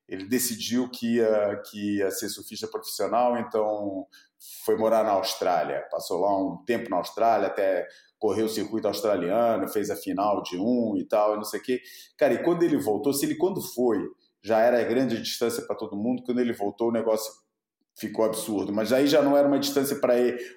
ele 0.10 0.26
decidiu 0.26 0.90
que 0.90 1.16
ia, 1.16 1.62
que 1.70 1.98
ia 1.98 2.12
ser 2.12 2.28
surfista 2.28 2.68
profissional, 2.68 3.38
então 3.38 4.06
foi 4.66 4.78
morar 4.78 5.06
na 5.06 5.12
Austrália. 5.12 5.88
Passou 5.90 6.20
lá 6.20 6.38
um 6.38 6.58
tempo 6.66 6.90
na 6.90 6.98
Austrália, 6.98 7.48
até 7.48 7.88
correu 8.20 8.46
o 8.46 8.50
circuito 8.50 8.88
australiano, 8.88 9.68
fez 9.70 9.90
a 9.90 9.96
final 9.96 10.44
de 10.44 10.58
um 10.58 10.96
e 10.98 11.06
tal, 11.06 11.34
e 11.34 11.38
não 11.38 11.44
sei 11.44 11.60
o 11.60 11.64
quê. 11.64 11.82
Cara, 12.18 12.34
e 12.34 12.44
quando 12.44 12.64
ele 12.64 12.78
voltou, 12.78 13.14
se 13.14 13.26
ele 13.26 13.36
quando 13.36 13.62
foi, 13.62 13.98
já 14.44 14.60
era 14.60 14.84
grande 14.84 15.22
distância 15.22 15.66
para 15.66 15.76
todo 15.76 15.98
mundo, 15.98 16.22
quando 16.24 16.40
ele 16.40 16.54
voltou 16.54 16.90
o 16.90 16.92
negócio 16.92 17.32
ficou 18.00 18.24
absurdo. 18.24 18.72
Mas 18.72 18.94
aí 18.94 19.08
já 19.08 19.22
não 19.22 19.36
era 19.36 19.48
uma 19.48 19.60
distância 19.60 19.96
para 19.98 20.14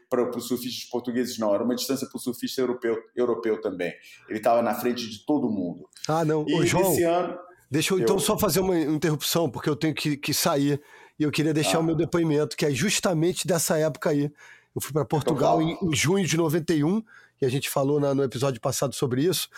para 0.09 0.37
os 0.37 0.47
surfistas 0.47 0.89
portugueses, 0.89 1.39
não, 1.39 1.53
era 1.55 1.65
uma 1.65 1.75
distância 1.75 2.07
para 2.07 2.17
o 2.17 2.21
surfista 2.21 2.61
europeu, 2.61 2.97
europeu 3.17 3.61
também. 3.61 3.93
Ele 4.29 4.39
estava 4.39 4.63
na 4.63 4.75
frente 4.75 5.09
de 5.09 5.27
todo 5.27 5.51
mundo. 5.51 5.89
Ah, 6.09 6.25
não. 6.25 6.45
E 6.47 6.55
Ô, 6.55 6.65
João, 6.65 6.93
esse 6.93 7.03
ano. 7.03 7.37
Deixa 7.71 7.95
eu, 7.95 7.99
então, 7.99 8.17
eu 8.17 8.19
então 8.19 8.19
só 8.19 8.39
fazer 8.39 8.61
uma 8.61 8.79
interrupção, 8.79 9.51
porque 9.51 9.69
eu 9.69 9.75
tenho 9.75 9.95
que, 9.95 10.17
que 10.17 10.35
sair 10.35 10.81
e 11.19 11.23
eu 11.23 11.31
queria 11.31 11.55
deixar 11.55 11.79
ah. 11.79 11.81
o 11.81 11.83
meu 11.83 11.97
depoimento, 11.97 12.57
que 12.57 12.67
é 12.67 12.71
justamente 12.71 13.47
dessa 13.47 13.79
época 13.79 14.11
aí. 14.11 14.31
Eu 14.75 14.81
fui 14.81 14.93
para 14.93 15.05
Portugal 15.05 15.61
então, 15.61 15.89
em, 15.89 15.91
em, 15.91 15.95
junho 15.95 16.27
de 16.27 16.37
91 16.37 17.03
e 17.43 17.45
a 17.45 17.49
gente 17.49 17.69
falou 17.69 17.99
na, 17.99 18.15
no 18.15 18.23
episódio 18.23 18.61
passado 18.61 18.95
sobre 18.95 19.25
isso. 19.25 19.49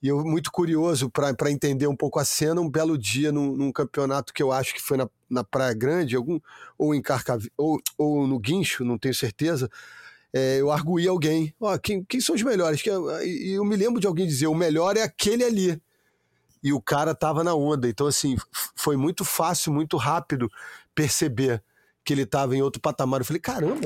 E 0.00 0.06
eu, 0.06 0.24
muito 0.24 0.52
curioso 0.52 1.10
para 1.10 1.50
entender 1.50 1.88
um 1.88 1.96
pouco 1.96 2.20
a 2.20 2.24
cena, 2.24 2.60
um 2.60 2.70
belo 2.70 2.96
dia 2.96 3.32
num, 3.32 3.56
num, 3.56 3.72
campeonato 3.72 4.32
que 4.32 4.42
eu 4.42 4.52
acho 4.52 4.72
que 4.72 4.80
foi 4.80 4.96
na, 4.96 5.10
na 5.28 5.42
Praia 5.42 5.74
Grande, 5.74 6.14
algum, 6.14 6.38
ou 6.78 6.94
em 6.94 7.02
Carcav 7.02 7.44
ou, 7.56 7.80
ou 7.98 8.26
no 8.26 8.38
Guincho, 8.38 8.84
não 8.84 8.96
tenho 8.96 9.14
certeza. 9.14 9.68
É, 10.32 10.60
eu 10.60 10.70
arguí 10.70 11.08
alguém, 11.08 11.52
ó, 11.60 11.76
quem, 11.76 12.04
quem 12.04 12.20
são 12.20 12.36
os 12.36 12.42
melhores? 12.42 12.84
E 12.84 12.88
eu, 12.88 13.10
eu 13.10 13.64
me 13.64 13.76
lembro 13.76 14.00
de 14.00 14.06
alguém 14.06 14.26
dizer, 14.26 14.46
o 14.46 14.54
melhor 14.54 14.96
é 14.96 15.02
aquele 15.02 15.42
ali. 15.42 15.80
E 16.62 16.72
o 16.72 16.80
cara 16.80 17.14
tava 17.14 17.42
na 17.42 17.54
onda. 17.54 17.88
Então, 17.88 18.06
assim, 18.06 18.36
foi 18.76 18.96
muito 18.96 19.24
fácil, 19.24 19.72
muito 19.72 19.96
rápido 19.96 20.48
perceber 20.94 21.62
que 22.04 22.12
ele 22.12 22.26
tava 22.26 22.54
em 22.54 22.62
outro 22.62 22.80
patamar. 22.80 23.20
Eu 23.20 23.24
falei, 23.24 23.40
caramba, 23.40 23.80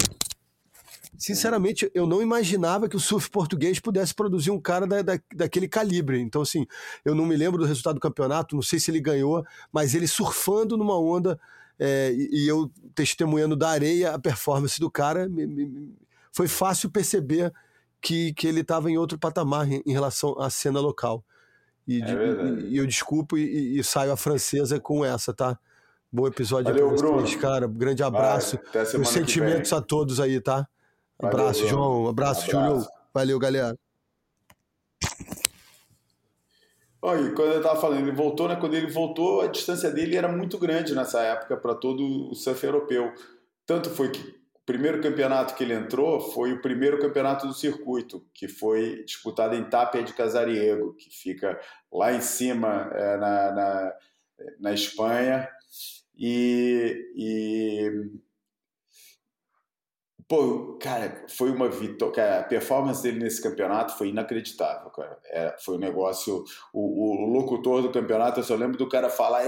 Sinceramente, 1.17 1.91
eu 1.95 2.07
não 2.07 2.21
imaginava 2.21 2.89
que 2.89 2.97
o 2.97 3.01
surf 3.01 3.31
português 3.31 3.79
pudesse 3.81 4.15
produzir 4.15 4.51
um 4.51 4.61
cara 4.61 4.87
da, 4.87 5.03
da, 5.03 5.19
daquele 5.35 5.69
calibre. 5.69 6.21
Então, 6.21 6.43
assim, 6.43 6.67
eu 7.05 7.15
não 7.15 7.25
me 7.25 7.37
lembro 7.37 7.59
do 7.59 7.67
resultado 7.67 7.95
do 7.95 8.01
campeonato, 8.01 8.55
não 8.55 8.63
sei 8.63 8.79
se 8.79 8.91
ele 8.91 9.01
ganhou, 9.01 9.45
mas 9.73 9.95
ele 9.95 10.07
surfando 10.07 10.77
numa 10.77 10.99
onda 10.99 11.39
é, 11.79 12.13
e, 12.13 12.45
e, 12.45 12.49
eu 12.49 12.71
testemunhando 12.95 13.55
da 13.55 13.69
areia 13.69 14.13
a 14.13 14.19
performance 14.19 14.81
do 14.81 14.91
cara, 14.91 15.29
me, 15.29 15.47
me, 15.47 15.95
foi 16.33 16.49
fácil 16.49 16.91
perceber 16.91 17.53
que, 18.01 18.33
que 18.35 18.49
ele 18.49 18.61
estava 18.61 18.91
em 18.91 18.99
outro 18.99 19.17
patamar 19.17 19.71
em, 19.71 19.83
em, 19.87 19.93
relação 19.93 20.39
à 20.41 20.51
cena 20.51 20.81
local. 20.81 21.25
E, 21.87 22.03
é 22.03 22.07
e, 22.07 22.75
e 22.75 22.77
eu 22.77 22.87
desculpo 22.87 23.39
e, 23.39 23.83
saio 23.85 24.13
a 24.13 24.17
francesa 24.17 24.81
com 24.81 25.05
essa, 25.05 25.33
tá? 25.33 25.59
Bom 26.11 26.27
episódio 26.27 26.73
Valeu, 26.73 26.95
pra 26.95 27.09
vocês, 27.11 27.37
cara. 27.41 27.69
Grande 27.69 28.03
abraço. 28.03 28.59
Vai, 28.73 28.93
Meus 28.95 29.09
sentimentos 29.11 29.73
a 29.73 29.81
todos 29.81 30.21
aí, 30.21 30.41
tá? 30.41 30.67
Abraço, 31.21 31.61
Valeu, 31.61 31.69
João. 31.69 32.09
Abraço, 32.09 32.49
abraço, 32.49 32.75
Júlio. 32.75 32.89
Valeu, 33.13 33.39
galera. 33.39 33.77
Olha, 37.01 37.33
quando 37.33 37.53
eu 37.53 37.59
estava 37.59 37.81
falando, 37.81 38.03
ele 38.03 38.13
voltou, 38.17 38.49
né? 38.49 38.57
Quando 38.57 38.75
ele 38.75 38.91
voltou, 38.91 39.41
a 39.41 39.47
distância 39.47 39.91
dele 39.91 40.17
era 40.17 40.29
muito 40.29 40.59
grande 40.59 40.95
nessa 40.95 41.23
época 41.23 41.57
para 41.57 41.75
todo 41.75 42.31
o 42.31 42.35
surf 42.35 42.65
europeu. 42.65 43.13
Tanto 43.65 43.91
foi 43.91 44.11
que 44.11 44.21
o 44.21 44.61
primeiro 44.67 45.01
campeonato 45.01 45.55
que 45.55 45.63
ele 45.65 45.75
entrou 45.75 46.21
foi 46.21 46.53
o 46.53 46.61
primeiro 46.61 46.99
campeonato 46.99 47.47
do 47.47 47.55
circuito, 47.55 48.25
que 48.35 48.49
foi 48.49 49.05
disputado 49.05 49.55
em 49.55 49.65
Tapia 49.65 50.03
de 50.03 50.13
Casariego, 50.13 50.95
que 50.95 51.09
fica 51.11 51.59
lá 51.93 52.13
em 52.13 52.21
cima 52.21 52.91
é, 52.93 53.17
na, 53.17 53.53
na, 53.53 53.93
na 54.61 54.73
Espanha. 54.73 55.49
E, 56.17 57.13
e 57.15 58.11
Pô, 60.29 60.77
cara, 60.79 61.25
foi 61.27 61.51
uma 61.51 61.71
vitória. 61.71 62.41
A 62.41 62.43
performance 62.43 63.03
dele 63.03 63.19
nesse 63.19 63.43
campeonato 63.43 63.97
foi 63.97 64.09
inacreditável, 64.09 64.91
cara. 64.91 65.19
É, 65.25 65.57
foi 65.59 65.77
um 65.77 65.81
negócio. 65.81 66.45
O, 66.71 67.25
o, 67.25 67.33
locutor 67.33 67.81
do 67.81 67.91
campeonato, 67.91 68.41
eu 68.41 68.45
só 68.45 68.55
lembro 68.55 68.77
do 68.77 68.87
cara 68.87 69.09
falar: 69.09 69.45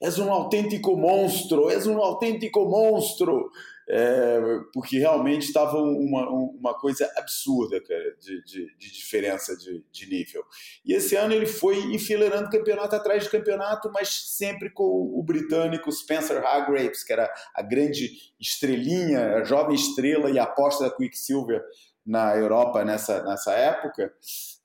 és 0.00 0.18
um 0.18 0.32
autêntico 0.32 0.96
monstro, 0.96 1.68
és 1.68 1.86
um 1.86 1.98
autêntico 1.98 2.64
monstro 2.64 3.50
é, 3.88 4.40
porque 4.72 4.98
realmente 4.98 5.42
estava 5.42 5.76
uma, 5.76 6.28
uma 6.28 6.74
coisa 6.74 7.10
absurda, 7.16 7.80
cara, 7.80 8.16
de, 8.18 8.42
de, 8.44 8.76
de 8.76 8.92
diferença 8.92 9.56
de, 9.56 9.84
de, 9.92 10.08
nível. 10.08 10.42
E 10.84 10.94
esse 10.94 11.14
ano 11.16 11.34
ele 11.34 11.46
foi 11.46 11.78
enfileirando 11.94 12.50
campeonato 12.50 12.96
atrás 12.96 13.24
de 13.24 13.30
campeonato, 13.30 13.90
mas 13.92 14.08
sempre 14.36 14.70
com 14.70 14.84
o 14.84 15.22
britânico 15.22 15.92
Spencer 15.92 16.44
Hargraves, 16.44 17.04
que 17.04 17.12
era 17.12 17.30
a 17.54 17.62
grande 17.62 18.10
estrelinha, 18.40 19.36
a 19.36 19.44
jovem 19.44 19.74
estrela 19.74 20.30
e 20.30 20.38
aposta 20.38 20.84
da 20.84 20.90
Quicksilver 20.90 21.62
na 22.06 22.36
Europa 22.36 22.84
nessa, 22.84 23.22
nessa 23.22 23.52
época, 23.52 24.12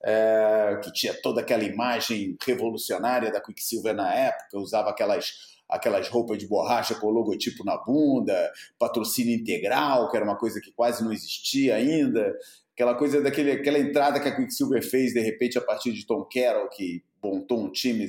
é, 0.04 0.80
que 0.84 0.92
tinha 0.92 1.14
toda 1.22 1.42
aquela 1.42 1.64
imagem 1.64 2.38
revolucionária 2.46 3.32
da 3.32 3.42
Quicksilver 3.42 3.94
na 3.94 4.14
época, 4.14 4.60
usava 4.60 4.90
aquelas 4.90 5.59
aquelas 5.70 6.10
roupas 6.10 6.38
de 6.38 6.48
borracha 6.48 6.96
com 6.96 7.08
o 7.08 7.12
logotipo 7.12 7.64
na 7.64 7.78
bunda, 7.78 8.52
patrocínio 8.80 9.36
integral, 9.36 10.10
que 10.10 10.18
era 10.18 10.26
uma 10.26 10.38
coisa 10.38 10.60
que 10.60 10.72
quase 10.72 11.04
não 11.04 11.14
existia 11.14 11.76
ainda, 11.76 12.36
aquela 12.74 12.96
coisa 12.96 13.22
daquele, 13.22 13.52
aquela 13.52 13.78
entrada 13.78 14.20
que 14.20 14.28
a 14.28 14.36
Quicksilver 14.36 14.82
fez 14.82 15.14
de 15.14 15.20
repente 15.20 15.58
a 15.58 15.62
partir 15.62 15.94
de 15.94 16.06
Tom 16.08 16.28
Carroll, 16.34 16.70
que 16.70 17.04
montou 17.22 17.60
um 17.60 17.72
time 17.72 18.08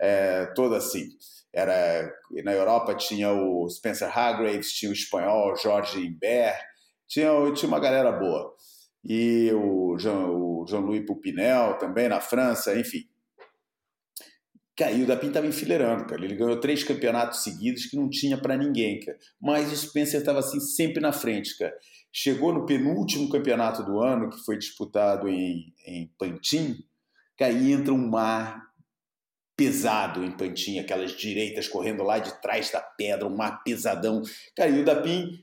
é, 0.00 0.46
todo 0.54 0.74
assim. 0.74 1.08
Era, 1.52 2.12
na 2.44 2.52
Europa 2.52 2.94
tinha 2.94 3.32
o 3.32 3.68
Spencer 3.68 4.16
Hargraves, 4.16 4.72
tinha 4.72 4.90
o 4.90 4.94
espanhol 4.94 5.56
Jorge 5.56 5.98
Imbert, 5.98 6.58
tinha, 7.08 7.30
tinha 7.52 7.68
uma 7.68 7.80
galera 7.80 8.12
boa. 8.12 8.54
E 9.04 9.50
o 9.54 9.96
Jean-Louis 9.98 10.70
Jean 10.70 11.06
Pupinel 11.06 11.78
também 11.78 12.08
na 12.08 12.20
França, 12.20 12.78
enfim. 12.78 13.08
Cara, 14.76 14.92
e 14.92 15.02
o 15.02 15.06
Dapin 15.06 15.28
estava 15.28 15.46
enfileirando, 15.46 16.06
cara. 16.06 16.22
Ele 16.22 16.36
ganhou 16.36 16.60
três 16.60 16.84
campeonatos 16.84 17.42
seguidos 17.42 17.86
que 17.86 17.96
não 17.96 18.10
tinha 18.10 18.36
para 18.36 18.58
ninguém, 18.58 19.00
cara. 19.00 19.18
Mas 19.40 19.72
o 19.72 19.76
Spencer 19.76 20.20
estava 20.20 20.40
assim 20.40 20.60
sempre 20.60 21.00
na 21.00 21.12
frente, 21.12 21.56
cara. 21.56 21.74
Chegou 22.12 22.52
no 22.52 22.66
penúltimo 22.66 23.30
campeonato 23.30 23.82
do 23.82 24.00
ano, 24.00 24.28
que 24.28 24.44
foi 24.44 24.58
disputado 24.58 25.28
em, 25.28 25.72
em 25.86 26.12
Pantin, 26.18 26.76
cara, 27.38 27.52
e 27.52 27.72
entra 27.72 27.92
um 27.92 28.08
mar 28.08 28.66
pesado 29.56 30.22
em 30.22 30.30
Pantin, 30.30 30.78
aquelas 30.78 31.12
direitas 31.12 31.66
correndo 31.66 32.02
lá 32.02 32.18
de 32.18 32.38
trás 32.42 32.70
da 32.70 32.80
pedra, 32.80 33.26
um 33.26 33.34
mar 33.34 33.62
pesadão. 33.64 34.20
Cara, 34.54 34.68
e 34.68 34.80
o 34.80 34.84
Dapin 34.84 35.42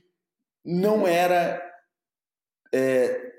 não 0.64 1.06
era 1.08 1.60
é, 2.72 3.32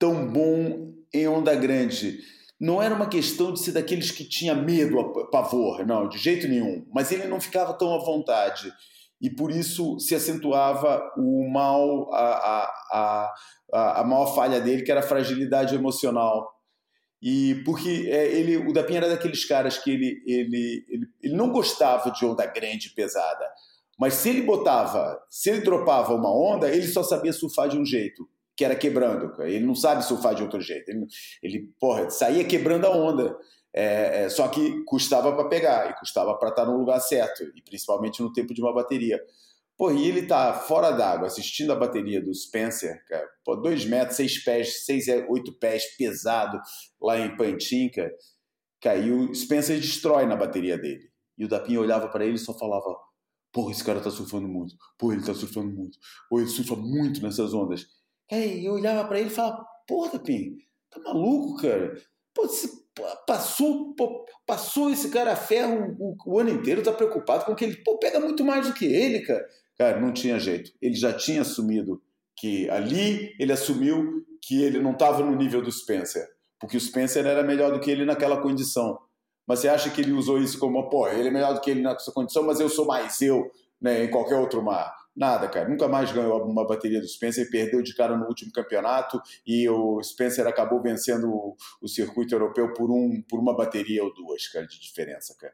tão 0.00 0.26
bom 0.32 0.92
em 1.14 1.28
onda 1.28 1.54
grande 1.54 2.18
não 2.62 2.80
era 2.80 2.94
uma 2.94 3.08
questão 3.08 3.52
de 3.52 3.58
ser 3.58 3.72
daqueles 3.72 4.12
que 4.12 4.22
tinha 4.22 4.54
medo, 4.54 5.28
pavor, 5.32 5.84
não, 5.84 6.08
de 6.08 6.16
jeito 6.16 6.46
nenhum. 6.46 6.86
Mas 6.94 7.10
ele 7.10 7.26
não 7.26 7.40
ficava 7.40 7.74
tão 7.74 7.92
à 7.92 7.98
vontade 7.98 8.72
e 9.20 9.28
por 9.28 9.50
isso 9.50 9.98
se 9.98 10.14
acentuava 10.14 11.02
o 11.16 11.50
mal, 11.50 12.08
a, 12.14 12.70
a, 12.92 13.34
a, 13.72 14.00
a 14.00 14.04
maior 14.04 14.32
falha 14.32 14.60
dele, 14.60 14.82
que 14.82 14.92
era 14.92 15.00
a 15.00 15.04
fragilidade 15.04 15.74
emocional. 15.74 16.48
E 17.20 17.60
porque 17.64 18.08
é, 18.08 18.28
ele, 18.28 18.56
o 18.56 18.72
Dapinha 18.72 18.98
era 18.98 19.08
daqueles 19.08 19.44
caras 19.44 19.78
que 19.78 19.90
ele, 19.90 20.22
ele, 20.24 20.84
ele, 20.88 21.06
ele 21.20 21.34
não 21.34 21.50
gostava 21.50 22.12
de 22.12 22.24
onda 22.24 22.46
grande 22.46 22.86
e 22.86 22.94
pesada. 22.94 23.44
Mas 23.98 24.14
se 24.14 24.28
ele 24.28 24.42
botava, 24.42 25.20
se 25.28 25.50
ele 25.50 25.62
dropava 25.62 26.14
uma 26.14 26.32
onda, 26.32 26.70
ele 26.70 26.86
só 26.86 27.02
sabia 27.02 27.32
surfar 27.32 27.68
de 27.68 27.76
um 27.76 27.84
jeito, 27.84 28.28
que 28.62 28.64
era 28.64 28.76
quebrando. 28.76 29.42
Ele 29.42 29.66
não 29.66 29.74
sabe 29.74 30.04
surfar 30.04 30.36
de 30.36 30.42
outro 30.42 30.60
jeito. 30.60 30.88
Ele, 30.88 31.04
ele 31.42 31.68
porra, 31.80 32.08
saía 32.10 32.44
quebrando 32.44 32.86
a 32.86 32.90
onda. 32.90 33.36
É, 33.74 34.24
é, 34.24 34.28
só 34.28 34.46
que 34.48 34.84
custava 34.84 35.34
para 35.34 35.48
pegar 35.48 35.90
e 35.90 35.98
custava 35.98 36.38
para 36.38 36.50
estar 36.50 36.66
no 36.66 36.76
lugar 36.76 37.00
certo, 37.00 37.42
e 37.56 37.62
principalmente 37.62 38.22
no 38.22 38.32
tempo 38.32 38.54
de 38.54 38.60
uma 38.60 38.72
bateria. 38.72 39.20
Pô, 39.76 39.90
e 39.90 40.06
ele 40.06 40.26
tá 40.26 40.52
fora 40.52 40.90
d'água 40.90 41.26
assistindo 41.26 41.72
a 41.72 41.76
bateria 41.76 42.22
do 42.22 42.32
Spencer, 42.34 43.02
cara, 43.08 43.26
dois 43.62 43.84
metros, 43.86 44.16
seis 44.16 44.44
pés, 44.44 44.84
seis, 44.84 45.06
oito 45.28 45.58
pés, 45.58 45.96
pesado, 45.96 46.60
lá 47.00 47.18
em 47.18 47.34
Pantinca, 47.34 48.12
caiu. 48.80 49.34
Spencer 49.34 49.80
destrói 49.80 50.26
na 50.26 50.36
bateria 50.36 50.76
dele. 50.76 51.10
E 51.38 51.44
o 51.44 51.48
Dapinha 51.48 51.80
olhava 51.80 52.08
para 52.08 52.24
ele 52.24 52.34
e 52.34 52.38
só 52.38 52.56
falava: 52.56 52.94
Porra, 53.50 53.72
esse 53.72 53.82
cara 53.82 54.00
tá 54.00 54.10
surfando 54.10 54.46
muito. 54.46 54.76
Pô, 54.98 55.12
ele 55.12 55.24
tá 55.24 55.34
surfando 55.34 55.74
muito. 55.74 55.98
Pô, 56.28 56.38
ele 56.38 56.48
surfa 56.48 56.76
muito 56.76 57.22
nessas 57.22 57.54
ondas. 57.54 57.86
Aí 58.32 58.64
eu 58.64 58.72
olhava 58.72 59.06
para 59.06 59.20
ele 59.20 59.28
e 59.28 59.32
falava: 59.32 59.66
Porra, 59.86 60.12
Dapinha, 60.12 60.52
tá 60.90 60.98
maluco, 61.00 61.60
cara? 61.60 61.94
Pô, 62.32 62.48
passou, 63.26 63.94
passou 64.46 64.90
esse 64.90 65.10
cara 65.10 65.32
a 65.32 65.36
ferro 65.36 65.94
o, 65.98 66.16
o, 66.26 66.38
ano 66.38 66.48
inteiro, 66.48 66.82
tá 66.82 66.92
preocupado 66.92 67.44
com 67.44 67.54
que 67.54 67.64
ele 67.64 67.76
pô, 67.76 67.98
pega 67.98 68.18
muito 68.18 68.42
mais 68.42 68.66
do 68.66 68.72
que 68.72 68.86
ele, 68.86 69.20
cara. 69.20 69.46
Cara, 69.76 70.00
não 70.00 70.12
tinha 70.12 70.38
jeito. 70.38 70.72
Ele 70.80 70.94
já 70.94 71.12
tinha 71.12 71.42
assumido 71.42 72.02
que 72.34 72.70
ali 72.70 73.34
ele 73.38 73.52
assumiu 73.52 74.24
que 74.40 74.62
ele 74.62 74.80
não 74.80 74.92
estava 74.92 75.22
no 75.22 75.36
nível 75.36 75.60
do 75.60 75.70
Spencer, 75.70 76.26
porque 76.58 76.76
o 76.76 76.80
Spencer 76.80 77.26
era 77.26 77.42
melhor 77.42 77.70
do 77.70 77.80
que 77.80 77.90
ele 77.90 78.06
naquela 78.06 78.40
condição. 78.40 78.98
Mas 79.46 79.58
você 79.58 79.68
acha 79.68 79.90
que 79.90 80.00
ele 80.00 80.12
usou 80.12 80.38
isso 80.38 80.58
como, 80.58 80.88
pô, 80.88 81.06
ele 81.08 81.28
é 81.28 81.30
melhor 81.30 81.52
do 81.52 81.60
que 81.60 81.70
ele 81.70 81.82
nessa 81.82 82.12
condição, 82.12 82.44
mas 82.44 82.60
eu 82.60 82.68
sou 82.68 82.86
mais 82.86 83.20
eu 83.20 83.50
né, 83.80 84.04
em 84.04 84.10
qualquer 84.10 84.36
outro 84.36 84.62
mar? 84.62 85.01
Nada, 85.14 85.46
cara. 85.46 85.68
Nunca 85.68 85.86
mais 85.88 86.10
ganhou 86.10 86.42
uma 86.44 86.66
bateria 86.66 87.00
do 87.00 87.06
Spencer, 87.06 87.50
perdeu 87.50 87.82
de 87.82 87.94
cara 87.94 88.16
no 88.16 88.26
último 88.26 88.50
campeonato 88.50 89.20
e 89.46 89.68
o 89.68 90.02
Spencer 90.02 90.46
acabou 90.46 90.80
vencendo 90.80 91.28
o, 91.28 91.56
o 91.82 91.88
circuito 91.88 92.34
europeu 92.34 92.72
por, 92.72 92.90
um, 92.90 93.22
por 93.28 93.38
uma 93.38 93.54
bateria 93.54 94.02
ou 94.02 94.12
duas, 94.14 94.48
cara, 94.48 94.66
de 94.66 94.80
diferença, 94.80 95.36
cara. 95.38 95.52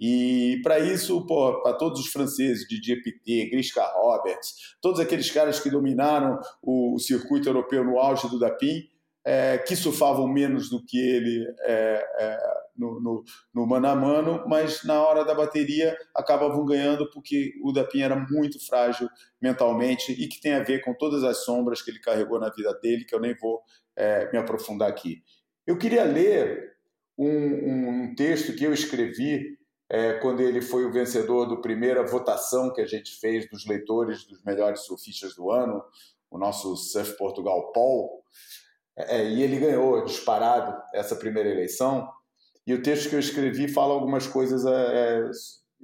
E 0.00 0.60
para 0.62 0.78
isso, 0.78 1.26
para 1.26 1.74
todos 1.74 2.00
os 2.00 2.08
franceses, 2.08 2.66
de 2.66 2.76
GPT, 2.76 3.50
Grisca 3.50 3.82
Roberts, 3.82 4.76
todos 4.80 4.98
aqueles 4.98 5.30
caras 5.30 5.60
que 5.60 5.70
dominaram 5.70 6.38
o, 6.62 6.94
o 6.94 6.98
circuito 6.98 7.48
europeu 7.48 7.84
no 7.84 7.98
auge 7.98 8.28
do 8.28 8.38
Dapim, 8.38 8.88
é, 9.24 9.58
que 9.58 9.74
surfavam 9.74 10.28
menos 10.28 10.70
do 10.70 10.82
que 10.84 10.98
ele 10.98 11.44
é, 11.60 12.06
é, 12.18 12.38
no, 12.78 13.00
no, 13.00 13.24
no, 13.54 13.66
mano 13.66 13.88
a 13.88 13.94
mano, 13.94 14.44
mas 14.46 14.84
na 14.84 15.00
hora 15.00 15.24
da 15.24 15.34
bateria 15.34 15.96
acabavam 16.14 16.64
ganhando 16.64 17.10
porque 17.10 17.52
o 17.62 17.72
Dapim 17.72 18.00
era 18.00 18.16
muito 18.16 18.64
frágil 18.64 19.08
mentalmente 19.40 20.12
e 20.12 20.28
que 20.28 20.40
tem 20.40 20.54
a 20.54 20.62
ver 20.62 20.82
com 20.84 20.94
todas 20.94 21.24
as 21.24 21.44
sombras 21.44 21.82
que 21.82 21.90
ele 21.90 22.00
carregou 22.00 22.38
na 22.38 22.50
vida 22.50 22.72
dele, 22.80 23.04
que 23.04 23.14
eu 23.14 23.20
nem 23.20 23.34
vou 23.34 23.62
é, 23.96 24.30
me 24.30 24.38
aprofundar 24.38 24.88
aqui. 24.88 25.22
Eu 25.66 25.78
queria 25.78 26.04
ler 26.04 26.76
um, 27.18 28.08
um 28.08 28.14
texto 28.14 28.54
que 28.54 28.64
eu 28.64 28.72
escrevi 28.72 29.58
é, 29.88 30.14
quando 30.14 30.40
ele 30.40 30.60
foi 30.60 30.84
o 30.84 30.92
vencedor 30.92 31.46
da 31.46 31.56
primeira 31.56 32.04
votação 32.04 32.72
que 32.72 32.80
a 32.80 32.86
gente 32.86 33.18
fez 33.18 33.48
dos 33.48 33.66
leitores 33.66 34.24
dos 34.24 34.42
melhores 34.42 34.80
surfistas 34.80 35.34
do 35.34 35.50
ano, 35.50 35.82
o 36.30 36.38
nosso 36.38 36.76
Surf 36.76 37.16
Portugal 37.16 37.72
Paul, 37.72 38.22
é, 38.96 39.24
e 39.24 39.42
ele 39.42 39.58
ganhou 39.58 40.04
disparado 40.04 40.74
essa 40.94 41.14
primeira 41.14 41.48
eleição. 41.48 42.08
E 42.66 42.74
o 42.74 42.82
texto 42.82 43.08
que 43.08 43.14
eu 43.14 43.20
escrevi 43.20 43.68
fala 43.68 43.94
algumas 43.94 44.26
coisas, 44.26 44.66
é, 44.66 44.70
é, 44.70 45.30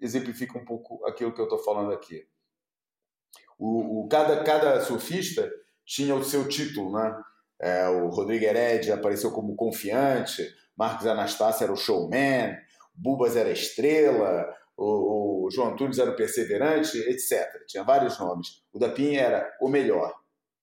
exemplifica 0.00 0.58
um 0.58 0.64
pouco 0.64 1.04
aquilo 1.06 1.32
que 1.32 1.40
eu 1.40 1.44
estou 1.44 1.58
falando 1.58 1.92
aqui. 1.92 2.26
O, 3.58 4.00
o, 4.00 4.08
cada, 4.08 4.42
cada 4.42 4.80
surfista 4.80 5.48
tinha 5.86 6.14
o 6.14 6.24
seu 6.24 6.48
título, 6.48 6.92
né? 6.92 7.22
É, 7.60 7.88
o 7.88 8.08
Rodrigo 8.08 8.44
Hered 8.44 8.90
apareceu 8.90 9.30
como 9.30 9.54
confiante, 9.54 10.52
Marcos 10.76 11.06
Anastácio 11.06 11.62
era 11.62 11.72
o 11.72 11.76
showman, 11.76 12.56
Bubas 12.92 13.36
era 13.36 13.50
estrela, 13.50 14.52
o, 14.76 15.46
o 15.46 15.50
João 15.50 15.68
Antunes 15.68 15.98
era 15.98 16.10
o 16.10 16.16
perseverante, 16.16 16.98
etc. 16.98 17.46
Tinha 17.68 17.84
vários 17.84 18.18
nomes. 18.18 18.64
O 18.72 18.78
Dapim 18.80 19.14
era 19.14 19.48
o 19.60 19.68
melhor, 19.68 20.12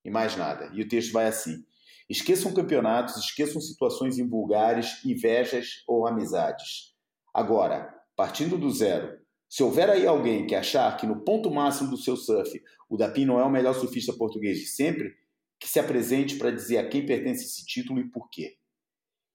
e 0.04 0.12
mais 0.12 0.36
nada. 0.36 0.70
E 0.74 0.82
o 0.82 0.88
texto 0.88 1.14
vai 1.14 1.28
assim: 1.28 1.64
Esqueçam 2.10 2.52
campeonatos, 2.52 3.18
esqueçam 3.18 3.62
situações 3.62 4.18
invulgares, 4.18 5.06
invejas 5.06 5.84
ou 5.88 6.08
amizades. 6.08 6.96
Agora, 7.32 7.94
partindo 8.16 8.58
do 8.58 8.72
zero, 8.72 9.20
se 9.48 9.62
houver 9.62 9.92
aí 9.92 10.08
alguém 10.08 10.48
que 10.48 10.56
achar 10.56 10.98
que 10.98 11.06
no 11.06 11.24
ponto 11.24 11.52
máximo 11.52 11.92
do 11.92 11.98
seu 11.98 12.18
surf 12.18 12.60
o 12.90 12.98
Dapim 12.98 13.26
não 13.26 13.40
é 13.40 13.44
o 13.44 13.50
melhor 13.50 13.76
surfista 13.76 14.12
português 14.12 14.58
de 14.58 14.66
sempre, 14.66 15.14
que 15.60 15.68
se 15.68 15.80
apresente 15.80 16.36
para 16.38 16.50
dizer 16.50 16.80
a 16.80 16.90
quem 16.90 17.06
pertence 17.06 17.46
esse 17.46 17.64
título 17.64 18.00
e 18.00 18.10
por 18.10 18.28
quê. 18.32 18.56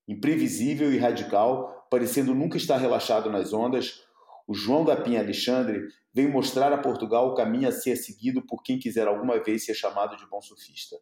Imprevisível 0.09 0.93
e 0.93 0.99
radical, 0.99 1.87
parecendo 1.89 2.35
nunca 2.35 2.57
estar 2.57 2.79
relaxado 2.79 3.31
nas 3.31 3.53
ondas, 3.53 4.03
o 4.49 4.55
João 4.55 4.85
Dapim 4.85 5.17
Alexandre 5.17 5.81
veio 6.13 6.29
mostrar 6.29 6.73
a 6.73 6.79
Portugal 6.79 7.29
o 7.29 7.35
caminho 7.35 7.69
a 7.69 7.73
ser 7.73 7.95
seguido 7.95 8.45
por 8.45 8.65
quem 8.65 8.81
quiser 8.81 9.07
alguma 9.07 9.41
vez 9.41 9.65
ser 9.65 9.75
chamado 9.75 10.17
de 10.17 10.29
bom 10.29 10.43
surfista 10.43 10.97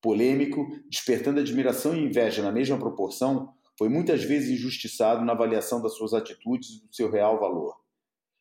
polêmico, 0.00 0.66
despertando 0.88 1.40
admiração 1.40 1.94
e 1.94 2.04
inveja 2.04 2.42
na 2.42 2.52
mesma 2.52 2.78
proporção, 2.78 3.52
foi 3.78 3.88
muitas 3.88 4.22
vezes 4.22 4.50
injustiçado 4.50 5.24
na 5.24 5.32
avaliação 5.32 5.80
das 5.80 5.94
suas 5.94 6.12
atitudes 6.12 6.70
e 6.70 6.86
do 6.86 6.94
seu 6.94 7.10
real 7.10 7.38
valor. 7.38 7.74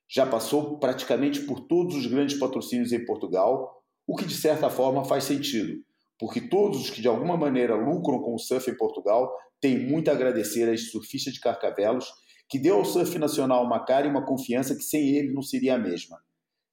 Já 0.07 0.26
passou 0.26 0.80
praticamente 0.80 1.41
por 1.41 1.62
todos 1.62 1.95
os 1.95 2.05
grandes 2.07 2.38
patrocínios 2.38 2.91
em 2.91 3.05
Portugal, 3.05 3.84
o 4.07 4.16
que 4.16 4.26
de 4.26 4.36
certa 4.36 4.70
forma 4.70 5.05
faz 5.05 5.24
sentido, 5.24 5.82
porque 6.20 6.41
todos 6.41 6.82
os 6.82 6.89
que 6.89 7.01
de 7.01 7.07
alguma 7.07 7.38
maneira 7.38 7.76
lucram 7.76 8.20
com 8.20 8.34
o 8.34 8.39
surf 8.39 8.70
em 8.70 8.76
Portugal 8.76 9.32
têm 9.62 9.80
muito 9.80 10.10
a 10.10 10.14
agradecer 10.14 10.68
a 10.68 10.74
este 10.74 10.89
surfista 10.89 11.32
de 11.32 11.39
Carcavelos, 11.39 12.12
que 12.49 12.57
deu 12.57 12.76
ao 12.76 12.86
surf 12.86 13.18
nacional 13.20 13.64
uma 13.64 13.86
cara 13.86 14.07
e 14.07 14.10
uma 14.10 14.26
confiança 14.26 14.76
que 14.76 14.84
sem 14.84 15.10
ele 15.10 15.32
não 15.32 15.41
seria 15.41 15.76
a 15.76 15.78
mesma. 15.78 16.18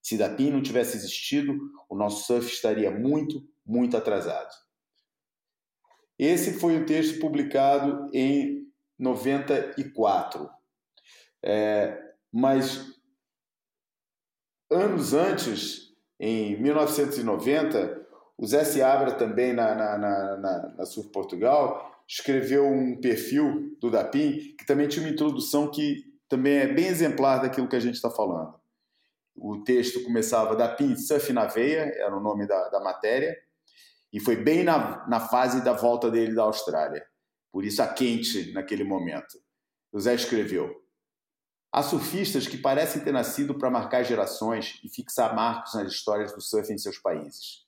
Se 0.03 0.17
da 0.17 0.29
PIN 0.31 0.51
não 0.51 0.63
tivesse 0.63 0.97
existido, 0.97 1.57
o 1.89 1.97
nosso 1.97 2.27
surf 2.27 2.51
estaria 2.51 2.91
muito, 2.91 3.47
muito 3.67 3.97
atrasado. 3.97 4.66
Esse 6.19 6.59
foi 6.59 6.77
um 6.77 6.87
texto 6.87 7.21
publicado 7.21 8.09
em 8.13 8.67
94. 8.99 10.49
É, 11.43 12.03
mas 12.33 12.87
anos 14.71 15.13
antes, 15.15 15.93
em 16.19 16.61
1990, 16.61 18.07
o 18.39 18.47
Zé 18.47 18.65
Seabra, 18.65 19.13
também 19.13 19.53
na, 19.53 19.75
na, 19.75 19.99
na, 19.99 20.37
na, 20.37 20.75
na 20.77 20.85
Portugal, 21.13 22.03
escreveu 22.09 22.67
um 22.67 23.01
perfil 23.01 23.77
do 23.81 23.91
Dapim 23.91 24.55
que 24.57 24.67
também 24.67 24.89
tinha 24.89 25.05
uma 25.05 25.13
introdução 25.13 25.71
que 25.71 26.05
também 26.29 26.59
é 26.59 26.67
bem 26.67 26.87
exemplar 26.87 27.41
daquilo 27.41 27.69
que 27.69 27.77
a 27.77 27.81
gente 27.81 27.95
está 27.95 28.11
falando. 28.11 28.55
O 29.35 29.63
texto 29.63 30.03
começava 30.03 30.57
Dapim 30.57 30.97
Surf 30.97 31.33
na 31.33 31.47
Veia, 31.47 31.93
era 31.97 32.17
o 32.17 32.21
nome 32.21 32.47
da, 32.47 32.69
da 32.69 32.81
matéria, 32.81 33.37
e 34.13 34.21
foi 34.21 34.37
bem 34.37 34.65
na, 34.65 35.07
na 35.09 35.21
fase 35.21 35.63
da 35.63 35.73
volta 35.73 36.11
dele 36.11 36.35
da 36.35 36.43
Austrália. 36.43 37.05
Por 37.53 37.65
isso 37.65 37.83
a 37.83 37.89
quente 37.89 38.53
naquele 38.53 38.85
momento. 38.85 39.39
José 39.93 40.15
escreveu: 40.15 40.75
Há 41.73 41.83
surfistas 41.83 42.47
que 42.47 42.59
parecem 42.59 43.03
ter 43.03 43.13
nascido 43.13 43.57
para 43.59 43.71
marcar 43.71 44.03
gerações 44.03 44.81
e 44.83 44.89
fixar 44.89 45.35
marcos 45.35 45.75
nas 45.75 45.93
histórias 45.93 46.33
do 46.33 46.41
surf 46.41 46.73
em 46.73 46.79
seus 46.79 46.99
países. 46.99 47.67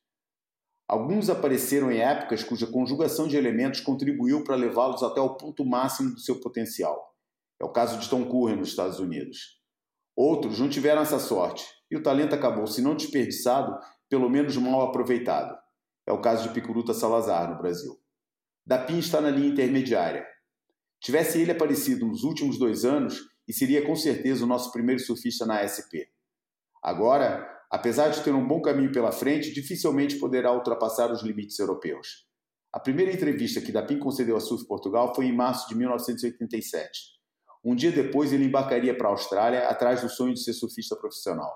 Alguns 0.89 1.29
apareceram 1.29 1.93
em 1.93 1.99
épocas 1.99 2.43
cuja 2.43 2.67
conjugação 2.67 3.29
de 3.29 3.37
elementos 3.37 3.81
contribuiu 3.81 4.43
para 4.43 4.57
levá-los 4.57 5.03
até 5.03 5.21
o 5.21 5.37
ponto 5.37 5.63
máximo 5.65 6.15
do 6.15 6.21
seu 6.21 6.41
potencial. 6.41 7.15
É 7.61 7.65
o 7.65 7.73
caso 7.73 7.99
de 7.99 8.09
Tom 8.09 8.25
Curren 8.25 8.57
nos 8.57 8.71
Estados 8.71 8.99
Unidos. 8.99 9.61
Outros 10.17 10.59
não 10.59 10.69
tiveram 10.69 11.03
essa 11.03 11.19
sorte 11.19 11.67
e 11.91 11.97
o 11.97 12.03
talento 12.03 12.35
acabou, 12.35 12.67
se 12.67 12.81
não 12.81 12.97
desperdiçado, 12.97 13.79
pelo 14.09 14.31
menos 14.31 14.57
mal 14.57 14.81
aproveitado. 14.81 15.55
É 16.09 16.13
o 16.13 16.23
caso 16.23 16.49
de 16.49 16.55
Picuruta 16.55 16.95
Salazar, 16.95 17.51
no 17.51 17.59
Brasil. 17.59 17.95
Dapim 18.65 18.99
está 18.99 19.21
na 19.21 19.29
linha 19.29 19.51
intermediária. 19.51 20.27
Tivesse 21.03 21.39
ele 21.39 21.53
aparecido 21.53 22.07
nos 22.07 22.25
últimos 22.25 22.59
dois 22.59 22.83
anos, 22.87 23.21
e 23.47 23.53
seria 23.53 23.85
com 23.87 23.95
certeza 23.95 24.43
o 24.43 24.47
nosso 24.47 24.73
primeiro 24.73 25.03
surfista 25.03 25.45
na 25.45 25.61
SP. 25.69 26.09
Agora, 26.83 27.47
apesar 27.71 28.09
de 28.09 28.23
ter 28.23 28.33
um 28.33 28.47
bom 28.47 28.63
caminho 28.63 28.91
pela 28.91 29.13
frente, 29.13 29.53
dificilmente 29.53 30.17
poderá 30.17 30.51
ultrapassar 30.51 31.13
os 31.13 31.23
limites 31.23 31.59
europeus. 31.59 32.27
A 32.73 32.81
primeira 32.81 33.13
entrevista 33.13 33.61
que 33.61 33.71
Dapim 33.71 33.99
concedeu 33.99 34.37
a 34.37 34.41
Surf 34.41 34.67
Portugal 34.67 35.15
foi 35.15 35.27
em 35.27 35.37
março 35.37 35.69
de 35.69 35.75
1987. 35.75 36.91
Um 37.63 37.75
dia 37.75 37.93
depois, 37.93 38.33
ele 38.33 38.47
embarcaria 38.47 38.97
para 38.97 39.09
a 39.09 39.11
Austrália 39.11 39.69
atrás 39.69 40.01
do 40.01 40.09
sonho 40.09 40.33
de 40.33 40.43
ser 40.43 40.55
surfista 40.55 40.97
profissional. 40.97 41.55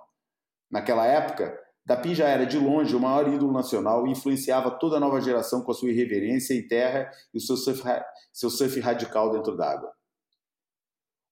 Naquela 0.70 1.07
época, 1.07 1.59
Dapim 1.84 2.14
já 2.14 2.28
era 2.28 2.46
de 2.46 2.58
longe 2.58 2.94
o 2.94 3.00
maior 3.00 3.28
ídolo 3.32 3.52
nacional 3.52 4.06
e 4.06 4.12
influenciava 4.12 4.70
toda 4.70 4.96
a 4.96 5.00
nova 5.00 5.20
geração 5.20 5.62
com 5.62 5.72
a 5.72 5.74
sua 5.74 5.90
irreverência 5.90 6.54
em 6.54 6.66
terra 6.66 7.10
e 7.34 7.38
o 7.38 7.40
seu 7.40 7.56
surf, 7.56 7.82
seu 8.32 8.50
surf 8.50 8.78
radical 8.78 9.32
dentro 9.32 9.56
d'água. 9.56 9.92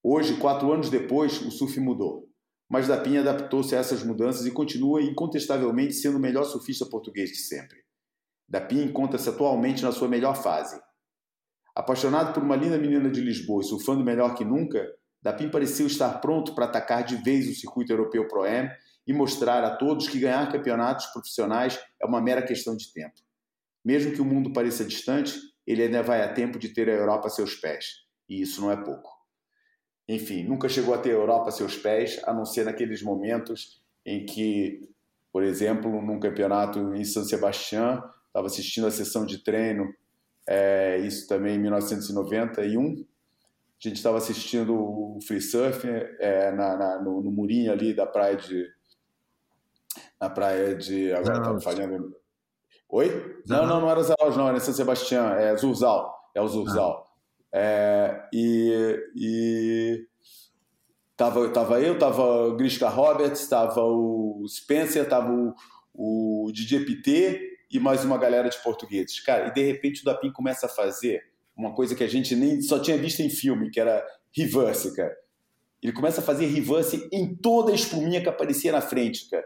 Hoje, 0.03 0.39
quatro 0.39 0.73
anos 0.73 0.91
depois, 0.91 1.41
o 1.43 1.51
surf 1.51 1.79
mudou. 1.79 2.29
Mas 2.69 2.89
Dapim 2.89 3.17
adaptou-se 3.17 3.77
a 3.77 3.79
essas 3.79 4.03
mudanças 4.03 4.47
e 4.47 4.51
continua 4.51 5.03
incontestavelmente 5.03 5.95
sendo 5.95 6.17
o 6.17 6.21
melhor 6.21 6.45
surfista 6.45 6.87
português 6.87 7.31
de 7.31 7.39
sempre. 7.39 7.79
Dapim 8.49 8.83
encontra-se 8.83 9.29
atualmente 9.29 9.83
na 9.83 9.93
sua 9.93 10.09
melhor 10.09 10.35
fase. 10.35 10.81
Apaixonado 11.75 12.33
por 12.33 12.43
uma 12.43 12.57
linda 12.57 12.79
menina 12.79 13.09
de 13.09 13.21
Lisboa 13.21 13.63
e 13.63 13.67
surfando 13.67 14.05
melhor 14.05 14.35
que 14.35 14.45
nunca, 14.45 14.85
Dapim 15.23 15.49
pareceu 15.49 15.87
estar 15.87 16.21
pronto 16.21 16.55
para 16.55 16.65
atacar 16.65 17.05
de 17.05 17.17
vez 17.17 17.49
o 17.49 17.55
circuito 17.55 17.93
europeu 17.93 18.27
Pro-Am 18.27 18.71
e 19.07 19.13
mostrar 19.13 19.65
a 19.65 19.77
todos 19.77 20.09
que 20.09 20.19
ganhar 20.19 20.51
campeonatos 20.51 21.07
profissionais 21.07 21.79
é 22.01 22.07
uma 22.07 22.21
mera 22.21 22.43
questão 22.43 22.77
de 22.77 22.93
tempo. 22.93 23.15
Mesmo 23.85 24.13
que 24.13 24.21
o 24.21 24.25
mundo 24.25 24.53
pareça 24.53 24.85
distante, 24.85 25.39
ele 25.67 25.83
ainda 25.83 26.03
vai 26.03 26.23
a 26.23 26.33
tempo 26.33 26.59
de 26.59 26.69
ter 26.69 26.89
a 26.89 26.93
Europa 26.93 27.29
a 27.29 27.31
seus 27.31 27.55
pés, 27.55 28.05
e 28.29 28.41
isso 28.41 28.61
não 28.61 28.71
é 28.71 28.77
pouco. 28.77 29.11
Enfim, 30.09 30.45
nunca 30.45 30.69
chegou 30.69 30.93
a 30.93 30.99
ter 30.99 31.11
a 31.11 31.15
Europa 31.15 31.49
a 31.49 31.53
seus 31.53 31.77
pés, 31.77 32.21
a 32.25 32.35
não 32.35 32.45
ser 32.45 32.65
naqueles 32.65 33.03
momentos 33.03 33.81
em 34.05 34.27
que, 34.27 34.89
por 35.33 35.43
exemplo, 35.43 36.03
num 36.03 36.19
campeonato 36.19 36.95
em 36.95 37.05
São 37.05 37.25
Sebastião, 37.25 38.03
estava 38.27 38.47
assistindo 38.47 38.87
a 38.87 38.91
sessão 38.91 39.25
de 39.25 39.39
treino, 39.39 39.95
é, 40.49 40.99
isso 40.99 41.29
também 41.29 41.55
em 41.55 41.59
1991, 41.61 43.07
a 43.83 43.89
gente 43.89 43.97
estava 43.97 44.19
assistindo 44.19 44.75
o 44.75 45.19
free 45.27 45.41
surf 45.41 45.87
é, 45.87 46.51
na, 46.53 46.77
na, 46.77 47.03
no, 47.03 47.23
no 47.23 47.31
murinho 47.31 47.73
ali 47.73 47.95
da 47.95 48.05
praia 48.05 48.37
de 48.37 48.67
na 50.21 50.29
praia 50.29 50.75
de. 50.75 51.13
Agora 51.13 51.39
estava 51.39 51.61
falhando. 51.61 52.15
Oi? 52.89 53.41
Não, 53.47 53.67
não, 53.67 53.81
não 53.81 53.91
era 53.91 54.03
Zaros, 54.03 54.37
não, 54.37 54.49
era 54.49 54.61
São 54.61 54.75
Sebastião, 54.75 55.33
é 55.33 55.57
Zurzal. 55.57 56.13
É 56.35 56.41
o 56.41 56.49
Zurzal. 56.49 57.07
Ah. 57.07 57.11
É, 57.53 58.29
e, 58.33 58.97
e 59.17 60.07
tava, 61.17 61.49
tava 61.51 61.81
eu, 61.81 61.99
tava 61.99 62.49
o 62.49 62.57
Grishka 62.57 62.89
Roberts, 62.89 63.49
tava 63.49 63.83
o 63.83 64.45
Spencer, 64.49 65.09
tava 65.09 65.33
o, 65.33 65.55
o 65.95 66.53
DJ 66.53 66.85
PT 66.85 67.51
e 67.71 67.81
mais 67.81 68.05
uma 68.05 68.19
galera 68.19 68.49
de 68.49 68.59
portugueses. 68.63 69.21
Cara, 69.21 69.49
e 69.49 69.53
de 69.53 69.63
repente 69.63 70.03
o 70.03 70.05
Dapim 70.05 70.33
começa 70.33 70.67
a 70.67 70.69
fazer 70.69 71.23
uma 71.57 71.75
coisa 71.75 71.95
que 71.95 72.05
a 72.05 72.09
gente 72.09 72.35
nem 72.35 72.61
só 72.61 72.79
tinha 72.79 72.97
visto 72.97 73.21
em 73.21 73.31
filme, 73.31 73.71
que 73.71 73.81
era 73.81 74.05
reverse, 74.33 74.95
cara. 74.95 75.17
Ele 75.83 75.93
começa 75.93 76.21
a 76.21 76.25
fazer 76.25 76.47
reverse 76.47 77.09
em 77.13 77.35
toda 77.35 77.73
a 77.73 77.75
espuminha 77.75 78.21
que 78.21 78.29
aparecia 78.29 78.73
na 78.73 78.81
frente, 78.81 79.29
cara. 79.31 79.45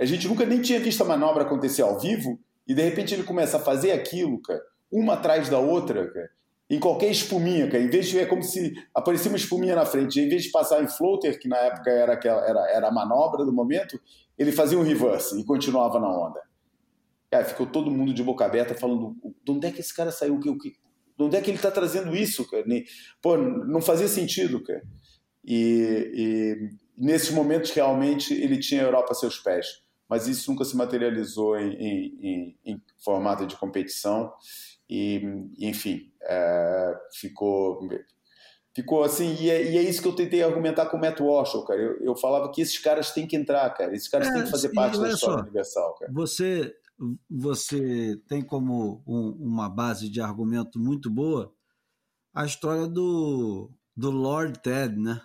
A 0.00 0.06
gente 0.06 0.26
nunca 0.26 0.46
nem 0.46 0.62
tinha 0.62 0.80
visto 0.80 1.02
a 1.02 1.06
manobra 1.06 1.42
acontecer 1.42 1.82
ao 1.82 2.00
vivo 2.00 2.40
e 2.66 2.74
de 2.74 2.82
repente 2.82 3.12
ele 3.12 3.22
começa 3.22 3.58
a 3.58 3.60
fazer 3.60 3.92
aquilo, 3.92 4.40
cara, 4.40 4.62
uma 4.90 5.12
atrás 5.12 5.50
da 5.50 5.58
outra, 5.58 6.10
cara, 6.10 6.30
em 6.70 6.80
qualquer 6.80 7.10
espuminha, 7.10 7.68
cara. 7.68 7.82
Em 7.82 7.90
vez 7.90 8.08
de 8.08 8.18
é 8.18 8.24
como 8.24 8.42
se 8.42 8.72
aparecia 8.94 9.30
uma 9.30 9.36
espuminha 9.36 9.76
na 9.76 9.84
frente, 9.84 10.18
em 10.18 10.28
vez 10.28 10.44
de 10.44 10.50
passar 10.50 10.82
em 10.82 10.88
floater, 10.88 11.38
que 11.38 11.48
na 11.48 11.58
época 11.58 11.90
era 11.90 12.14
aquela 12.14 12.40
era, 12.48 12.70
era 12.70 12.88
a 12.88 12.90
manobra 12.90 13.44
do 13.44 13.52
momento, 13.52 14.00
ele 14.38 14.50
fazia 14.52 14.78
um 14.78 14.82
reverse 14.82 15.38
e 15.38 15.44
continuava 15.44 16.00
na 16.00 16.08
onda. 16.08 16.40
Ficou 17.44 17.66
todo 17.66 17.90
mundo 17.90 18.14
de 18.14 18.22
boca 18.22 18.44
aberta 18.46 18.74
falando: 18.74 19.14
de 19.44 19.52
onde 19.52 19.66
é 19.66 19.70
que 19.70 19.80
esse 19.80 19.94
cara 19.94 20.10
saiu? 20.10 20.38
De 20.38 21.22
onde 21.22 21.36
é 21.36 21.42
que 21.42 21.50
ele 21.50 21.58
está 21.58 21.70
trazendo 21.70 22.16
isso, 22.16 22.48
cara? 22.50 22.64
Pô, 23.20 23.36
não 23.36 23.82
fazia 23.82 24.08
sentido, 24.08 24.62
cara. 24.62 24.82
E, 25.44 26.10
e 26.14 26.70
nesses 26.96 27.30
momentos 27.30 27.70
realmente 27.72 28.32
ele 28.32 28.58
tinha 28.58 28.80
a 28.80 28.84
Europa 28.84 29.12
a 29.12 29.14
seus 29.14 29.38
pés 29.38 29.66
mas 30.10 30.26
isso 30.26 30.50
nunca 30.50 30.64
se 30.64 30.76
materializou 30.76 31.56
em, 31.56 31.72
em, 32.20 32.58
em 32.66 32.82
formato 32.98 33.46
de 33.46 33.56
competição 33.56 34.32
e, 34.88 35.22
enfim, 35.56 36.12
é, 36.22 36.98
ficou 37.12 37.88
ficou 38.74 39.04
assim, 39.04 39.36
e 39.40 39.48
é, 39.48 39.70
e 39.70 39.78
é, 39.78 39.82
isso 39.82 40.02
que 40.02 40.08
eu 40.08 40.14
tentei 40.14 40.42
argumentar 40.42 40.86
com 40.86 40.96
o 40.96 41.00
Matt 41.00 41.20
Walsh, 41.20 41.52
cara. 41.64 41.80
Eu, 41.80 42.00
eu, 42.00 42.16
falava 42.16 42.50
que 42.50 42.60
esses 42.60 42.78
caras 42.78 43.12
têm 43.12 43.26
que 43.26 43.36
entrar, 43.36 43.70
cara. 43.70 43.94
Esses 43.94 44.08
caras 44.08 44.28
é, 44.28 44.32
têm 44.32 44.44
que 44.44 44.50
fazer 44.50 44.70
parte 44.70 44.98
da 44.98 45.10
história 45.10 45.36
só, 45.36 45.42
universal, 45.42 45.94
cara. 45.94 46.12
Você, 46.12 46.74
você 47.28 48.20
tem 48.26 48.42
como 48.42 49.02
um, 49.06 49.30
uma 49.38 49.68
base 49.68 50.08
de 50.08 50.20
argumento 50.20 50.78
muito 50.78 51.08
boa 51.08 51.52
a 52.34 52.44
história 52.44 52.86
do, 52.86 53.70
do 53.96 54.10
Lord 54.10 54.60
Ted, 54.60 54.96
né? 54.96 55.20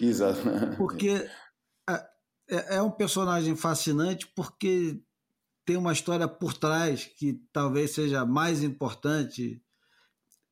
Exato. 0.00 0.40
Porque 0.76 1.28
é, 2.48 2.76
é 2.76 2.82
um 2.82 2.90
personagem 2.90 3.56
fascinante 3.56 4.26
porque 4.34 5.00
tem 5.64 5.76
uma 5.76 5.92
história 5.92 6.28
por 6.28 6.52
trás 6.54 7.04
que 7.04 7.40
talvez 7.52 7.92
seja 7.92 8.26
mais 8.26 8.62
importante 8.62 9.62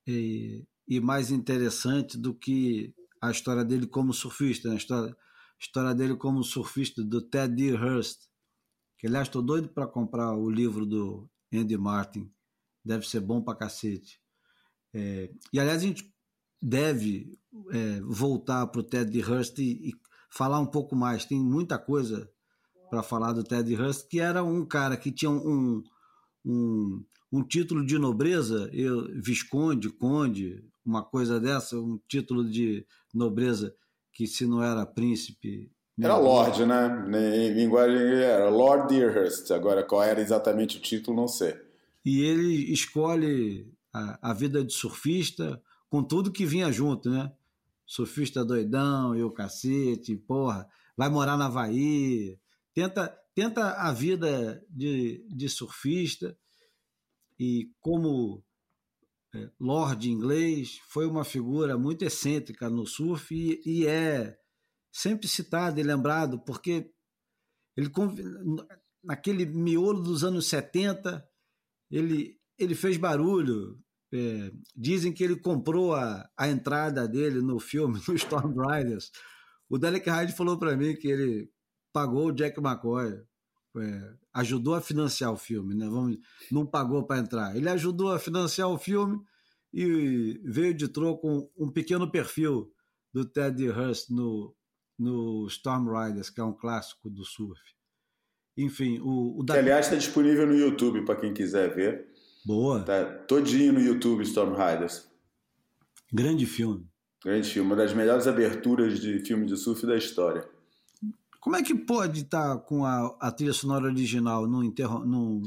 e, 0.07 0.66
e 0.88 1.01
mais 1.01 1.30
interessante 1.30 2.16
do 2.16 2.34
que 2.34 2.95
a 3.20 3.30
história 3.30 3.64
dele 3.64 3.86
como 3.86 4.12
surfista, 4.12 4.68
né? 4.68 4.74
a 4.74 4.78
história, 4.78 5.16
história 5.61 5.95
dele 5.95 6.16
como 6.16 6.43
surfista 6.43 7.05
do 7.05 7.20
Ted 7.20 7.55
Dearhurst, 7.55 8.22
que 8.99 9.07
aliás 9.07 9.28
estou 9.28 9.43
doido 9.43 9.68
para 9.68 9.86
comprar 9.86 10.34
o 10.34 10.51
livro 10.51 10.86
do 10.86 11.30
Andy 11.53 11.76
Martin, 11.76 12.32
deve 12.84 13.07
ser 13.07 13.20
bom 13.20 13.43
para 13.43 13.59
cacete. 13.59 14.20
É, 14.95 15.30
e 15.53 15.61
aliás 15.61 15.82
a 15.82 15.86
gente 15.86 16.12
deve 16.61 17.38
é, 17.70 18.01
voltar 18.01 18.66
para 18.66 18.80
o 18.80 18.84
Ted 18.84 19.11
Dearhurst 19.11 19.59
e, 19.59 19.90
e 19.90 19.93
falar 20.33 20.59
um 20.59 20.66
pouco 20.66 20.97
mais. 20.97 21.24
Tem 21.24 21.39
muita 21.39 21.78
coisa 21.78 22.28
para 22.91 23.03
falar 23.03 23.33
do 23.33 23.45
Ted 23.45 23.74
Hurst, 23.74 24.09
que 24.09 24.20
era 24.20 24.43
um 24.43 24.64
cara 24.66 24.97
que 24.97 25.12
tinha 25.12 25.30
um, 25.30 25.83
um, 26.45 27.05
um 27.33 27.43
título 27.43 27.85
de 27.85 27.99
nobreza, 27.99 28.68
eu, 28.72 29.09
Visconde, 29.22 29.89
Conde, 29.91 30.64
uma 30.85 31.03
coisa 31.03 31.39
dessa, 31.39 31.76
um 31.76 31.99
título 32.09 32.45
de 32.45 32.85
nobreza 33.14 33.74
que 34.12 34.26
se 34.26 34.47
não 34.47 34.62
era 34.62 34.85
príncipe. 34.85 35.70
Era 36.01 36.16
Lord, 36.16 36.66
né? 36.66 37.07
Em 37.37 37.55
linguagem 37.55 37.97
era 38.22 38.49
Lord 38.49 38.89
Deerhurst. 38.89 39.51
Agora, 39.51 39.85
qual 39.85 40.03
era 40.03 40.20
exatamente 40.20 40.78
o 40.78 40.80
título, 40.80 41.16
não 41.16 41.28
sei. 41.28 41.55
E 42.05 42.22
ele 42.22 42.72
escolhe 42.72 43.70
a, 43.93 44.30
a 44.30 44.35
vida 44.35 44.64
de 44.64 44.72
surfista 44.72 45.62
com 45.89 46.03
tudo 46.03 46.33
que 46.33 46.45
vinha 46.45 46.72
junto, 46.72 47.11
né? 47.11 47.30
Surfista 47.93 48.43
doidão 48.43 49.14
e 49.14 49.22
o 49.22 49.30
cacete, 49.30 50.16
porra, 50.16 50.66
vai 50.97 51.11
morar 51.11 51.36
na 51.36 51.45
Havaí, 51.45 52.40
tenta, 52.72 53.14
tenta 53.34 53.72
a 53.72 53.93
vida 53.93 54.64
de, 54.70 55.26
de 55.28 55.47
surfista. 55.47 56.34
E 57.38 57.70
como 57.80 58.43
é, 59.34 59.51
Lord 59.61 60.09
inglês 60.09 60.78
foi 60.88 61.07
uma 61.07 61.22
figura 61.22 61.76
muito 61.76 62.03
excêntrica 62.03 62.70
no 62.70 62.86
surf 62.86 63.34
e, 63.34 63.61
e 63.66 63.86
é 63.86 64.38
sempre 64.90 65.28
citado 65.28 65.78
e 65.78 65.82
lembrado 65.82 66.38
porque 66.47 66.90
ele 67.76 67.90
naquele 69.05 69.45
miolo 69.45 70.03
dos 70.03 70.24
anos 70.24 70.47
70 70.47 71.26
ele 71.90 72.38
ele 72.59 72.74
fez 72.74 72.97
barulho 72.97 73.78
é, 74.13 74.53
dizem 74.77 75.13
que 75.13 75.25
ele 75.25 75.37
comprou 75.37 75.95
a, 75.95 76.29
a 76.37 76.49
entrada 76.49 77.09
dele 77.09 77.41
no 77.41 77.59
filme, 77.59 78.01
no 78.07 78.15
Storm 78.15 78.55
Riders. 78.61 79.11
O 79.69 79.79
Derek 79.79 80.09
Hyde 80.09 80.35
falou 80.35 80.59
para 80.59 80.77
mim 80.77 80.95
que 80.95 81.09
ele 81.09 81.51
pagou 81.93 82.29
o 82.29 82.33
Jack 82.33 82.59
McCoy, 82.61 83.23
é, 83.79 84.15
ajudou 84.35 84.75
a 84.75 84.81
financiar 84.81 85.33
o 85.33 85.37
filme, 85.37 85.75
né? 85.75 85.87
Vamos, 85.89 86.19
não 86.51 86.67
pagou 86.67 87.07
para 87.07 87.21
entrar. 87.21 87.57
Ele 87.57 87.69
ajudou 87.71 88.13
a 88.13 88.19
financiar 88.19 88.69
o 88.69 88.79
filme 88.79 89.19
e 89.73 90.39
veio 90.45 90.75
de 90.75 90.89
troco 90.89 91.27
um, 91.27 91.49
um 91.57 91.71
pequeno 91.71 92.11
perfil 92.11 92.71
do 93.13 93.25
Ted 93.25 93.67
Hurst 93.69 94.11
no, 94.11 94.55
no 94.99 95.47
Storm 95.49 95.89
Riders, 95.89 96.29
que 96.29 96.41
é 96.41 96.45
um 96.45 96.53
clássico 96.53 97.09
do 97.09 97.25
surf. 97.25 97.61
Enfim, 98.57 98.99
o, 99.01 99.41
o 99.41 99.47
aliás 99.51 99.87
está 99.87 99.97
disponível 99.97 100.47
no 100.47 100.55
YouTube 100.55 101.07
para 101.07 101.19
quem 101.19 101.33
quiser 101.33 101.75
ver. 101.75 102.12
Boa. 102.45 102.82
Tá 102.82 103.05
todinho 103.05 103.72
no 103.72 103.80
YouTube 103.80 104.22
Storm 104.22 104.53
Riders. 104.53 105.09
Grande 106.12 106.45
filme. 106.45 106.86
Grande 107.24 107.49
filme, 107.49 107.70
uma 107.70 107.76
das 107.76 107.95
melhores 107.95 108.26
aberturas 108.26 108.99
de 108.99 109.20
filme 109.20 109.47
de 109.47 109.57
surf 109.57 109.86
da 109.86 109.97
história. 109.97 110.45
Como 111.40 111.57
é 111.57 111.62
que 111.62 111.74
pode 111.74 112.22
estar 112.22 112.57
tá 112.57 112.59
com 112.59 112.84
a, 112.84 113.16
a 113.20 113.30
trilha 113.30 113.53
sonora 113.53 113.86
original 113.86 114.47
no 114.47 114.62
interro... 114.64 115.05
no 115.05 115.43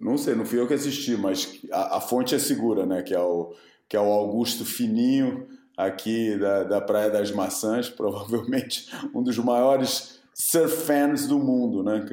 Não 0.00 0.18
sei, 0.18 0.34
não 0.34 0.44
fui 0.44 0.60
eu 0.60 0.68
que 0.68 0.74
assisti, 0.74 1.16
mas 1.16 1.60
a, 1.72 1.96
a, 1.96 2.00
fonte 2.00 2.34
é 2.34 2.38
segura, 2.38 2.84
né? 2.84 3.02
Que 3.02 3.14
é 3.14 3.20
o, 3.20 3.54
que 3.88 3.96
é 3.96 4.00
o 4.00 4.12
Augusto 4.12 4.64
Fininho, 4.64 5.48
aqui 5.76 6.38
da, 6.38 6.64
da 6.64 6.80
Praia 6.82 7.10
das 7.10 7.30
Maçãs, 7.30 7.88
provavelmente 7.90 8.86
um 9.14 9.22
dos 9.22 9.38
maiores 9.38 10.20
surf 10.34 10.84
fans 10.84 11.26
do 11.26 11.38
mundo, 11.38 11.82
né, 11.82 12.04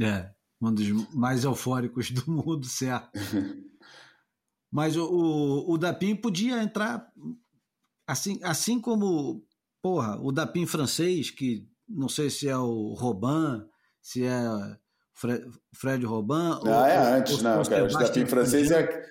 É 0.00 0.39
um 0.60 0.72
dos 0.72 1.14
mais 1.14 1.44
eufóricos 1.44 2.10
do 2.10 2.24
mundo, 2.30 2.66
certo? 2.66 3.10
Mas 4.70 4.96
o, 4.96 5.04
o, 5.04 5.72
o 5.72 5.78
Dapim 5.78 6.14
podia 6.14 6.62
entrar 6.62 7.10
assim, 8.06 8.38
assim 8.42 8.80
como, 8.80 9.44
porra, 9.82 10.20
o 10.20 10.30
Dapim 10.30 10.66
francês, 10.66 11.30
que 11.30 11.66
não 11.88 12.08
sei 12.08 12.30
se 12.30 12.48
é 12.48 12.56
o 12.56 12.94
Robin, 12.94 13.64
se 14.00 14.24
é 14.24 14.42
Fred, 15.14 15.44
Fred 15.74 16.06
Robin. 16.06 16.60
Não, 16.64 16.78
ou, 16.78 16.86
é 16.86 17.16
antes, 17.18 17.42
não, 17.42 17.62
cara. 17.62 17.84
O 17.84 17.88
Dapim 17.88 18.26
francês 18.26 18.70
é, 18.70 19.10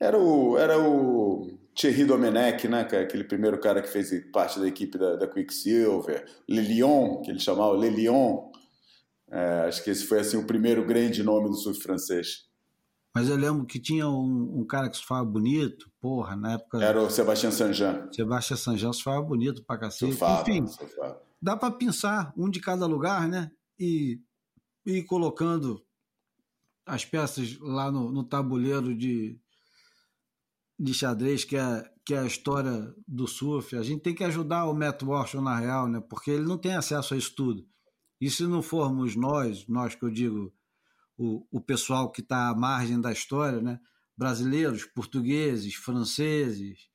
era 0.00 0.18
o, 0.18 0.56
era 0.56 0.78
o 0.78 1.58
Thierry 1.74 2.04
Domenech, 2.04 2.68
né, 2.68 2.84
cara? 2.84 3.02
Aquele 3.04 3.24
primeiro 3.24 3.58
cara 3.58 3.82
que 3.82 3.88
fez 3.88 4.10
parte 4.30 4.58
da 4.58 4.66
equipe 4.66 4.98
da, 4.98 5.16
da 5.16 5.26
Quicksilver. 5.26 6.24
Le 6.48 6.62
que 7.24 7.30
ele 7.30 7.38
chamava 7.38 7.76
Le 7.76 7.90
Lion. 7.90 8.49
É, 9.30 9.60
acho 9.68 9.84
que 9.84 9.90
esse 9.90 10.04
foi 10.06 10.20
assim 10.20 10.36
o 10.36 10.46
primeiro 10.46 10.84
grande 10.84 11.22
nome 11.22 11.48
do 11.48 11.54
surf 11.54 11.80
francês. 11.80 12.48
Mas 13.14 13.28
eu 13.28 13.36
lembro 13.36 13.66
que 13.66 13.80
tinha 13.80 14.08
um, 14.08 14.60
um 14.60 14.64
cara 14.66 14.88
que 14.88 14.96
surfava 14.96 15.24
bonito, 15.24 15.90
porra, 16.00 16.36
na 16.36 16.52
época. 16.54 16.82
Era 16.82 17.02
o 17.02 17.10
Sebastião 17.10 17.50
Sanjan. 17.50 18.08
Sebastião 18.12 18.56
Sanjan 18.56 18.92
surfava 18.92 19.22
bonito 19.22 19.64
pra 19.64 19.78
cacete. 19.78 20.12
Surfava, 20.12 20.48
Enfim, 20.48 20.66
surfava. 20.66 21.20
dá 21.42 21.56
pra 21.56 21.70
pensar 21.70 22.32
um 22.36 22.48
de 22.48 22.60
cada 22.60 22.86
lugar, 22.86 23.28
né? 23.28 23.50
E 23.78 24.20
ir 24.86 25.04
colocando 25.04 25.84
as 26.86 27.04
peças 27.04 27.58
lá 27.60 27.90
no, 27.90 28.10
no 28.12 28.24
tabuleiro 28.24 28.96
de, 28.96 29.38
de 30.78 30.94
xadrez, 30.94 31.44
que 31.44 31.56
é, 31.56 31.84
que 32.04 32.14
é 32.14 32.18
a 32.20 32.26
história 32.26 32.94
do 33.06 33.26
surf. 33.26 33.76
A 33.76 33.82
gente 33.82 34.02
tem 34.02 34.14
que 34.14 34.24
ajudar 34.24 34.66
o 34.66 34.74
Matt 34.74 35.02
Walsh 35.02 35.34
na 35.34 35.56
real, 35.58 35.88
né? 35.88 36.00
Porque 36.08 36.30
ele 36.30 36.44
não 36.44 36.58
tem 36.58 36.74
acesso 36.74 37.14
a 37.14 37.16
isso 37.16 37.34
tudo. 37.34 37.66
E 38.20 38.30
se 38.30 38.44
não 38.44 38.62
formos 38.62 39.16
nós, 39.16 39.66
nós 39.66 39.94
que 39.94 40.04
eu 40.04 40.10
digo 40.10 40.52
o, 41.16 41.46
o 41.50 41.60
pessoal 41.60 42.10
que 42.10 42.20
está 42.20 42.48
à 42.48 42.54
margem 42.54 43.00
da 43.00 43.12
história, 43.12 43.60
né? 43.60 43.80
brasileiros, 44.16 44.84
portugueses, 44.84 45.74
franceses 45.74 46.90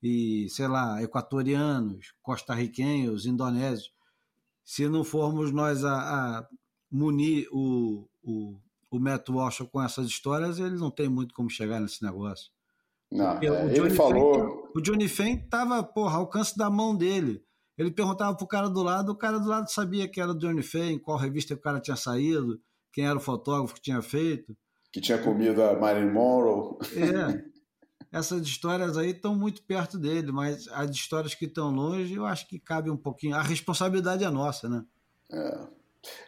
e, 0.00 0.48
sei 0.48 0.68
lá, 0.68 1.02
equatorianos, 1.02 2.14
costarriquenhos, 2.22 3.26
indonésios, 3.26 3.92
se 4.64 4.88
não 4.88 5.02
formos 5.02 5.50
nós 5.50 5.84
a, 5.84 6.38
a 6.38 6.48
munir 6.90 7.48
o, 7.50 8.08
o, 8.22 8.60
o 8.90 9.00
Matt 9.00 9.28
Walsh 9.28 9.62
com 9.72 9.82
essas 9.82 10.06
histórias, 10.06 10.60
ele 10.60 10.76
não 10.76 10.90
tem 10.90 11.08
muito 11.08 11.34
como 11.34 11.50
chegar 11.50 11.80
nesse 11.80 12.02
negócio. 12.02 12.50
Não, 13.10 13.38
é, 13.42 13.50
o 13.50 13.70
ele 13.70 13.90
falou. 13.90 14.70
o 14.74 14.80
Johnny 14.80 15.08
Fane 15.08 15.42
estava, 15.42 15.82
porra, 15.82 16.16
ao 16.16 16.20
alcance 16.20 16.56
da 16.56 16.70
mão 16.70 16.94
dele. 16.94 17.42
Ele 17.78 17.90
perguntava 17.90 18.36
pro 18.36 18.46
cara 18.46 18.68
do 18.68 18.82
lado, 18.82 19.12
o 19.12 19.16
cara 19.16 19.38
do 19.38 19.48
lado 19.48 19.70
sabia 19.70 20.08
que 20.08 20.20
era 20.20 20.32
o 20.32 20.38
Johnny 20.38 20.62
Fane, 20.62 20.98
qual 20.98 21.16
revista 21.16 21.54
o 21.54 21.58
cara 21.58 21.80
tinha 21.80 21.96
saído, 21.96 22.60
quem 22.92 23.06
era 23.06 23.16
o 23.16 23.20
fotógrafo 23.20 23.74
que 23.74 23.80
tinha 23.80 24.02
feito. 24.02 24.56
Que 24.92 25.00
tinha 25.00 25.18
comido 25.18 25.62
a 25.62 25.78
Marilyn 25.78 26.10
Monroe. 26.10 26.78
É. 26.96 27.44
Essas 28.10 28.42
histórias 28.42 28.96
aí 28.96 29.10
estão 29.10 29.34
muito 29.34 29.62
perto 29.62 29.98
dele, 29.98 30.32
mas 30.32 30.66
as 30.68 30.90
histórias 30.90 31.34
que 31.34 31.44
estão 31.44 31.70
longe, 31.70 32.14
eu 32.14 32.24
acho 32.24 32.48
que 32.48 32.58
cabe 32.58 32.90
um 32.90 32.96
pouquinho. 32.96 33.36
A 33.36 33.42
responsabilidade 33.42 34.24
é 34.24 34.30
nossa, 34.30 34.68
né? 34.68 34.82
É. 35.30 35.78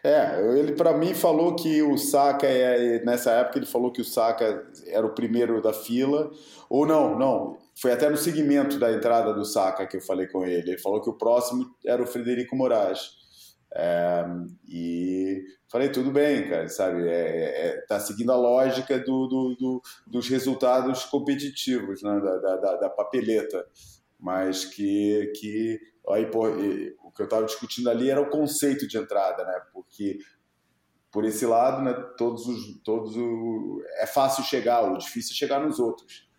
É, 0.03 0.59
ele 0.59 0.73
para 0.73 0.97
mim 0.97 1.15
falou 1.15 1.55
que 1.55 1.83
o 1.83 1.97
Saka, 1.97 2.47
é, 2.47 3.03
nessa 3.05 3.31
época, 3.31 3.59
ele 3.59 3.67
falou 3.67 3.93
que 3.93 4.01
o 4.01 4.05
Saka 4.05 4.67
era 4.87 5.07
o 5.07 5.15
primeiro 5.15 5.63
da 5.63 5.73
fila, 5.73 6.31
ou 6.69 6.85
não, 6.85 7.19
não, 7.19 7.57
foi 7.81 7.93
até 7.93 8.11
no 8.11 8.17
segmento 8.17 8.79
da 8.79 8.93
entrada 8.93 9.33
do 9.33 9.45
Saka 9.45 9.87
que 9.87 9.97
eu 9.97 10.03
falei 10.03 10.27
com 10.27 10.45
ele. 10.45 10.71
Ele 10.71 10.79
falou 10.79 11.01
que 11.01 11.09
o 11.09 11.17
próximo 11.17 11.75
era 11.85 12.03
o 12.03 12.07
Frederico 12.07 12.55
Moraes. 12.55 13.19
É, 13.73 14.25
e 14.69 15.45
falei, 15.71 15.91
tudo 15.91 16.11
bem, 16.11 16.49
cara, 16.49 16.69
sabe? 16.69 17.09
É, 17.09 17.69
é, 17.69 17.81
tá 17.87 17.99
seguindo 17.99 18.33
a 18.33 18.37
lógica 18.37 18.99
do, 18.99 19.27
do, 19.29 19.57
do 19.59 19.83
dos 20.07 20.29
resultados 20.29 21.05
competitivos, 21.05 22.03
né? 22.03 22.21
da, 22.21 22.57
da, 22.57 22.77
da, 22.77 22.91
papeleta. 22.91 23.65
Mas 24.19 24.65
que, 24.67 25.33
que 25.39 25.81
aí, 26.11 26.27
pô, 26.27 26.49
o 26.49 27.13
que 27.13 27.23
eu 27.23 27.25
estava 27.25 27.47
discutindo 27.47 27.89
ali 27.89 28.11
era 28.11 28.21
o 28.21 28.29
conceito 28.29 28.87
de 28.87 28.99
entrada, 28.99 29.45
né? 29.45 29.59
Porque 29.73 30.19
por 31.11 31.25
esse 31.25 31.47
lado, 31.47 31.83
né, 31.83 31.93
todos 32.17 32.47
os, 32.47 32.83
todos 32.85 33.17
é 33.99 34.07
fácil 34.07 34.45
chegar, 34.45 34.83
o 34.83 34.99
difícil 34.99 35.33
é 35.33 35.37
chegar 35.37 35.65
nos 35.65 35.79
outros. 35.79 36.30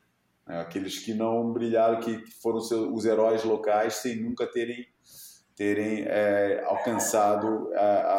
Né? 0.52 0.60
Aqueles 0.60 0.99
que 0.99 1.14
não 1.14 1.54
brilharam, 1.54 2.02
que 2.02 2.30
foram 2.41 2.60
os 2.93 3.06
heróis 3.06 3.41
locais 3.45 3.95
sem 3.95 4.22
nunca 4.22 4.45
terem 4.45 4.86
terem 5.56 6.06
é, 6.08 6.64
alcançado 6.66 7.72
a, 7.76 7.80
a, 7.80 8.18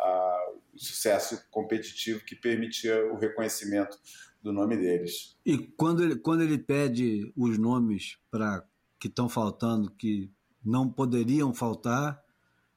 a, 0.00 0.52
o 0.74 0.78
sucesso 0.78 1.40
competitivo 1.50 2.24
que 2.24 2.34
permitia 2.34 3.06
o 3.12 3.16
reconhecimento 3.16 3.96
do 4.42 4.52
nome 4.52 4.76
deles. 4.76 5.36
E 5.46 5.58
quando 5.58 6.02
ele, 6.02 6.16
quando 6.16 6.42
ele 6.42 6.58
pede 6.58 7.32
os 7.36 7.56
nomes 7.56 8.18
para 8.30 8.64
que 8.98 9.06
estão 9.06 9.28
faltando, 9.28 9.92
que 9.92 10.30
não 10.64 10.90
poderiam 10.90 11.54
faltar, 11.54 12.20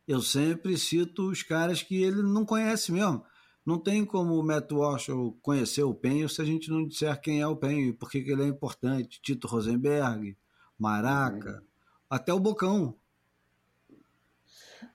eu 0.08 0.22
sempre 0.22 0.78
cito 0.78 1.30
os 1.30 1.42
caras 1.42 1.82
que 1.82 2.04
ele 2.04 2.22
não 2.22 2.46
conhece 2.46 2.92
mesmo. 2.92 3.24
Não 3.66 3.80
tem 3.80 4.06
como 4.06 4.36
o 4.36 4.44
Matt 4.44 4.72
Walsh 4.72 5.08
conhecer 5.42 5.84
o 5.84 5.94
Penho 5.94 6.30
se 6.30 6.42
a 6.42 6.46
gente 6.46 6.70
não 6.70 6.86
disser 6.86 7.20
quem 7.20 7.42
é 7.42 7.48
o 7.48 7.56
Penho 7.56 7.88
e 7.88 7.94
por 7.94 8.12
que 8.12 8.20
ele 8.20 8.44
é 8.44 8.48
importante. 8.48 9.20
Tito 9.22 9.48
Rosenberg, 9.48 10.38
Maraca, 10.78 11.56
uhum. 11.56 11.62
até 12.10 12.32
o 12.34 12.40
Bocão. 12.40 12.96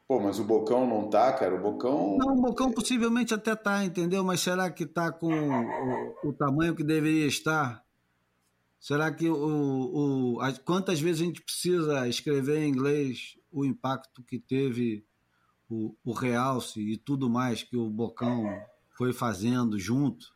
Pô, 0.07 0.21
mas 0.21 0.39
o 0.39 0.45
Bocão 0.45 0.87
não 0.87 1.09
tá, 1.09 1.33
cara? 1.33 1.55
O 1.55 1.61
Bocão. 1.61 2.17
Não, 2.19 2.35
o 2.35 2.41
Bocão 2.41 2.71
possivelmente 2.71 3.35
até 3.35 3.57
tá, 3.57 3.85
entendeu? 3.85 4.25
Mas 4.25 4.41
será 4.41 4.71
que 4.71 4.87
tá 4.87 5.11
com 5.11 5.33
o, 5.33 6.29
o 6.29 6.33
tamanho 6.33 6.75
que 6.75 6.85
deveria 6.85 7.27
estar? 7.27 7.85
Será 8.81 9.13
que 9.13 9.29
o, 9.29 10.35
o, 10.37 10.41
a, 10.41 10.53
quantas 10.53 11.01
vezes 11.01 11.21
a 11.21 11.25
gente 11.25 11.43
precisa 11.43 12.09
escrever 12.09 12.63
em 12.63 12.71
inglês 12.71 13.37
o 13.53 13.65
impacto 13.65 14.23
que 14.23 14.39
teve 14.39 15.05
o, 15.71 15.95
o 16.05 16.13
realce 16.13 16.81
e 16.81 16.97
tudo 16.97 17.31
mais 17.31 17.63
que 17.63 17.77
o 17.77 17.89
Bocão 17.89 18.45
foi 18.97 19.13
fazendo 19.13 19.79
junto? 19.79 20.35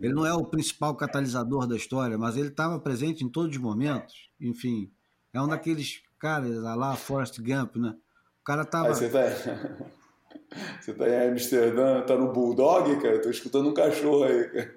Ele 0.00 0.14
não 0.14 0.26
é 0.26 0.34
o 0.34 0.44
principal 0.44 0.96
catalisador 0.96 1.66
da 1.66 1.76
história, 1.76 2.18
mas 2.18 2.36
ele 2.36 2.48
estava 2.48 2.78
presente 2.80 3.24
em 3.24 3.28
todos 3.28 3.56
os 3.56 3.62
momentos. 3.62 4.30
Enfim, 4.40 4.90
é 5.32 5.40
um 5.40 5.46
daqueles 5.46 6.02
caras 6.18 6.56
lá, 6.56 6.96
Forrest 6.96 7.38
Gump, 7.40 7.76
né? 7.76 7.94
cara 8.46 8.64
tava. 8.64 8.88
Aí 8.88 8.94
você 8.94 9.08
tá. 9.08 9.26
Você 10.80 10.94
tá 10.94 11.08
em 11.08 11.30
Amsterdã, 11.30 12.02
tá 12.02 12.16
no 12.16 12.32
Bulldog, 12.32 13.00
cara? 13.02 13.20
Tô 13.20 13.28
escutando 13.28 13.68
um 13.68 13.74
cachorro 13.74 14.22
aí, 14.22 14.44
cara. 14.44 14.74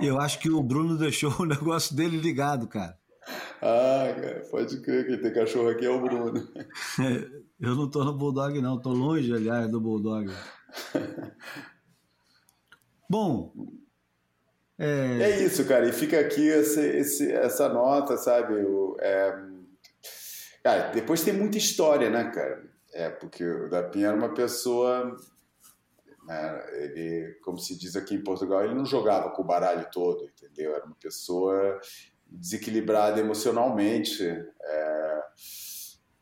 Eu 0.00 0.20
acho 0.20 0.38
que 0.38 0.50
o 0.50 0.62
Bruno 0.62 0.98
deixou 0.98 1.32
o 1.40 1.46
negócio 1.46 1.96
dele 1.96 2.18
ligado, 2.18 2.68
cara. 2.68 2.97
Ah, 3.60 4.14
cara, 4.14 4.46
pode 4.50 4.80
crer 4.80 5.06
que 5.06 5.16
tem 5.18 5.32
cachorro 5.32 5.68
aqui 5.68 5.84
é 5.84 5.90
o 5.90 6.00
Bruno. 6.00 6.48
eu 7.60 7.74
não 7.74 7.90
tô 7.90 8.04
no 8.04 8.14
Bulldog, 8.16 8.60
não, 8.60 8.80
tô 8.80 8.90
longe, 8.90 9.32
aliás, 9.34 9.68
do 9.70 9.80
Bulldog. 9.80 10.32
Bom. 13.10 13.52
É... 14.78 15.22
é... 15.22 15.42
isso, 15.42 15.64
cara, 15.66 15.88
e 15.88 15.92
fica 15.92 16.20
aqui 16.20 16.46
esse, 16.46 16.80
esse, 16.80 17.32
essa 17.32 17.68
nota, 17.68 18.16
sabe? 18.16 18.54
O, 18.54 18.96
é... 19.00 19.36
Cara, 20.62 20.90
depois 20.90 21.22
tem 21.22 21.34
muita 21.34 21.58
história, 21.58 22.10
né, 22.10 22.30
cara? 22.30 22.62
É, 22.92 23.10
porque 23.10 23.44
o 23.44 23.68
Dapim 23.68 24.02
era 24.02 24.16
uma 24.16 24.34
pessoa. 24.34 25.16
Né, 26.24 26.66
ele, 26.82 27.38
como 27.42 27.58
se 27.58 27.76
diz 27.76 27.96
aqui 27.96 28.14
em 28.14 28.22
Portugal, 28.22 28.64
ele 28.64 28.74
não 28.74 28.84
jogava 28.84 29.30
com 29.30 29.42
o 29.42 29.46
baralho 29.46 29.88
todo, 29.90 30.24
entendeu? 30.24 30.74
Era 30.74 30.84
uma 30.84 30.96
pessoa 30.96 31.80
desequilibrada 32.28 33.20
emocionalmente. 33.20 34.24
É, 34.24 35.20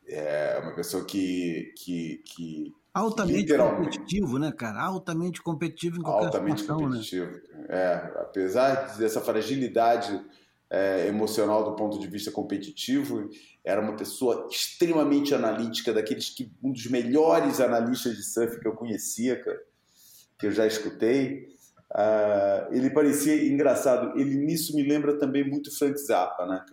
é 0.09 0.59
uma 0.61 0.73
pessoa 0.73 1.05
que. 1.05 1.73
que, 1.77 2.23
que 2.25 2.73
Altamente 2.93 3.55
competitivo, 3.55 4.39
né, 4.39 4.51
cara? 4.51 4.81
Altamente 4.81 5.41
competitivo 5.43 5.99
em 5.99 6.01
qualquer 6.01 6.25
Altamente 6.25 6.61
situação, 6.61 6.89
né? 6.89 6.95
competitivo. 6.95 7.31
Né? 7.31 7.65
É, 7.69 7.93
apesar 8.21 8.97
dessa 8.97 9.21
fragilidade 9.21 10.19
é, 10.69 11.07
emocional 11.07 11.63
do 11.63 11.75
ponto 11.75 11.99
de 11.99 12.07
vista 12.07 12.31
competitivo, 12.31 13.29
era 13.63 13.79
uma 13.81 13.95
pessoa 13.95 14.47
extremamente 14.49 15.35
analítica, 15.35 15.93
daqueles 15.93 16.29
que 16.29 16.51
um 16.63 16.71
dos 16.71 16.87
melhores 16.87 17.59
analistas 17.59 18.15
de 18.15 18.23
surf 18.23 18.59
que 18.59 18.67
eu 18.67 18.73
conhecia, 18.73 19.41
cara, 19.43 19.59
que 20.39 20.47
eu 20.47 20.51
já 20.51 20.65
escutei. 20.65 21.55
Uh, 21.91 22.73
ele 22.73 22.89
parecia 22.89 23.47
engraçado. 23.47 24.19
Ele 24.19 24.35
nisso 24.35 24.75
me 24.75 24.83
lembra 24.83 25.17
também 25.17 25.47
muito 25.47 25.75
Frank 25.77 25.97
Zappa, 25.97 26.45
né? 26.45 26.63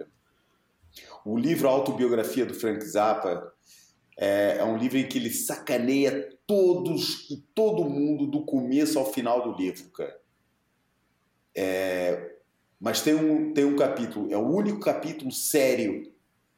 O 1.24 1.38
livro 1.38 1.68
Autobiografia 1.68 2.44
do 2.44 2.54
Frank 2.54 2.84
Zappa 2.84 3.52
é, 4.16 4.58
é 4.58 4.64
um 4.64 4.76
livro 4.76 4.98
em 4.98 5.08
que 5.08 5.18
ele 5.18 5.30
sacaneia 5.30 6.30
todos, 6.46 7.28
todo 7.54 7.84
mundo 7.84 8.26
do 8.26 8.44
começo 8.44 8.98
ao 8.98 9.12
final 9.12 9.42
do 9.42 9.58
livro, 9.58 9.88
cara. 9.90 10.20
É, 11.56 12.34
mas 12.80 13.00
tem 13.00 13.14
um, 13.14 13.52
tem 13.54 13.64
um 13.64 13.76
capítulo, 13.76 14.32
é 14.32 14.36
o 14.36 14.46
único 14.46 14.80
capítulo 14.80 15.30
sério 15.30 16.12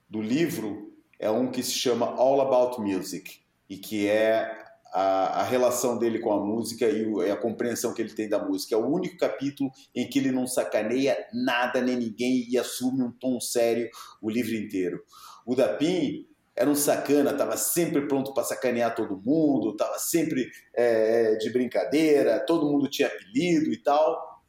do 0.08 0.20
livro, 0.20 0.92
é 1.18 1.30
um 1.30 1.50
que 1.50 1.62
se 1.62 1.72
chama 1.72 2.06
All 2.06 2.40
About 2.40 2.80
Music, 2.80 3.40
e 3.68 3.76
que 3.76 4.08
é 4.08 4.65
a, 4.98 5.40
a, 5.40 5.42
relação 5.42 5.98
dele 5.98 6.18
com 6.18 6.32
a 6.32 6.42
música 6.42 6.88
e, 6.88 7.04
o, 7.04 7.22
e, 7.22 7.30
a 7.30 7.36
compreensão 7.36 7.92
que 7.92 8.00
ele 8.00 8.14
tem 8.14 8.30
da 8.30 8.42
música. 8.42 8.74
É 8.74 8.78
o 8.78 8.86
único 8.86 9.18
capítulo 9.18 9.70
em 9.94 10.08
que 10.08 10.18
ele 10.18 10.32
não 10.32 10.46
sacaneia 10.46 11.14
nada 11.34 11.82
nem 11.82 11.96
ninguém 11.96 12.46
e 12.48 12.56
assume 12.56 13.02
um 13.02 13.12
tom 13.12 13.38
sério 13.38 13.90
o 14.22 14.30
livro 14.30 14.54
inteiro. 14.54 15.04
O 15.44 15.54
Dapim 15.54 16.26
era 16.56 16.70
um 16.70 16.74
sacana, 16.74 17.32
estava 17.32 17.58
sempre 17.58 18.08
pronto 18.08 18.32
para 18.32 18.44
sacanear 18.44 18.94
todo 18.94 19.20
mundo, 19.22 19.72
estava 19.72 19.98
sempre 19.98 20.50
é, 20.74 21.34
de 21.34 21.50
brincadeira, 21.50 22.40
todo 22.40 22.64
mundo 22.64 22.88
tinha 22.88 23.08
apelido 23.08 23.70
e 23.70 23.76
tal. 23.82 24.40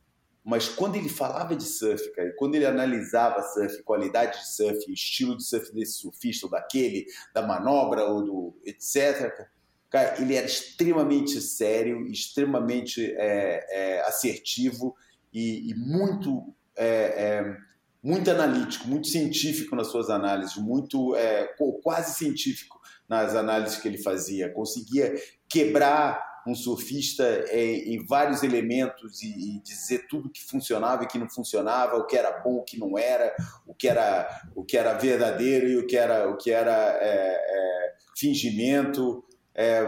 Mas 0.46 0.70
quando 0.70 0.96
ele 0.96 1.10
falava 1.10 1.58
de 1.58 1.66
surf, 1.66 2.10
cara, 2.14 2.34
quando 2.38 2.56
ele 2.56 2.66
analisava 2.66 3.42
surf, 3.42 3.84
qualidade 3.84 4.40
de 4.40 4.48
surf, 4.48 4.94
estilo 4.94 5.36
de 5.36 5.46
surf 5.46 5.74
desse 5.74 5.98
surfista 5.98 6.46
ou 6.46 6.50
daquele, 6.50 7.06
da 7.34 7.46
manobra 7.46 8.06
ou 8.06 8.24
do 8.24 8.62
etc., 8.66 9.46
cara, 9.90 10.22
ele 10.22 10.36
era 10.36 10.46
extremamente 10.46 11.40
sério, 11.42 12.06
extremamente 12.08 13.06
é, 13.18 13.66
é, 13.70 14.02
assertivo 14.02 14.96
e, 15.34 15.72
e 15.72 15.76
muito 15.76 16.54
é, 16.76 16.86
é 16.86 17.58
muito 18.04 18.30
analítico, 18.30 18.88
muito 18.88 19.08
científico 19.08 19.76
nas 19.76 19.88
suas 19.88 20.10
análises, 20.10 20.56
muito 20.56 21.16
é, 21.16 21.50
quase 21.84 22.16
científico 22.16 22.80
nas 23.10 23.36
análises 23.36 23.78
que 23.80 23.88
ele 23.88 23.98
fazia. 23.98 24.54
Conseguia 24.54 25.14
quebrar 25.50 26.26
um 26.48 26.56
surfista 26.56 27.46
em 27.52 28.06
vários 28.06 28.42
elementos 28.42 29.22
e, 29.22 29.60
dizer 29.62 30.08
tudo 30.08 30.30
que 30.30 30.42
funcionava 30.44 31.04
e 31.04 31.08
que 31.08 31.18
não 31.18 31.30
funcionava, 31.30 31.98
o 31.98 32.06
que 32.06 32.16
era 32.16 32.40
bom, 32.40 32.60
o 32.60 32.64
que 32.64 32.80
não 32.80 32.98
era, 32.98 33.36
o 33.66 33.74
que 33.74 33.88
era, 33.88 34.44
o 34.56 34.64
que 34.64 34.78
era 34.78 34.94
verdadeiro 34.94 35.68
e 35.68 35.78
o 35.78 35.86
que 35.86 35.98
era, 35.98 36.30
o 36.30 36.38
que 36.38 36.50
era 36.50 36.98
é, 37.02 37.94
fingimento. 38.16 39.24
É, 39.58 39.84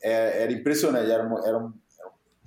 é, 0.00 0.42
era 0.44 0.52
impressionante, 0.52 1.10
era, 1.10 1.28
era, 1.44 1.72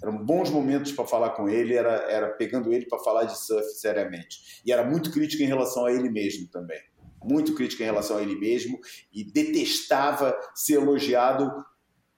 eram 0.02 0.26
bons 0.26 0.50
momentos 0.50 0.92
para 0.94 1.06
falar 1.06 1.32
com 1.32 1.48
ele, 1.48 1.76
era, 1.76 1.92
era 2.10 2.30
pegando 2.30 2.74
ele 2.74 2.88
para 2.88 3.00
falar 3.00 3.26
de 3.26 3.38
surf 3.38 3.68
seriamente. 3.74 4.62
E 4.66 4.72
era 4.72 4.84
muito 4.84 5.12
crítico 5.12 5.44
em 5.44 5.48
relação 5.48 5.86
a 5.86 5.92
ele 5.92 6.10
mesmo 6.10 6.48
também. 6.48 6.82
Muito 7.24 7.54
crítico 7.54 7.84
em 7.84 7.86
relação 7.86 8.18
a 8.18 8.22
ele 8.22 8.36
mesmo 8.36 8.80
e 9.14 9.24
detestava 9.24 10.36
ser 10.56 10.76
elogiado 10.76 11.52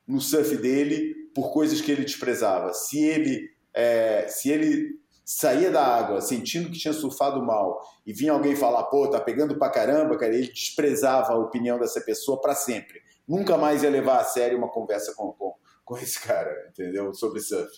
no 0.08 0.22
surf 0.22 0.56
dele 0.56 1.14
por 1.36 1.52
coisas 1.52 1.82
que 1.82 1.92
ele 1.92 2.06
desprezava. 2.06 2.74
Se 2.74 3.04
ele, 3.04 3.50
é, 3.74 4.28
se 4.30 4.50
ele 4.50 5.02
saía 5.26 5.72
da 5.72 5.84
água 5.84 6.22
sentindo 6.22 6.70
que 6.70 6.78
tinha 6.78 6.94
surfado 6.94 7.42
mal 7.42 7.82
e 8.06 8.14
vinha 8.14 8.32
alguém 8.32 8.56
falar, 8.56 8.84
pô, 8.84 9.10
tá 9.10 9.20
pegando 9.20 9.58
pra 9.58 9.70
caramba, 9.70 10.18
cara, 10.18 10.34
ele 10.34 10.48
desprezava 10.48 11.34
a 11.34 11.38
opinião 11.38 11.80
dessa 11.80 12.00
pessoa 12.02 12.40
para 12.40 12.56
sempre. 12.56 13.02
Nunca 13.28 13.58
mais 13.58 13.84
ia 13.84 13.90
levar 13.90 14.20
a 14.20 14.24
sério 14.24 14.58
uma 14.58 14.70
conversa 14.70 15.14
com, 15.16 15.32
com, 15.34 15.54
com 15.84 15.98
esse 15.98 16.20
cara, 16.22 16.68
entendeu? 16.70 17.14
Sobre 17.14 17.40
surf. 17.40 17.72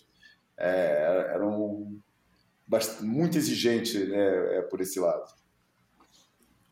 É, 0.57 1.31
era 1.33 1.47
um, 1.47 1.99
muito 3.01 3.37
exigente 3.37 4.05
né, 4.05 4.57
é, 4.57 4.61
por 4.63 4.81
esse 4.81 4.99
lado. 4.99 5.25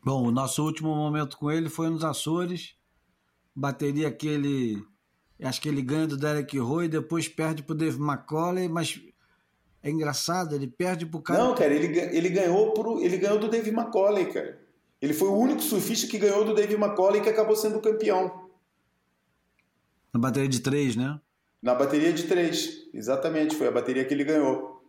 Bom, 0.04 0.26
o 0.26 0.30
nosso 0.30 0.62
último 0.64 0.94
momento 0.94 1.38
com 1.38 1.50
ele 1.50 1.68
foi 1.68 1.88
nos 1.88 2.04
Açores. 2.04 2.76
Bateria 3.54 4.08
aquele 4.08 4.82
Acho 5.42 5.60
que 5.60 5.68
ele 5.68 5.82
ganha 5.82 6.06
do 6.06 6.16
Derek 6.16 6.56
Roy, 6.58 6.88
depois 6.88 7.28
perde 7.28 7.62
pro 7.62 7.74
Dave 7.74 7.98
McCauley, 7.98 8.68
mas 8.68 9.00
é 9.82 9.90
engraçado, 9.90 10.54
ele 10.54 10.66
perde 10.66 11.06
pro 11.06 11.20
cara. 11.20 11.42
Não, 11.42 11.54
cara, 11.54 11.74
ele, 11.74 11.98
ele, 11.98 12.28
ganhou, 12.28 12.72
pro, 12.72 13.02
ele 13.02 13.16
ganhou 13.18 13.38
do 13.38 13.48
Dave 13.48 13.70
McCauley, 13.70 14.26
cara. 14.26 14.60
Ele 15.02 15.12
foi 15.12 15.28
o 15.28 15.36
único 15.36 15.60
surfista 15.60 16.06
que 16.06 16.18
ganhou 16.18 16.44
do 16.44 16.54
Dave 16.54 16.74
McCauley 16.74 17.20
que 17.20 17.28
acabou 17.28 17.56
sendo 17.56 17.80
campeão. 17.80 18.43
Na 20.14 20.20
bateria 20.20 20.48
de 20.48 20.60
três, 20.60 20.94
né? 20.94 21.18
Na 21.60 21.74
bateria 21.74 22.12
de 22.12 22.22
três, 22.22 22.88
exatamente, 22.94 23.56
foi 23.56 23.66
a 23.66 23.72
bateria 23.72 24.04
que 24.04 24.14
ele 24.14 24.22
ganhou. 24.22 24.80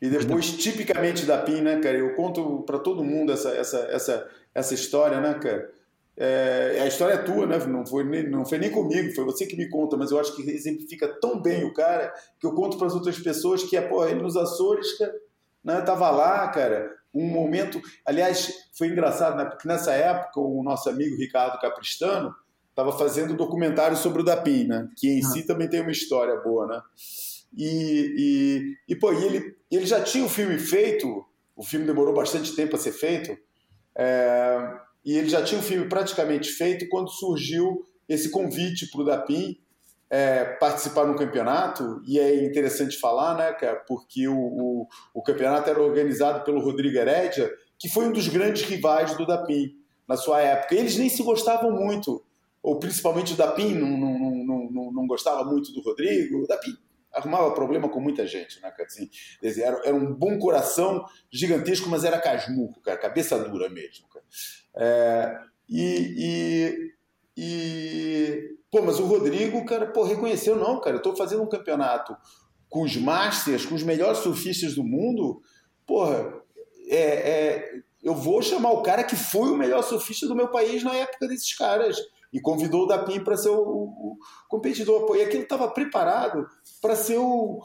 E 0.00 0.08
depois, 0.08 0.52
tipicamente 0.52 1.26
da 1.26 1.36
PIN, 1.36 1.60
né, 1.60 1.78
cara? 1.80 1.98
Eu 1.98 2.14
conto 2.14 2.62
para 2.62 2.78
todo 2.78 3.04
mundo 3.04 3.32
essa, 3.32 3.50
essa, 3.50 3.78
essa, 3.90 4.30
essa 4.54 4.72
história, 4.72 5.20
né, 5.20 5.34
cara? 5.34 5.70
É, 6.16 6.80
a 6.80 6.86
história 6.86 7.14
é 7.14 7.22
tua, 7.22 7.46
né? 7.46 7.58
Não 7.66 7.84
foi, 7.84 8.02
nem, 8.02 8.28
não 8.30 8.46
foi 8.46 8.58
nem 8.58 8.70
comigo, 8.70 9.14
foi 9.14 9.24
você 9.24 9.44
que 9.44 9.56
me 9.56 9.68
conta, 9.68 9.96
mas 9.96 10.10
eu 10.10 10.18
acho 10.18 10.34
que 10.34 10.42
exemplifica 10.50 11.06
tão 11.20 11.42
bem 11.42 11.64
o 11.64 11.74
cara 11.74 12.12
que 12.40 12.46
eu 12.46 12.54
conto 12.54 12.78
para 12.78 12.86
as 12.86 12.94
outras 12.94 13.18
pessoas 13.18 13.62
que 13.62 13.76
é, 13.76 13.80
pô, 13.82 14.06
ele 14.06 14.22
nos 14.22 14.36
Açores, 14.36 14.96
cara, 14.96 15.14
né? 15.62 15.80
Tava 15.82 16.08
lá, 16.10 16.48
cara, 16.48 16.96
um 17.12 17.26
momento. 17.26 17.80
Aliás, 18.06 18.70
foi 18.72 18.88
engraçado, 18.88 19.36
né? 19.36 19.44
Porque 19.44 19.68
nessa 19.68 19.92
época 19.92 20.40
o 20.40 20.62
nosso 20.62 20.88
amigo 20.88 21.16
Ricardo 21.16 21.60
Capristano 21.60 22.34
estava 22.78 22.96
fazendo 22.96 23.32
um 23.32 23.36
documentário 23.36 23.96
sobre 23.96 24.22
o 24.22 24.24
Dapim, 24.24 24.64
né? 24.64 24.88
Que 24.96 25.08
em 25.08 25.22
si 25.22 25.44
também 25.44 25.68
tem 25.68 25.80
uma 25.80 25.90
história 25.90 26.36
boa, 26.36 26.64
né? 26.68 26.80
E, 27.56 28.14
e, 28.88 28.92
e 28.92 28.96
pô, 28.96 29.12
e 29.12 29.24
ele, 29.24 29.56
ele 29.68 29.84
já 29.84 30.00
tinha 30.00 30.24
o 30.24 30.28
filme 30.28 30.56
feito, 30.58 31.24
o 31.56 31.64
filme 31.64 31.84
demorou 31.84 32.14
bastante 32.14 32.54
tempo 32.54 32.76
a 32.76 32.78
ser 32.78 32.92
feito. 32.92 33.36
É, 33.96 34.58
e 35.04 35.16
ele 35.16 35.28
já 35.28 35.42
tinha 35.42 35.60
o 35.60 35.64
filme 35.64 35.88
praticamente 35.88 36.50
feito 36.50 36.88
quando 36.88 37.10
surgiu 37.10 37.84
esse 38.08 38.30
convite 38.30 38.88
para 38.92 39.00
o 39.00 39.04
Dapim 39.04 39.58
é, 40.08 40.44
participar 40.44 41.04
no 41.04 41.16
campeonato, 41.16 42.00
e 42.06 42.18
é 42.18 42.46
interessante 42.46 42.98
falar, 42.98 43.36
né, 43.36 43.52
cara, 43.52 43.76
porque 43.86 44.26
o, 44.26 44.38
o, 44.38 44.88
o, 45.12 45.22
campeonato 45.22 45.68
era 45.68 45.82
organizado 45.82 46.44
pelo 46.44 46.60
Rodrigo 46.60 46.96
Herédia, 46.96 47.50
que 47.78 47.90
foi 47.90 48.06
um 48.06 48.12
dos 48.12 48.28
grandes 48.28 48.62
rivais 48.62 49.14
do 49.16 49.26
Dapim 49.26 49.74
na 50.08 50.16
sua 50.16 50.40
época. 50.40 50.74
Eles 50.74 50.96
nem 50.96 51.10
se 51.10 51.22
gostavam 51.22 51.70
muito, 51.72 52.24
ou 52.62 52.78
principalmente 52.78 53.32
o 53.32 53.36
Dapim 53.36 53.74
não, 53.74 53.96
não, 53.96 54.70
não, 54.70 54.92
não, 54.92 55.06
gostava 55.06 55.44
muito 55.44 55.72
do 55.72 55.80
Rodrigo. 55.80 56.42
O 56.42 56.46
Dapim 56.46 56.76
arrumava 57.12 57.54
problema 57.54 57.88
com 57.88 58.00
muita 58.00 58.26
gente, 58.26 58.60
né, 58.60 58.70
cara? 58.70 58.86
Assim, 58.86 59.08
era, 59.42 59.80
era 59.84 59.94
um 59.94 60.14
bom 60.14 60.38
coração 60.38 61.04
gigantesco, 61.30 61.88
mas 61.88 62.04
era 62.04 62.20
casmurro, 62.20 62.80
cara, 62.82 62.98
cabeça 62.98 63.38
dura 63.38 63.68
mesmo, 63.68 64.06
cara. 64.08 64.24
É, 64.76 65.38
e, 65.68 66.14
e, 66.16 66.94
e, 67.36 68.58
Pô, 68.70 68.82
mas 68.82 69.00
o 69.00 69.06
Rodrigo, 69.06 69.64
cara, 69.64 69.86
pô, 69.86 70.04
reconheceu, 70.04 70.54
não, 70.54 70.80
cara, 70.80 70.96
eu 70.96 71.02
tô 71.02 71.16
fazendo 71.16 71.42
um 71.42 71.48
campeonato 71.48 72.14
com 72.68 72.82
os 72.82 72.96
Masters, 72.96 73.64
com 73.64 73.74
os 73.74 73.82
melhores 73.82 74.18
surfistas 74.18 74.74
do 74.74 74.84
mundo, 74.84 75.40
porra, 75.86 76.34
é, 76.86 76.96
é, 76.98 77.80
eu 78.02 78.14
vou 78.14 78.42
chamar 78.42 78.72
o 78.72 78.82
cara 78.82 79.02
que 79.02 79.16
foi 79.16 79.50
o 79.50 79.56
melhor 79.56 79.82
surfista 79.82 80.26
do 80.26 80.36
meu 80.36 80.48
país 80.48 80.82
na 80.82 80.94
época 80.94 81.26
desses 81.26 81.54
caras. 81.56 81.96
E 82.32 82.40
convidou 82.40 82.84
o 82.84 82.86
Dapim 82.86 83.20
para 83.20 83.36
ser 83.36 83.50
o, 83.50 83.60
o, 83.60 84.18
competidor. 84.48 85.16
E 85.16 85.22
aquilo 85.22 85.42
estava 85.42 85.68
preparado 85.68 86.46
para 86.80 86.94
ser 86.94 87.18
o, 87.18 87.60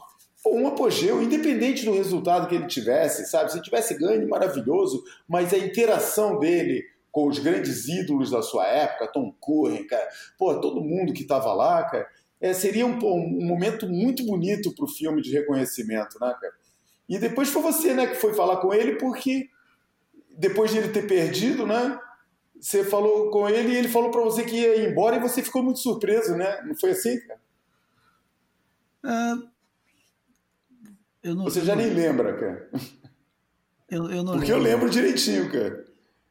um 0.46 0.66
apogeu, 0.66 1.22
independente 1.22 1.84
do 1.84 1.92
resultado 1.92 2.48
que 2.48 2.54
ele 2.54 2.66
tivesse, 2.66 3.26
sabe? 3.26 3.52
Se 3.52 3.62
tivesse 3.62 3.96
ganho, 3.98 4.28
maravilhoso, 4.28 5.02
mas 5.28 5.52
a 5.52 5.58
interação 5.58 6.38
dele 6.38 6.84
com 7.10 7.28
os 7.28 7.38
grandes 7.38 7.86
ídolos 7.86 8.32
da 8.32 8.42
sua 8.42 8.66
época, 8.66 9.06
Tom 9.06 9.32
Curren, 9.38 9.86
cara, 9.86 10.08
pô, 10.36 10.52
todo 10.60 10.82
mundo 10.82 11.12
que 11.12 11.22
estava 11.22 11.54
lá, 11.54 11.84
cara, 11.84 12.08
é, 12.40 12.52
seria 12.52 12.84
um, 12.84 12.98
um, 12.98 13.46
momento 13.46 13.88
muito 13.88 14.26
bonito 14.26 14.74
para 14.74 14.84
o 14.84 14.88
filme 14.88 15.22
de 15.22 15.30
reconhecimento, 15.30 16.18
né, 16.20 16.34
cara? 16.40 16.52
E 17.08 17.16
depois 17.16 17.48
foi 17.48 17.62
você, 17.62 17.94
né, 17.94 18.08
que 18.08 18.16
foi 18.16 18.34
falar 18.34 18.56
com 18.56 18.74
ele, 18.74 18.96
porque 18.96 19.48
depois 20.36 20.72
de 20.72 20.78
ele 20.78 20.88
ter 20.88 21.06
perdido, 21.06 21.64
né, 21.64 21.96
você 22.60 22.84
falou 22.84 23.30
com 23.30 23.48
ele 23.48 23.72
e 23.72 23.76
ele 23.76 23.88
falou 23.88 24.10
para 24.10 24.22
você 24.22 24.44
que 24.44 24.56
ia 24.56 24.88
embora 24.88 25.16
e 25.16 25.20
você 25.20 25.42
ficou 25.42 25.62
muito 25.62 25.80
surpreso, 25.80 26.36
né? 26.36 26.62
Não 26.62 26.74
foi 26.74 26.90
assim, 26.90 27.18
cara? 27.20 27.40
É, 31.22 31.28
não, 31.34 31.44
você 31.44 31.60
já 31.62 31.74
nem 31.76 31.90
lembra, 31.90 32.34
cara. 32.36 32.70
Eu, 33.90 34.10
eu 34.10 34.22
não 34.22 34.32
Porque 34.34 34.52
lembro. 34.52 34.68
eu 34.68 34.72
lembro 34.72 34.90
direitinho, 34.90 35.50
cara. 35.50 35.84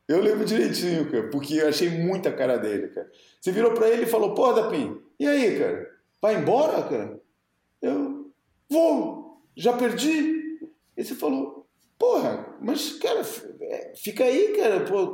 Eu 0.08 0.22
lembro 0.22 0.44
direitinho, 0.46 1.10
cara, 1.10 1.30
porque 1.30 1.56
eu 1.56 1.68
achei 1.70 1.90
muita 1.90 2.32
cara 2.32 2.58
dele, 2.58 2.90
cara. 2.90 3.10
Você 3.40 3.52
virou 3.52 3.74
para 3.74 3.88
ele 3.90 4.04
e 4.04 4.08
falou, 4.08 4.34
pô, 4.34 4.52
Dapim, 4.52 5.02
e 5.20 5.26
aí, 5.26 5.58
cara? 5.58 5.90
Vai 6.22 6.36
embora, 6.36 6.84
cara? 6.84 7.20
Eu 7.82 8.32
vou, 8.70 9.42
já 9.56 9.74
perdi. 9.74 10.60
E 10.98 11.04
você 11.04 11.16
falou, 11.16 11.68
porra, 11.98 12.56
mas, 12.62 12.94
cara, 12.94 13.24
fica 13.96 14.24
aí, 14.24 14.56
cara, 14.56 14.82
pô, 14.86 15.08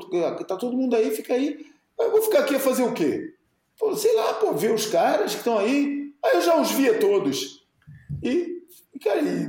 tá 0.45 0.55
todo 0.55 0.75
mundo 0.75 0.95
aí, 0.95 1.11
fica 1.11 1.33
aí. 1.33 1.65
Eu 1.99 2.11
vou 2.11 2.21
ficar 2.21 2.39
aqui 2.39 2.55
a 2.55 2.59
fazer 2.59 2.83
o 2.83 2.93
quê? 2.93 3.33
Pô, 3.77 3.95
sei 3.95 4.13
lá, 4.15 4.33
pô, 4.35 4.53
ver 4.53 4.73
os 4.73 4.85
caras 4.85 5.31
que 5.31 5.39
estão 5.39 5.57
aí. 5.57 6.13
Aí 6.23 6.35
eu 6.35 6.41
já 6.41 6.59
os 6.59 6.71
via 6.71 6.99
todos. 6.99 7.65
E, 8.23 8.61
cara, 9.01 9.21
e, 9.21 9.47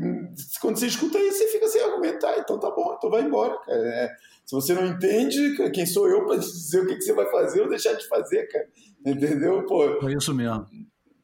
quando 0.61 0.77
você 0.77 0.87
escuta 0.87 1.19
isso, 1.19 1.39
você 1.39 1.49
fica 1.49 1.69
sem 1.69 1.83
argumentar. 1.83 2.39
Então 2.39 2.59
tá 2.59 2.71
bom, 2.71 2.95
então 2.97 3.11
vai 3.11 3.23
embora, 3.23 3.57
cara. 3.59 3.79
É, 3.79 4.11
se 4.47 4.55
você 4.55 4.75
não 4.75 4.87
entende, 4.87 5.71
quem 5.73 5.87
sou 5.87 6.09
eu 6.09 6.25
para 6.27 6.37
dizer 6.37 6.83
o 6.83 6.87
que, 6.87 6.97
que, 6.97 7.03
você 7.03 7.13
vai 7.13 7.31
fazer 7.31 7.61
ou 7.63 7.69
deixar 7.69 7.93
de 7.95 8.07
fazer, 8.09 8.47
cara? 8.49 8.69
Entendeu? 9.07 9.65
Pô, 9.65 10.01
foi 10.01 10.15
isso 10.15 10.35
mesmo. 10.35 10.67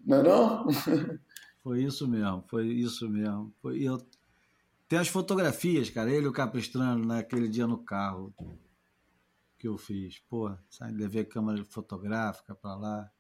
Não 0.05 0.19
é 0.19 0.23
não? 0.23 0.67
foi 1.63 1.83
isso 1.83 2.09
mesmo, 2.09 2.45
foi 2.49 2.67
isso 2.67 3.09
mesmo. 3.09 3.53
Foi, 3.61 3.83
eu... 3.83 3.99
Tem 4.89 4.99
as 4.99 5.09
fotografias, 5.09 5.91
cara, 5.91 6.11
ele 6.11 6.27
e 6.27 6.29
o 6.29 6.33
Capistrano 6.33 7.05
naquele 7.05 7.49
dia 7.49 7.67
no 7.67 7.79
carro 7.79 8.33
que 9.59 9.67
eu 9.67 9.77
fiz. 9.77 10.21
Pô, 10.29 10.55
sabe, 10.71 10.93
levei 10.93 11.25
câmera 11.25 11.65
fotográfica 11.65 12.55
para 12.55 12.77
lá. 12.77 13.11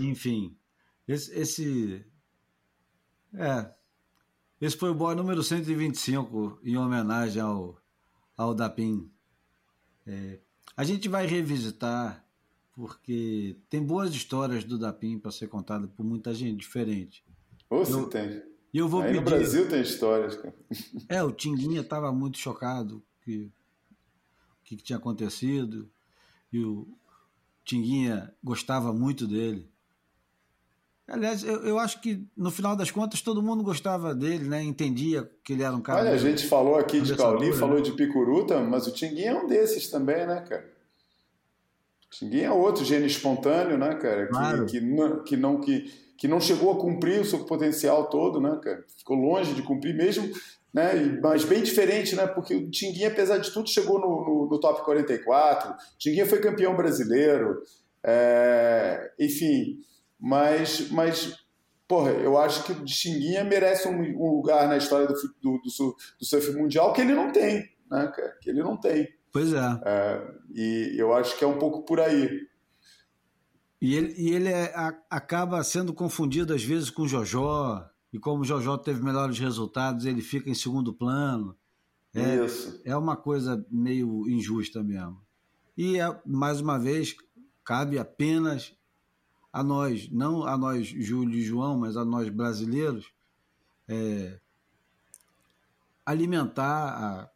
Enfim, 0.00 0.56
Esse, 1.06 1.32
esse. 1.38 2.06
É. 3.34 3.70
Esse 4.58 4.76
foi 4.76 4.90
o 4.90 4.94
boy 4.94 5.14
número 5.14 5.42
125, 5.42 6.60
em 6.64 6.78
homenagem 6.78 7.42
ao, 7.42 7.78
ao 8.34 8.54
Dapim. 8.54 9.12
É, 10.06 10.40
a 10.74 10.82
gente 10.82 11.10
vai 11.10 11.26
revisitar, 11.26 12.24
porque 12.72 13.58
tem 13.68 13.84
boas 13.84 14.14
histórias 14.14 14.64
do 14.64 14.78
Dapim 14.78 15.18
para 15.18 15.30
ser 15.30 15.48
contada 15.48 15.86
por 15.86 16.04
muita 16.04 16.32
gente 16.32 16.58
diferente. 16.60 17.22
Ou 17.68 17.84
se 17.84 18.08
tem. 18.08 18.55
E 18.76 18.78
eu 18.78 18.86
vou 18.86 19.00
Aí 19.00 19.06
pedir... 19.06 19.20
no 19.20 19.24
Brasil 19.24 19.66
tem 19.70 19.80
histórias, 19.80 20.36
cara. 20.36 20.54
É, 21.08 21.22
o 21.22 21.32
Tinguinha 21.32 21.80
estava 21.80 22.12
muito 22.12 22.36
chocado 22.36 23.02
que 23.22 23.44
o 23.44 23.50
que, 24.64 24.76
que 24.76 24.82
tinha 24.82 24.98
acontecido. 24.98 25.88
E 26.52 26.62
o 26.62 26.86
Tinguinha 27.64 28.34
gostava 28.44 28.92
muito 28.92 29.26
dele. 29.26 29.66
Aliás, 31.08 31.42
eu, 31.42 31.64
eu 31.64 31.78
acho 31.78 32.02
que 32.02 32.22
no 32.36 32.50
final 32.50 32.76
das 32.76 32.90
contas 32.90 33.22
todo 33.22 33.42
mundo 33.42 33.64
gostava 33.64 34.14
dele, 34.14 34.46
né? 34.46 34.62
Entendia 34.62 35.26
que 35.42 35.54
ele 35.54 35.62
era 35.62 35.74
um 35.74 35.80
cara. 35.80 36.00
Olha, 36.00 36.10
a 36.10 36.18
gente 36.18 36.46
falou 36.46 36.76
aqui 36.76 37.00
de 37.00 37.16
Cauli, 37.16 37.48
né? 37.48 37.56
falou 37.56 37.80
de 37.80 37.92
Picuruta, 37.92 38.60
mas 38.60 38.86
o 38.86 38.92
Tinguinha 38.92 39.30
é 39.30 39.34
um 39.34 39.46
desses 39.46 39.88
também, 39.88 40.26
né, 40.26 40.44
cara? 40.46 40.70
O 42.04 42.10
Tinguinha 42.10 42.48
é 42.48 42.52
outro 42.52 42.84
gênio 42.84 43.06
espontâneo, 43.06 43.78
né, 43.78 43.94
cara? 43.94 44.26
Que, 44.26 44.32
Claro. 44.32 44.66
que, 44.66 44.80
não, 44.82 45.24
que, 45.24 45.36
não, 45.38 45.60
que, 45.62 46.05
que 46.16 46.28
não 46.28 46.40
chegou 46.40 46.72
a 46.72 46.80
cumprir 46.80 47.20
o 47.20 47.24
seu 47.24 47.44
potencial 47.44 48.08
todo, 48.08 48.40
né, 48.40 48.58
cara? 48.62 48.84
Ficou 48.98 49.16
longe 49.16 49.54
de 49.54 49.62
cumprir 49.62 49.94
mesmo, 49.94 50.30
né? 50.72 51.18
Mas 51.22 51.44
bem 51.44 51.62
diferente, 51.62 52.14
né? 52.16 52.26
Porque 52.26 52.54
o 52.54 52.70
Tinguinha, 52.70 53.08
apesar 53.08 53.38
de 53.38 53.50
tudo, 53.50 53.68
chegou 53.68 53.98
no, 53.98 54.24
no, 54.24 54.48
no 54.50 54.60
top 54.60 54.84
44. 54.84 55.72
O 55.72 55.74
Tinguinha 55.98 56.26
foi 56.26 56.40
campeão 56.40 56.76
brasileiro. 56.76 57.62
é, 58.04 59.12
enfim, 59.18 59.78
mas, 60.18 60.90
mas 60.90 61.36
porra, 61.86 62.10
eu 62.10 62.36
acho 62.38 62.64
que 62.64 62.72
o 62.72 62.84
Tinguinha 62.84 63.44
merece 63.44 63.88
um, 63.88 64.00
um 64.00 64.36
lugar 64.36 64.68
na 64.68 64.76
história 64.76 65.06
do, 65.06 65.14
do, 65.14 65.58
do, 65.58 65.96
do 66.18 66.24
surf 66.24 66.52
mundial 66.52 66.92
que 66.92 67.00
ele 67.00 67.14
não 67.14 67.30
tem, 67.30 67.68
né, 67.90 68.12
cara? 68.14 68.36
Que 68.40 68.50
ele 68.50 68.62
não 68.62 68.76
tem. 68.76 69.08
Pois 69.32 69.52
é. 69.52 69.80
É, 69.84 70.22
e 70.54 70.94
eu 70.96 71.12
acho 71.14 71.36
que 71.36 71.44
é 71.44 71.46
um 71.46 71.58
pouco 71.58 71.84
por 71.84 72.00
aí. 72.00 72.40
E 73.80 73.94
ele, 73.94 74.14
e 74.16 74.30
ele 74.30 74.48
é- 74.48 74.74
a- 74.74 74.98
acaba 75.10 75.62
sendo 75.62 75.92
confundido 75.92 76.54
às 76.54 76.62
vezes 76.62 76.90
com 76.90 77.02
o 77.02 77.08
Jojó. 77.08 77.88
E 78.12 78.18
como 78.18 78.42
o 78.42 78.44
Jojó 78.44 78.78
teve 78.78 79.02
melhores 79.02 79.38
resultados, 79.38 80.06
ele 80.06 80.22
fica 80.22 80.48
em 80.48 80.54
segundo 80.54 80.92
plano. 80.94 81.56
É, 82.14 82.44
Isso. 82.44 82.80
é 82.84 82.96
uma 82.96 83.14
coisa 83.16 83.64
meio 83.70 84.26
injusta 84.28 84.82
mesmo. 84.82 85.20
E, 85.76 85.98
é, 86.00 86.20
mais 86.24 86.60
uma 86.60 86.78
vez, 86.78 87.14
cabe 87.62 87.98
apenas 87.98 88.74
a 89.52 89.62
nós, 89.62 90.08
não 90.10 90.44
a 90.46 90.56
nós, 90.56 90.86
Júlio 90.86 91.38
e 91.38 91.42
João, 91.42 91.78
mas 91.78 91.96
a 91.96 92.04
nós 92.04 92.30
brasileiros, 92.30 93.12
é, 93.86 94.40
alimentar 96.04 97.30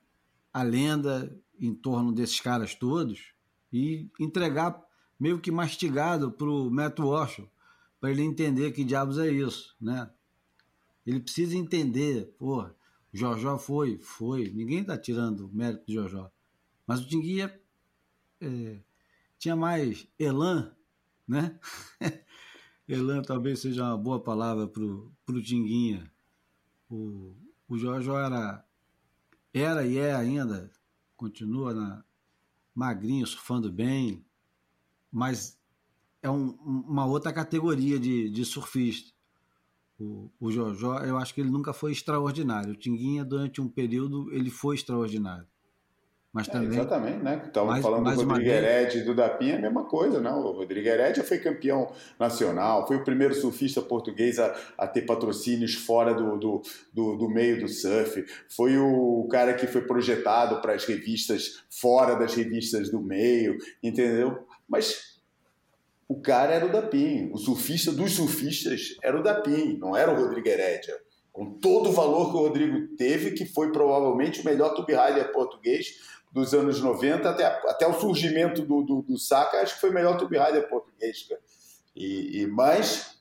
a, 0.53 0.61
a 0.61 0.63
lenda 0.63 1.35
em 1.59 1.75
torno 1.75 2.13
desses 2.13 2.41
caras 2.41 2.75
todos 2.75 3.35
e 3.73 4.09
entregar 4.19 4.83
meio 5.21 5.39
que 5.39 5.51
mastigado 5.51 6.33
para 6.33 6.49
o 6.49 6.71
Matt 6.71 6.99
Walsh, 6.99 7.43
para 8.01 8.11
ele 8.11 8.23
entender 8.23 8.73
que 8.73 8.83
diabos 8.83 9.19
é 9.19 9.31
isso, 9.31 9.77
né? 9.79 10.11
Ele 11.07 11.21
precisa 11.21 11.55
entender, 11.55 12.35
o 12.41 12.65
Jojó 13.13 13.59
foi, 13.59 13.99
foi, 13.99 14.51
ninguém 14.51 14.81
está 14.81 14.97
tirando 14.97 15.47
o 15.47 15.53
mérito 15.53 15.85
do 15.85 15.93
Jojó, 15.93 16.33
mas 16.87 17.01
o 17.01 17.07
Tinguia 17.07 17.61
é, 18.41 18.79
tinha 19.39 19.55
mais 19.55 20.09
elan, 20.19 20.75
né? 21.29 21.61
elan 22.89 23.21
talvez 23.23 23.61
seja 23.61 23.85
uma 23.85 23.99
boa 23.99 24.23
palavra 24.23 24.67
para 24.67 24.83
o 24.83 25.43
Tinguinha. 25.43 26.11
O, 26.89 27.35
o 27.69 27.77
Jojó 27.77 28.19
era, 28.19 28.65
era 29.53 29.87
e 29.87 29.99
é 29.99 30.15
ainda, 30.15 30.71
continua 31.17 31.75
na, 31.75 32.05
magrinho, 32.75 33.27
surfando 33.27 33.71
bem, 33.71 34.25
mas 35.13 35.59
é 36.23 36.29
um- 36.31 36.57
uma 36.65 37.07
outra 37.07 37.33
categoria 37.33 37.99
de, 37.99 38.29
de 38.31 38.45
surfista. 38.45 39.11
O, 39.99 40.31
o 40.41 40.51
Jojó, 40.51 40.99
eu 41.01 41.19
acho 41.19 41.35
que 41.35 41.41
ele 41.41 41.51
nunca 41.51 41.73
foi 41.73 41.93
extraordinário. 41.93 42.73
O 42.73 42.77
Tinguinha, 42.77 43.25
durante 43.25 43.61
um 43.61 43.69
período, 43.69 44.33
ele 44.33 44.51
foi 44.51 44.75
extraordinário. 44.77 45.47
Mas 46.33 46.49
É, 46.49 46.53
também. 46.53 46.69
exatamente, 46.69 47.25
né? 47.25 47.43
Estavam 47.45 47.71
mais- 47.71 47.83
falando 47.83 48.05
mais 48.05 48.17
do 48.17 48.25
Rodrigo 48.25 48.49
vez. 48.49 48.65
Heredia 48.65 49.01
e 49.01 49.05
do 49.05 49.15
Dapinha, 49.17 49.59
a 49.59 49.61
mesma 49.61 49.85
coisa, 49.85 50.21
não? 50.21 50.39
O 50.39 50.53
Rodrigo 50.53 50.87
Heredia 50.89 51.25
foi 51.25 51.39
campeão 51.39 51.93
nacional, 52.21 52.87
foi 52.87 52.99
o 52.99 53.05
primeiro 53.05 53.35
surfista 53.35 53.83
português 53.83 54.39
a, 54.39 54.55
a 54.79 54.87
ter 54.87 55.03
patrocínios 55.03 55.75
fora 55.75 56.15
do, 56.15 56.39
do, 56.39 56.63
do, 56.95 57.17
do 57.17 57.29
meio 57.29 57.61
do 57.61 57.67
surf, 57.67 58.25
foi 58.49 58.79
o 58.79 59.27
cara 59.29 59.55
que 59.55 59.67
foi 59.67 59.83
projetado 59.83 60.61
para 60.63 60.73
as 60.75 60.85
revistas 60.85 61.65
fora 61.69 62.15
das 62.15 62.33
revistas 62.33 62.91
do 62.93 63.01
meio, 63.03 63.59
entendeu? 63.83 64.47
Mas 64.71 65.21
o 66.09 66.21
cara 66.21 66.55
era 66.55 66.65
o 66.65 66.73
Dapim, 66.73 67.31
o 67.33 67.37
surfista 67.37 67.91
dos 67.91 68.13
surfistas 68.13 68.97
era 69.03 69.19
o 69.19 69.23
Dapim, 69.23 69.77
não 69.79 69.97
era 69.97 70.13
o 70.13 70.17
Rodrigo 70.17 70.49
Heredia. 70.49 70.97
Com 71.33 71.59
todo 71.59 71.91
o 71.91 71.93
valor 71.93 72.31
que 72.31 72.37
o 72.37 72.41
Rodrigo 72.41 72.97
teve, 72.97 73.33
que 73.33 73.45
foi 73.45 73.73
provavelmente 73.73 74.41
o 74.41 74.45
melhor 74.45 74.75
tube 74.75 74.95
rider 74.95 75.33
português 75.33 76.01
dos 76.33 76.55
anos 76.55 76.81
90 76.81 77.29
até, 77.29 77.45
até 77.45 77.87
o 77.87 77.99
surgimento 77.99 78.63
do, 78.63 78.83
do, 78.83 79.03
do 79.03 79.19
Saka, 79.19 79.59
acho 79.59 79.75
que 79.75 79.81
foi 79.81 79.91
o 79.91 79.95
melhor 79.95 80.17
tube 80.17 80.39
rider 80.39 80.69
português, 80.69 81.25
cara. 81.29 81.41
E, 81.95 82.43
e, 82.43 82.47
mas 82.47 83.21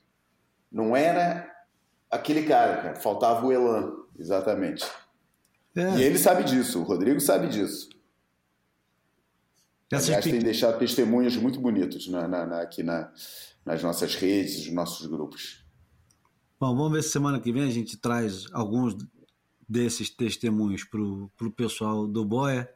não 0.70 0.96
era 0.96 1.50
aquele 2.10 2.44
cara, 2.44 2.76
cara. 2.82 2.94
Faltava 2.96 3.44
o 3.44 3.52
Elan, 3.52 3.92
exatamente. 4.18 4.84
É, 5.76 5.96
E 5.96 6.02
ele 6.02 6.18
sabe 6.18 6.44
disso, 6.44 6.80
o 6.80 6.84
Rodrigo 6.84 7.20
sabe 7.20 7.48
disso. 7.48 7.88
Essas 9.90 10.08
Aliás, 10.08 10.24
tem 10.24 10.38
deixado 10.38 10.78
testemunhos 10.78 11.36
muito 11.36 11.60
bonitos 11.60 12.06
na, 12.08 12.26
na- 12.28 12.46
na- 12.46 12.60
aqui 12.62 12.82
na- 12.82 13.12
nas 13.64 13.82
nossas 13.82 14.14
redes, 14.14 14.64
nos 14.66 14.74
nossos 14.74 15.06
grupos. 15.06 15.64
Bom, 16.58 16.76
vamos 16.76 16.92
ver 16.92 17.02
se 17.02 17.10
semana 17.10 17.40
que 17.40 17.52
vem 17.52 17.62
a 17.64 17.70
gente 17.70 17.96
traz 17.96 18.44
alguns 18.52 18.96
desses 19.68 20.10
testemunhos 20.10 20.84
para 20.84 21.00
o 21.00 21.50
pessoal 21.54 22.06
do 22.06 22.24
Boia, 22.24 22.68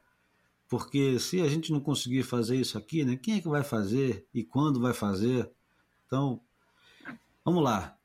porque 0.68 1.18
se 1.18 1.40
a 1.40 1.48
gente 1.48 1.70
não 1.72 1.80
conseguir 1.80 2.22
fazer 2.22 2.56
isso 2.56 2.78
aqui, 2.78 3.04
né, 3.04 3.16
quem 3.16 3.36
é 3.36 3.40
que 3.40 3.48
vai 3.48 3.62
fazer 3.62 4.26
e 4.32 4.42
quando 4.42 4.80
vai 4.80 4.94
fazer? 4.94 5.50
Então, 6.06 6.40
vamos 7.44 7.62
lá. 7.62 7.96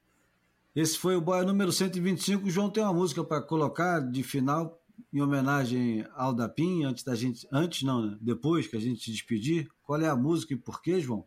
Esse 0.75 0.97
foi 0.97 1.15
o 1.15 1.21
Boia 1.21 1.43
número 1.43 1.71
125. 1.71 2.47
O 2.47 2.49
João 2.49 2.69
tem 2.69 2.83
uma 2.83 2.93
música 2.93 3.23
para 3.23 3.41
colocar 3.41 3.99
de 3.99 4.21
final 4.23 4.78
em 5.13 5.21
homenagem 5.21 6.05
ao 6.15 6.33
Dapim, 6.33 6.83
antes 6.83 7.03
da 7.03 7.15
gente. 7.15 7.47
Antes 7.51 7.83
não, 7.83 8.05
né? 8.05 8.17
Depois 8.21 8.67
que 8.67 8.77
a 8.77 8.79
gente 8.79 9.03
se 9.03 9.11
despedir. 9.11 9.67
Qual 9.83 9.99
é 10.01 10.07
a 10.07 10.15
música 10.15 10.53
e 10.53 10.57
por 10.57 10.81
quê, 10.81 10.99
João? 10.99 11.25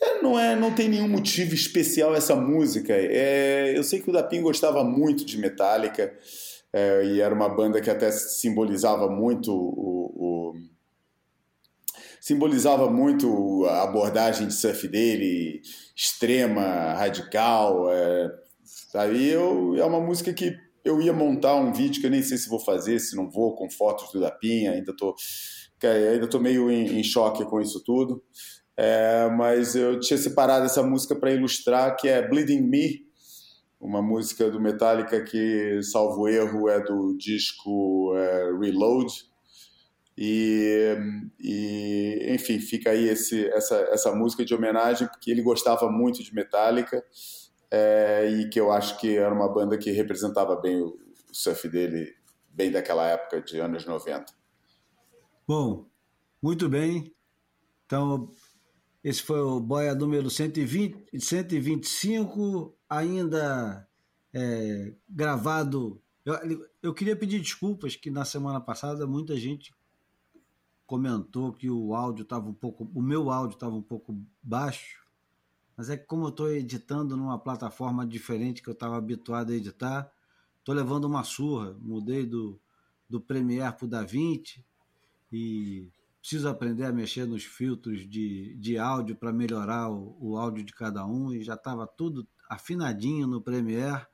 É, 0.00 0.22
não, 0.22 0.38
é, 0.38 0.54
não 0.54 0.72
tem 0.72 0.88
nenhum 0.88 1.08
motivo 1.08 1.54
especial 1.54 2.14
essa 2.14 2.36
música. 2.36 2.92
É, 2.94 3.76
eu 3.76 3.82
sei 3.82 4.00
que 4.00 4.08
o 4.10 4.12
Dapim 4.12 4.40
gostava 4.40 4.84
muito 4.84 5.24
de 5.24 5.36
Metallica 5.38 6.16
é, 6.72 7.04
e 7.06 7.20
era 7.20 7.34
uma 7.34 7.48
banda 7.48 7.80
que 7.80 7.90
até 7.90 8.10
simbolizava 8.12 9.08
muito 9.10 9.52
o, 9.52 10.12
o- 10.52 10.54
simbolizava 12.20 12.90
muito 12.90 13.64
a 13.66 13.82
abordagem 13.84 14.48
de 14.48 14.54
surf 14.54 14.86
dele, 14.88 15.62
extrema, 15.94 16.94
radical. 16.94 17.90
É, 17.92 18.34
aí 18.94 19.28
eu, 19.28 19.76
é 19.76 19.84
uma 19.84 20.00
música 20.00 20.32
que 20.32 20.56
eu 20.86 21.02
ia 21.02 21.12
montar 21.12 21.56
um 21.56 21.72
vídeo 21.72 22.00
que 22.00 22.06
eu 22.06 22.10
nem 22.10 22.22
sei 22.22 22.38
se 22.38 22.48
vou 22.48 22.60
fazer, 22.60 23.00
se 23.00 23.16
não 23.16 23.28
vou, 23.28 23.56
com 23.56 23.68
fotos 23.68 24.12
do 24.12 24.20
Dapim. 24.20 24.68
Ainda 24.68 24.94
tô, 24.96 25.14
ainda 25.82 26.28
tô 26.28 26.38
meio 26.38 26.70
em, 26.70 27.00
em 27.00 27.02
choque 27.02 27.44
com 27.44 27.60
isso 27.60 27.82
tudo. 27.82 28.22
É, 28.76 29.28
mas 29.30 29.74
eu 29.74 29.98
tinha 29.98 30.16
separado 30.16 30.64
essa 30.64 30.82
música 30.82 31.16
para 31.16 31.32
ilustrar, 31.32 31.96
que 31.96 32.08
é 32.08 32.26
Bleeding 32.26 32.60
Me, 32.60 33.04
uma 33.80 34.00
música 34.00 34.48
do 34.48 34.60
Metallica 34.60 35.22
que, 35.24 35.82
salvo 35.82 36.28
erro, 36.28 36.68
é 36.68 36.80
do 36.80 37.16
disco 37.16 38.14
é, 38.16 38.56
Reload. 38.60 39.12
E, 40.16 40.96
e, 41.40 42.28
enfim, 42.30 42.60
fica 42.60 42.90
aí 42.90 43.08
esse, 43.08 43.46
essa, 43.48 43.76
essa 43.90 44.14
música 44.14 44.44
de 44.44 44.54
homenagem, 44.54 45.08
porque 45.08 45.32
ele 45.32 45.42
gostava 45.42 45.90
muito 45.90 46.22
de 46.22 46.32
Metallica 46.32 47.04
é, 47.70 48.28
e 48.28 48.48
que 48.48 48.60
eu 48.60 48.70
acho 48.70 48.98
que 48.98 49.16
era 49.16 49.34
uma 49.34 49.52
banda 49.52 49.76
que 49.76 49.90
representava 49.90 50.56
bem 50.56 50.80
o, 50.80 50.98
o 51.30 51.34
surf 51.34 51.68
dele, 51.68 52.14
bem 52.48 52.70
daquela 52.70 53.06
época 53.06 53.40
de 53.42 53.58
anos 53.58 53.84
90. 53.84 54.26
Bom, 55.46 55.86
muito 56.42 56.68
bem. 56.68 57.14
Então, 57.84 58.30
esse 59.02 59.22
foi 59.22 59.40
o 59.40 59.60
Boia 59.60 59.94
número 59.94 60.28
120, 60.28 61.20
125, 61.20 62.76
ainda 62.88 63.88
é, 64.34 64.92
gravado. 65.08 66.02
Eu, 66.24 66.66
eu 66.82 66.94
queria 66.94 67.14
pedir 67.14 67.40
desculpas 67.40 67.94
que 67.94 68.10
na 68.10 68.24
semana 68.24 68.60
passada 68.60 69.06
muita 69.06 69.36
gente 69.36 69.72
comentou 70.84 71.52
que 71.52 71.70
o 71.70 71.94
áudio 71.94 72.22
estava 72.22 72.48
um 72.48 72.54
pouco, 72.54 72.90
o 72.94 73.02
meu 73.02 73.30
áudio 73.30 73.54
estava 73.54 73.74
um 73.74 73.82
pouco 73.82 74.16
baixo 74.42 75.05
mas 75.76 75.90
é 75.90 75.96
que 75.96 76.06
como 76.06 76.24
eu 76.24 76.30
estou 76.30 76.50
editando 76.50 77.16
numa 77.16 77.38
plataforma 77.38 78.06
diferente 78.06 78.62
que 78.62 78.68
eu 78.68 78.72
estava 78.72 78.96
habituado 78.96 79.52
a 79.52 79.54
editar, 79.54 80.10
estou 80.58 80.74
levando 80.74 81.04
uma 81.04 81.22
surra. 81.22 81.76
Mudei 81.80 82.24
do, 82.24 82.58
do 83.08 83.20
Premiere 83.20 83.76
para 83.76 83.84
o 83.84 83.88
DaVinci 83.88 84.64
e 85.30 85.88
preciso 86.20 86.48
aprender 86.48 86.84
a 86.84 86.92
mexer 86.92 87.26
nos 87.26 87.44
filtros 87.44 88.08
de, 88.08 88.56
de 88.56 88.78
áudio 88.78 89.14
para 89.14 89.32
melhorar 89.32 89.90
o, 89.90 90.16
o, 90.18 90.36
áudio 90.36 90.64
de 90.64 90.72
cada 90.72 91.06
um 91.06 91.32
e 91.32 91.44
já 91.44 91.54
estava 91.54 91.86
tudo 91.86 92.26
afinadinho 92.48 93.26
no 93.26 93.40
Premiere, 93.40 94.06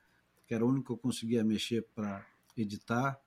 que 0.45 0.53
era 0.53 0.65
o 0.65 0.69
único 0.69 0.87
que 0.87 0.91
eu 0.91 0.97
conseguia 0.97 1.43
mexer 1.43 1.87
para 1.95 2.25
editar. 2.57 3.19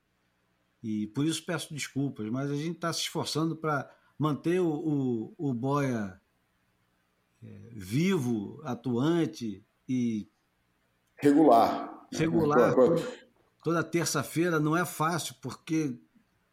E 0.81 1.07
por 1.07 1.25
isso 1.25 1.43
peço 1.43 1.73
desculpas, 1.73 2.29
mas 2.29 2.51
a 2.51 2.55
gente 2.55 2.75
está 2.75 2.93
se 2.93 3.01
esforçando 3.01 3.55
para 3.55 3.89
manter 4.17 4.61
o, 4.61 4.69
o, 4.69 5.33
o 5.37 5.53
Boia 5.53 6.21
vivo, 7.71 8.61
atuante 8.63 9.65
e. 9.87 10.29
Regular. 11.17 12.07
Regular. 12.11 12.73
Toda, 12.73 13.07
toda 13.63 13.83
terça-feira 13.83 14.59
não 14.59 14.75
é 14.75 14.85
fácil, 14.85 15.35
porque, 15.41 15.97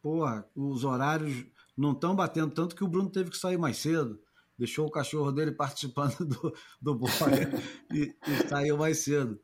porra, 0.01 0.47
os 0.55 0.83
horários 0.83 1.45
não 1.77 1.91
estão 1.91 2.15
batendo, 2.15 2.53
tanto 2.53 2.75
que 2.75 2.83
o 2.83 2.87
Bruno 2.87 3.09
teve 3.09 3.29
que 3.29 3.37
sair 3.37 3.57
mais 3.57 3.77
cedo. 3.77 4.19
Deixou 4.57 4.87
o 4.87 4.91
cachorro 4.91 5.31
dele 5.31 5.51
participando 5.51 6.17
do, 6.25 6.55
do 6.81 6.99
e, 7.93 8.15
e 8.27 8.47
saiu 8.47 8.77
mais 8.77 8.99
cedo 8.99 9.39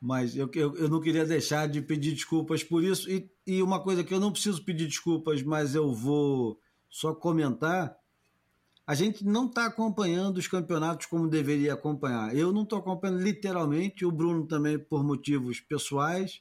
mas 0.00 0.34
eu, 0.34 0.50
eu, 0.54 0.74
eu, 0.76 0.88
não 0.88 1.00
queria 1.00 1.26
deixar 1.26 1.68
de 1.68 1.82
pedir 1.82 2.12
desculpas 2.12 2.64
por 2.64 2.82
isso. 2.82 3.10
E, 3.10 3.30
e 3.46 3.62
uma 3.62 3.82
coisa 3.82 4.02
que 4.02 4.14
eu 4.14 4.18
não 4.18 4.32
preciso 4.32 4.64
pedir 4.64 4.86
desculpas, 4.86 5.42
mas 5.42 5.74
eu 5.74 5.92
vou 5.92 6.58
só 6.88 7.14
comentar: 7.14 7.94
a 8.90 8.94
gente 8.94 9.24
não 9.24 9.46
está 9.46 9.66
acompanhando 9.66 10.38
os 10.38 10.48
campeonatos 10.48 11.06
como 11.06 11.28
deveria 11.28 11.74
acompanhar. 11.74 12.34
Eu 12.34 12.52
não 12.52 12.62
estou 12.62 12.78
acompanhando 12.78 13.22
literalmente, 13.22 14.04
o 14.04 14.10
Bruno 14.10 14.46
também 14.46 14.78
por 14.78 15.04
motivos 15.04 15.60
pessoais. 15.60 16.40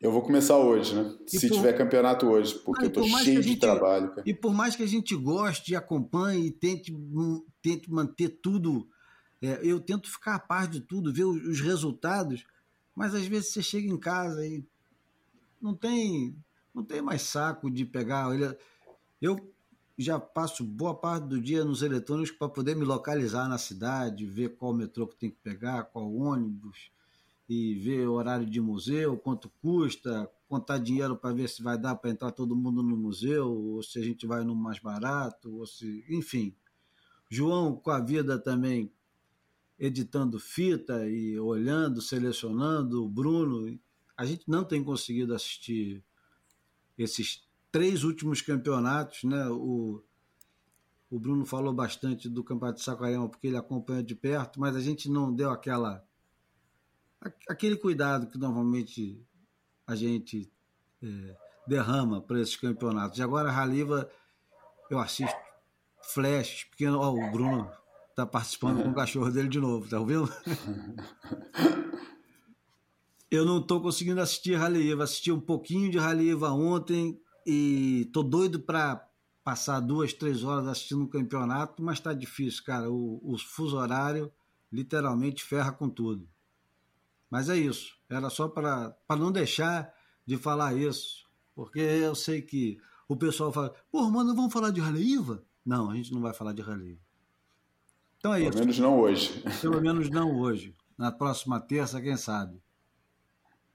Eu 0.00 0.12
vou 0.12 0.22
começar 0.22 0.56
hoje, 0.56 0.94
né? 0.94 1.16
E 1.26 1.40
Se 1.40 1.48
por... 1.48 1.56
tiver 1.56 1.72
campeonato 1.72 2.26
hoje, 2.26 2.54
porque 2.60 2.82
ah, 2.82 2.84
eu 2.84 2.88
estou 2.88 3.04
cheio 3.04 3.42
gente... 3.42 3.54
de 3.54 3.60
trabalho. 3.60 4.10
Cara. 4.10 4.22
E 4.24 4.32
por 4.32 4.54
mais 4.54 4.76
que 4.76 4.84
a 4.84 4.86
gente 4.86 5.16
goste, 5.16 5.74
acompanhe 5.74 6.46
e 6.46 6.50
tente, 6.52 6.96
tente 7.60 7.90
manter 7.90 8.28
tudo, 8.40 8.86
é, 9.42 9.58
eu 9.62 9.80
tento 9.80 10.08
ficar 10.08 10.36
a 10.36 10.38
par 10.38 10.68
de 10.68 10.80
tudo, 10.80 11.12
ver 11.12 11.24
os 11.24 11.60
resultados 11.60 12.44
mas 12.98 13.14
às 13.14 13.26
vezes 13.26 13.52
você 13.52 13.62
chega 13.62 13.88
em 13.88 13.96
casa 13.96 14.44
e 14.44 14.64
não 15.62 15.72
tem, 15.72 16.36
não 16.74 16.84
tem 16.84 17.00
mais 17.00 17.22
saco 17.22 17.70
de 17.70 17.84
pegar. 17.84 18.26
Eu 19.22 19.36
já 19.98 20.18
passo 20.20 20.62
boa 20.62 20.94
parte 20.94 21.26
do 21.26 21.40
dia 21.40 21.64
nos 21.64 21.82
eletrônicos 21.82 22.30
para 22.30 22.48
poder 22.48 22.76
me 22.76 22.84
localizar 22.84 23.48
na 23.48 23.58
cidade, 23.58 24.24
ver 24.24 24.56
qual 24.56 24.72
metrô 24.72 25.08
que 25.08 25.16
tem 25.16 25.28
que 25.28 25.38
pegar, 25.42 25.84
qual 25.84 26.14
ônibus, 26.14 26.92
e 27.48 27.74
ver 27.74 28.06
o 28.06 28.12
horário 28.12 28.46
de 28.46 28.60
museu, 28.60 29.16
quanto 29.16 29.50
custa, 29.60 30.30
contar 30.48 30.78
dinheiro 30.78 31.16
para 31.16 31.34
ver 31.34 31.48
se 31.48 31.62
vai 31.62 31.76
dar 31.76 31.96
para 31.96 32.10
entrar 32.10 32.30
todo 32.30 32.54
mundo 32.54 32.80
no 32.80 32.96
museu, 32.96 33.50
ou 33.50 33.82
se 33.82 33.98
a 33.98 34.02
gente 34.02 34.24
vai 34.24 34.44
no 34.44 34.54
mais 34.54 34.78
barato, 34.78 35.52
ou 35.56 35.66
se, 35.66 36.04
enfim. 36.08 36.54
João 37.28 37.74
com 37.74 37.90
a 37.90 37.98
vida 37.98 38.38
também 38.38 38.92
editando 39.78 40.38
fita 40.38 41.08
e 41.08 41.38
olhando, 41.40 42.00
selecionando, 42.00 43.04
o 43.04 43.08
Bruno. 43.08 43.78
A 44.16 44.24
gente 44.24 44.44
não 44.48 44.64
tem 44.64 44.82
conseguido 44.82 45.34
assistir 45.34 46.04
esses 46.96 47.47
três 47.70 48.04
últimos 48.04 48.40
campeonatos, 48.40 49.24
né? 49.24 49.48
O, 49.48 50.02
o 51.10 51.18
Bruno 51.18 51.46
falou 51.46 51.72
bastante 51.72 52.28
do 52.28 52.44
Campeonato 52.44 52.78
de 52.78 52.84
Saquarema 52.84 53.28
porque 53.28 53.46
ele 53.46 53.56
acompanha 53.56 54.02
de 54.02 54.14
perto, 54.14 54.60
mas 54.60 54.76
a 54.76 54.80
gente 54.80 55.10
não 55.10 55.34
deu 55.34 55.50
aquela 55.50 56.04
aquele 57.48 57.76
cuidado 57.76 58.28
que 58.28 58.38
normalmente 58.38 59.20
a 59.86 59.96
gente 59.96 60.52
é, 61.02 61.36
derrama 61.66 62.20
para 62.20 62.40
esses 62.40 62.56
campeonatos. 62.56 63.18
E 63.18 63.22
agora 63.22 63.48
a 63.48 63.52
Raliva 63.52 64.08
eu 64.90 64.98
assisto 64.98 65.36
flashes, 66.02 66.64
porque 66.64 66.86
ó, 66.86 67.10
o 67.12 67.30
Bruno 67.30 67.70
tá 68.14 68.26
participando 68.26 68.82
com 68.82 68.90
o 68.90 68.94
cachorro 68.94 69.30
dele 69.30 69.48
de 69.48 69.60
novo, 69.60 69.88
tá 69.88 69.98
ouvindo? 69.98 70.28
Eu 73.30 73.44
não 73.44 73.60
tô 73.60 73.78
conseguindo 73.78 74.22
assistir 74.22 74.54
Rally 74.54 74.90
Eva, 74.90 75.04
assisti 75.04 75.30
um 75.30 75.38
pouquinho 75.38 75.90
de 75.90 75.98
Rally 75.98 76.30
Eva 76.30 76.50
ontem 76.50 77.20
e 77.50 78.04
tô 78.12 78.22
doido 78.22 78.60
para 78.60 79.08
passar 79.42 79.80
duas, 79.80 80.12
três 80.12 80.44
horas 80.44 80.66
assistindo 80.66 81.02
um 81.02 81.08
campeonato, 81.08 81.82
mas 81.82 81.98
tá 81.98 82.12
difícil, 82.12 82.62
cara. 82.62 82.90
O, 82.90 83.18
o 83.24 83.38
fuso 83.38 83.78
horário 83.78 84.30
literalmente 84.70 85.42
ferra 85.42 85.72
com 85.72 85.88
tudo. 85.88 86.28
Mas 87.30 87.48
é 87.48 87.56
isso. 87.56 87.96
Era 88.10 88.28
só 88.28 88.48
para 88.48 88.94
não 89.10 89.32
deixar 89.32 89.90
de 90.26 90.36
falar 90.36 90.74
isso, 90.74 91.26
porque 91.54 91.80
eu 91.80 92.14
sei 92.14 92.42
que 92.42 92.78
o 93.08 93.16
pessoal 93.16 93.50
fala, 93.50 93.74
pô, 93.90 94.10
mano, 94.10 94.34
vamos 94.34 94.52
falar 94.52 94.70
de 94.70 94.82
Rally 94.82 95.14
Iva? 95.14 95.42
Não, 95.64 95.90
a 95.90 95.96
gente 95.96 96.12
não 96.12 96.20
vai 96.20 96.34
falar 96.34 96.52
de 96.52 96.60
Rally 96.60 97.00
então 98.18 98.34
é 98.34 98.38
Pelo 98.40 98.48
isso. 98.48 98.52
Pelo 98.52 98.66
menos 98.66 98.78
não 98.78 99.00
hoje. 99.00 99.44
Pelo 99.62 99.80
menos 99.80 100.10
não 100.10 100.38
hoje. 100.38 100.74
Na 100.98 101.10
próxima 101.10 101.60
terça, 101.60 102.00
quem 102.02 102.16
sabe. 102.16 102.60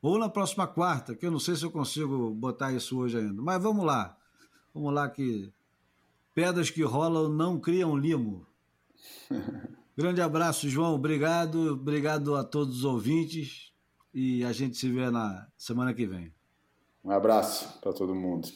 Ou 0.03 0.19
na 0.19 0.27
próxima 0.27 0.67
quarta, 0.67 1.15
que 1.15 1.25
eu 1.25 1.31
não 1.31 1.39
sei 1.39 1.55
se 1.55 1.63
eu 1.63 1.71
consigo 1.71 2.31
botar 2.31 2.73
isso 2.73 2.99
hoje 2.99 3.17
ainda. 3.17 3.41
Mas 3.41 3.63
vamos 3.63 3.85
lá. 3.85 4.17
Vamos 4.73 4.93
lá 4.93 5.09
que 5.09 5.49
pedras 6.35 6.69
que 6.69 6.83
rolam 6.83 7.29
não 7.29 7.57
criam 7.57 7.95
limo. 7.95 8.45
Grande 9.95 10.21
abraço, 10.21 10.67
João. 10.67 10.93
Obrigado. 10.93 11.71
Obrigado 11.71 12.35
a 12.35 12.43
todos 12.43 12.79
os 12.79 12.83
ouvintes. 12.83 13.71
E 14.13 14.43
a 14.43 14.51
gente 14.51 14.75
se 14.75 14.91
vê 14.91 15.09
na 15.09 15.47
semana 15.57 15.93
que 15.93 16.05
vem. 16.05 16.33
Um 17.01 17.11
abraço 17.11 17.79
para 17.79 17.93
todo 17.93 18.13
mundo. 18.13 18.49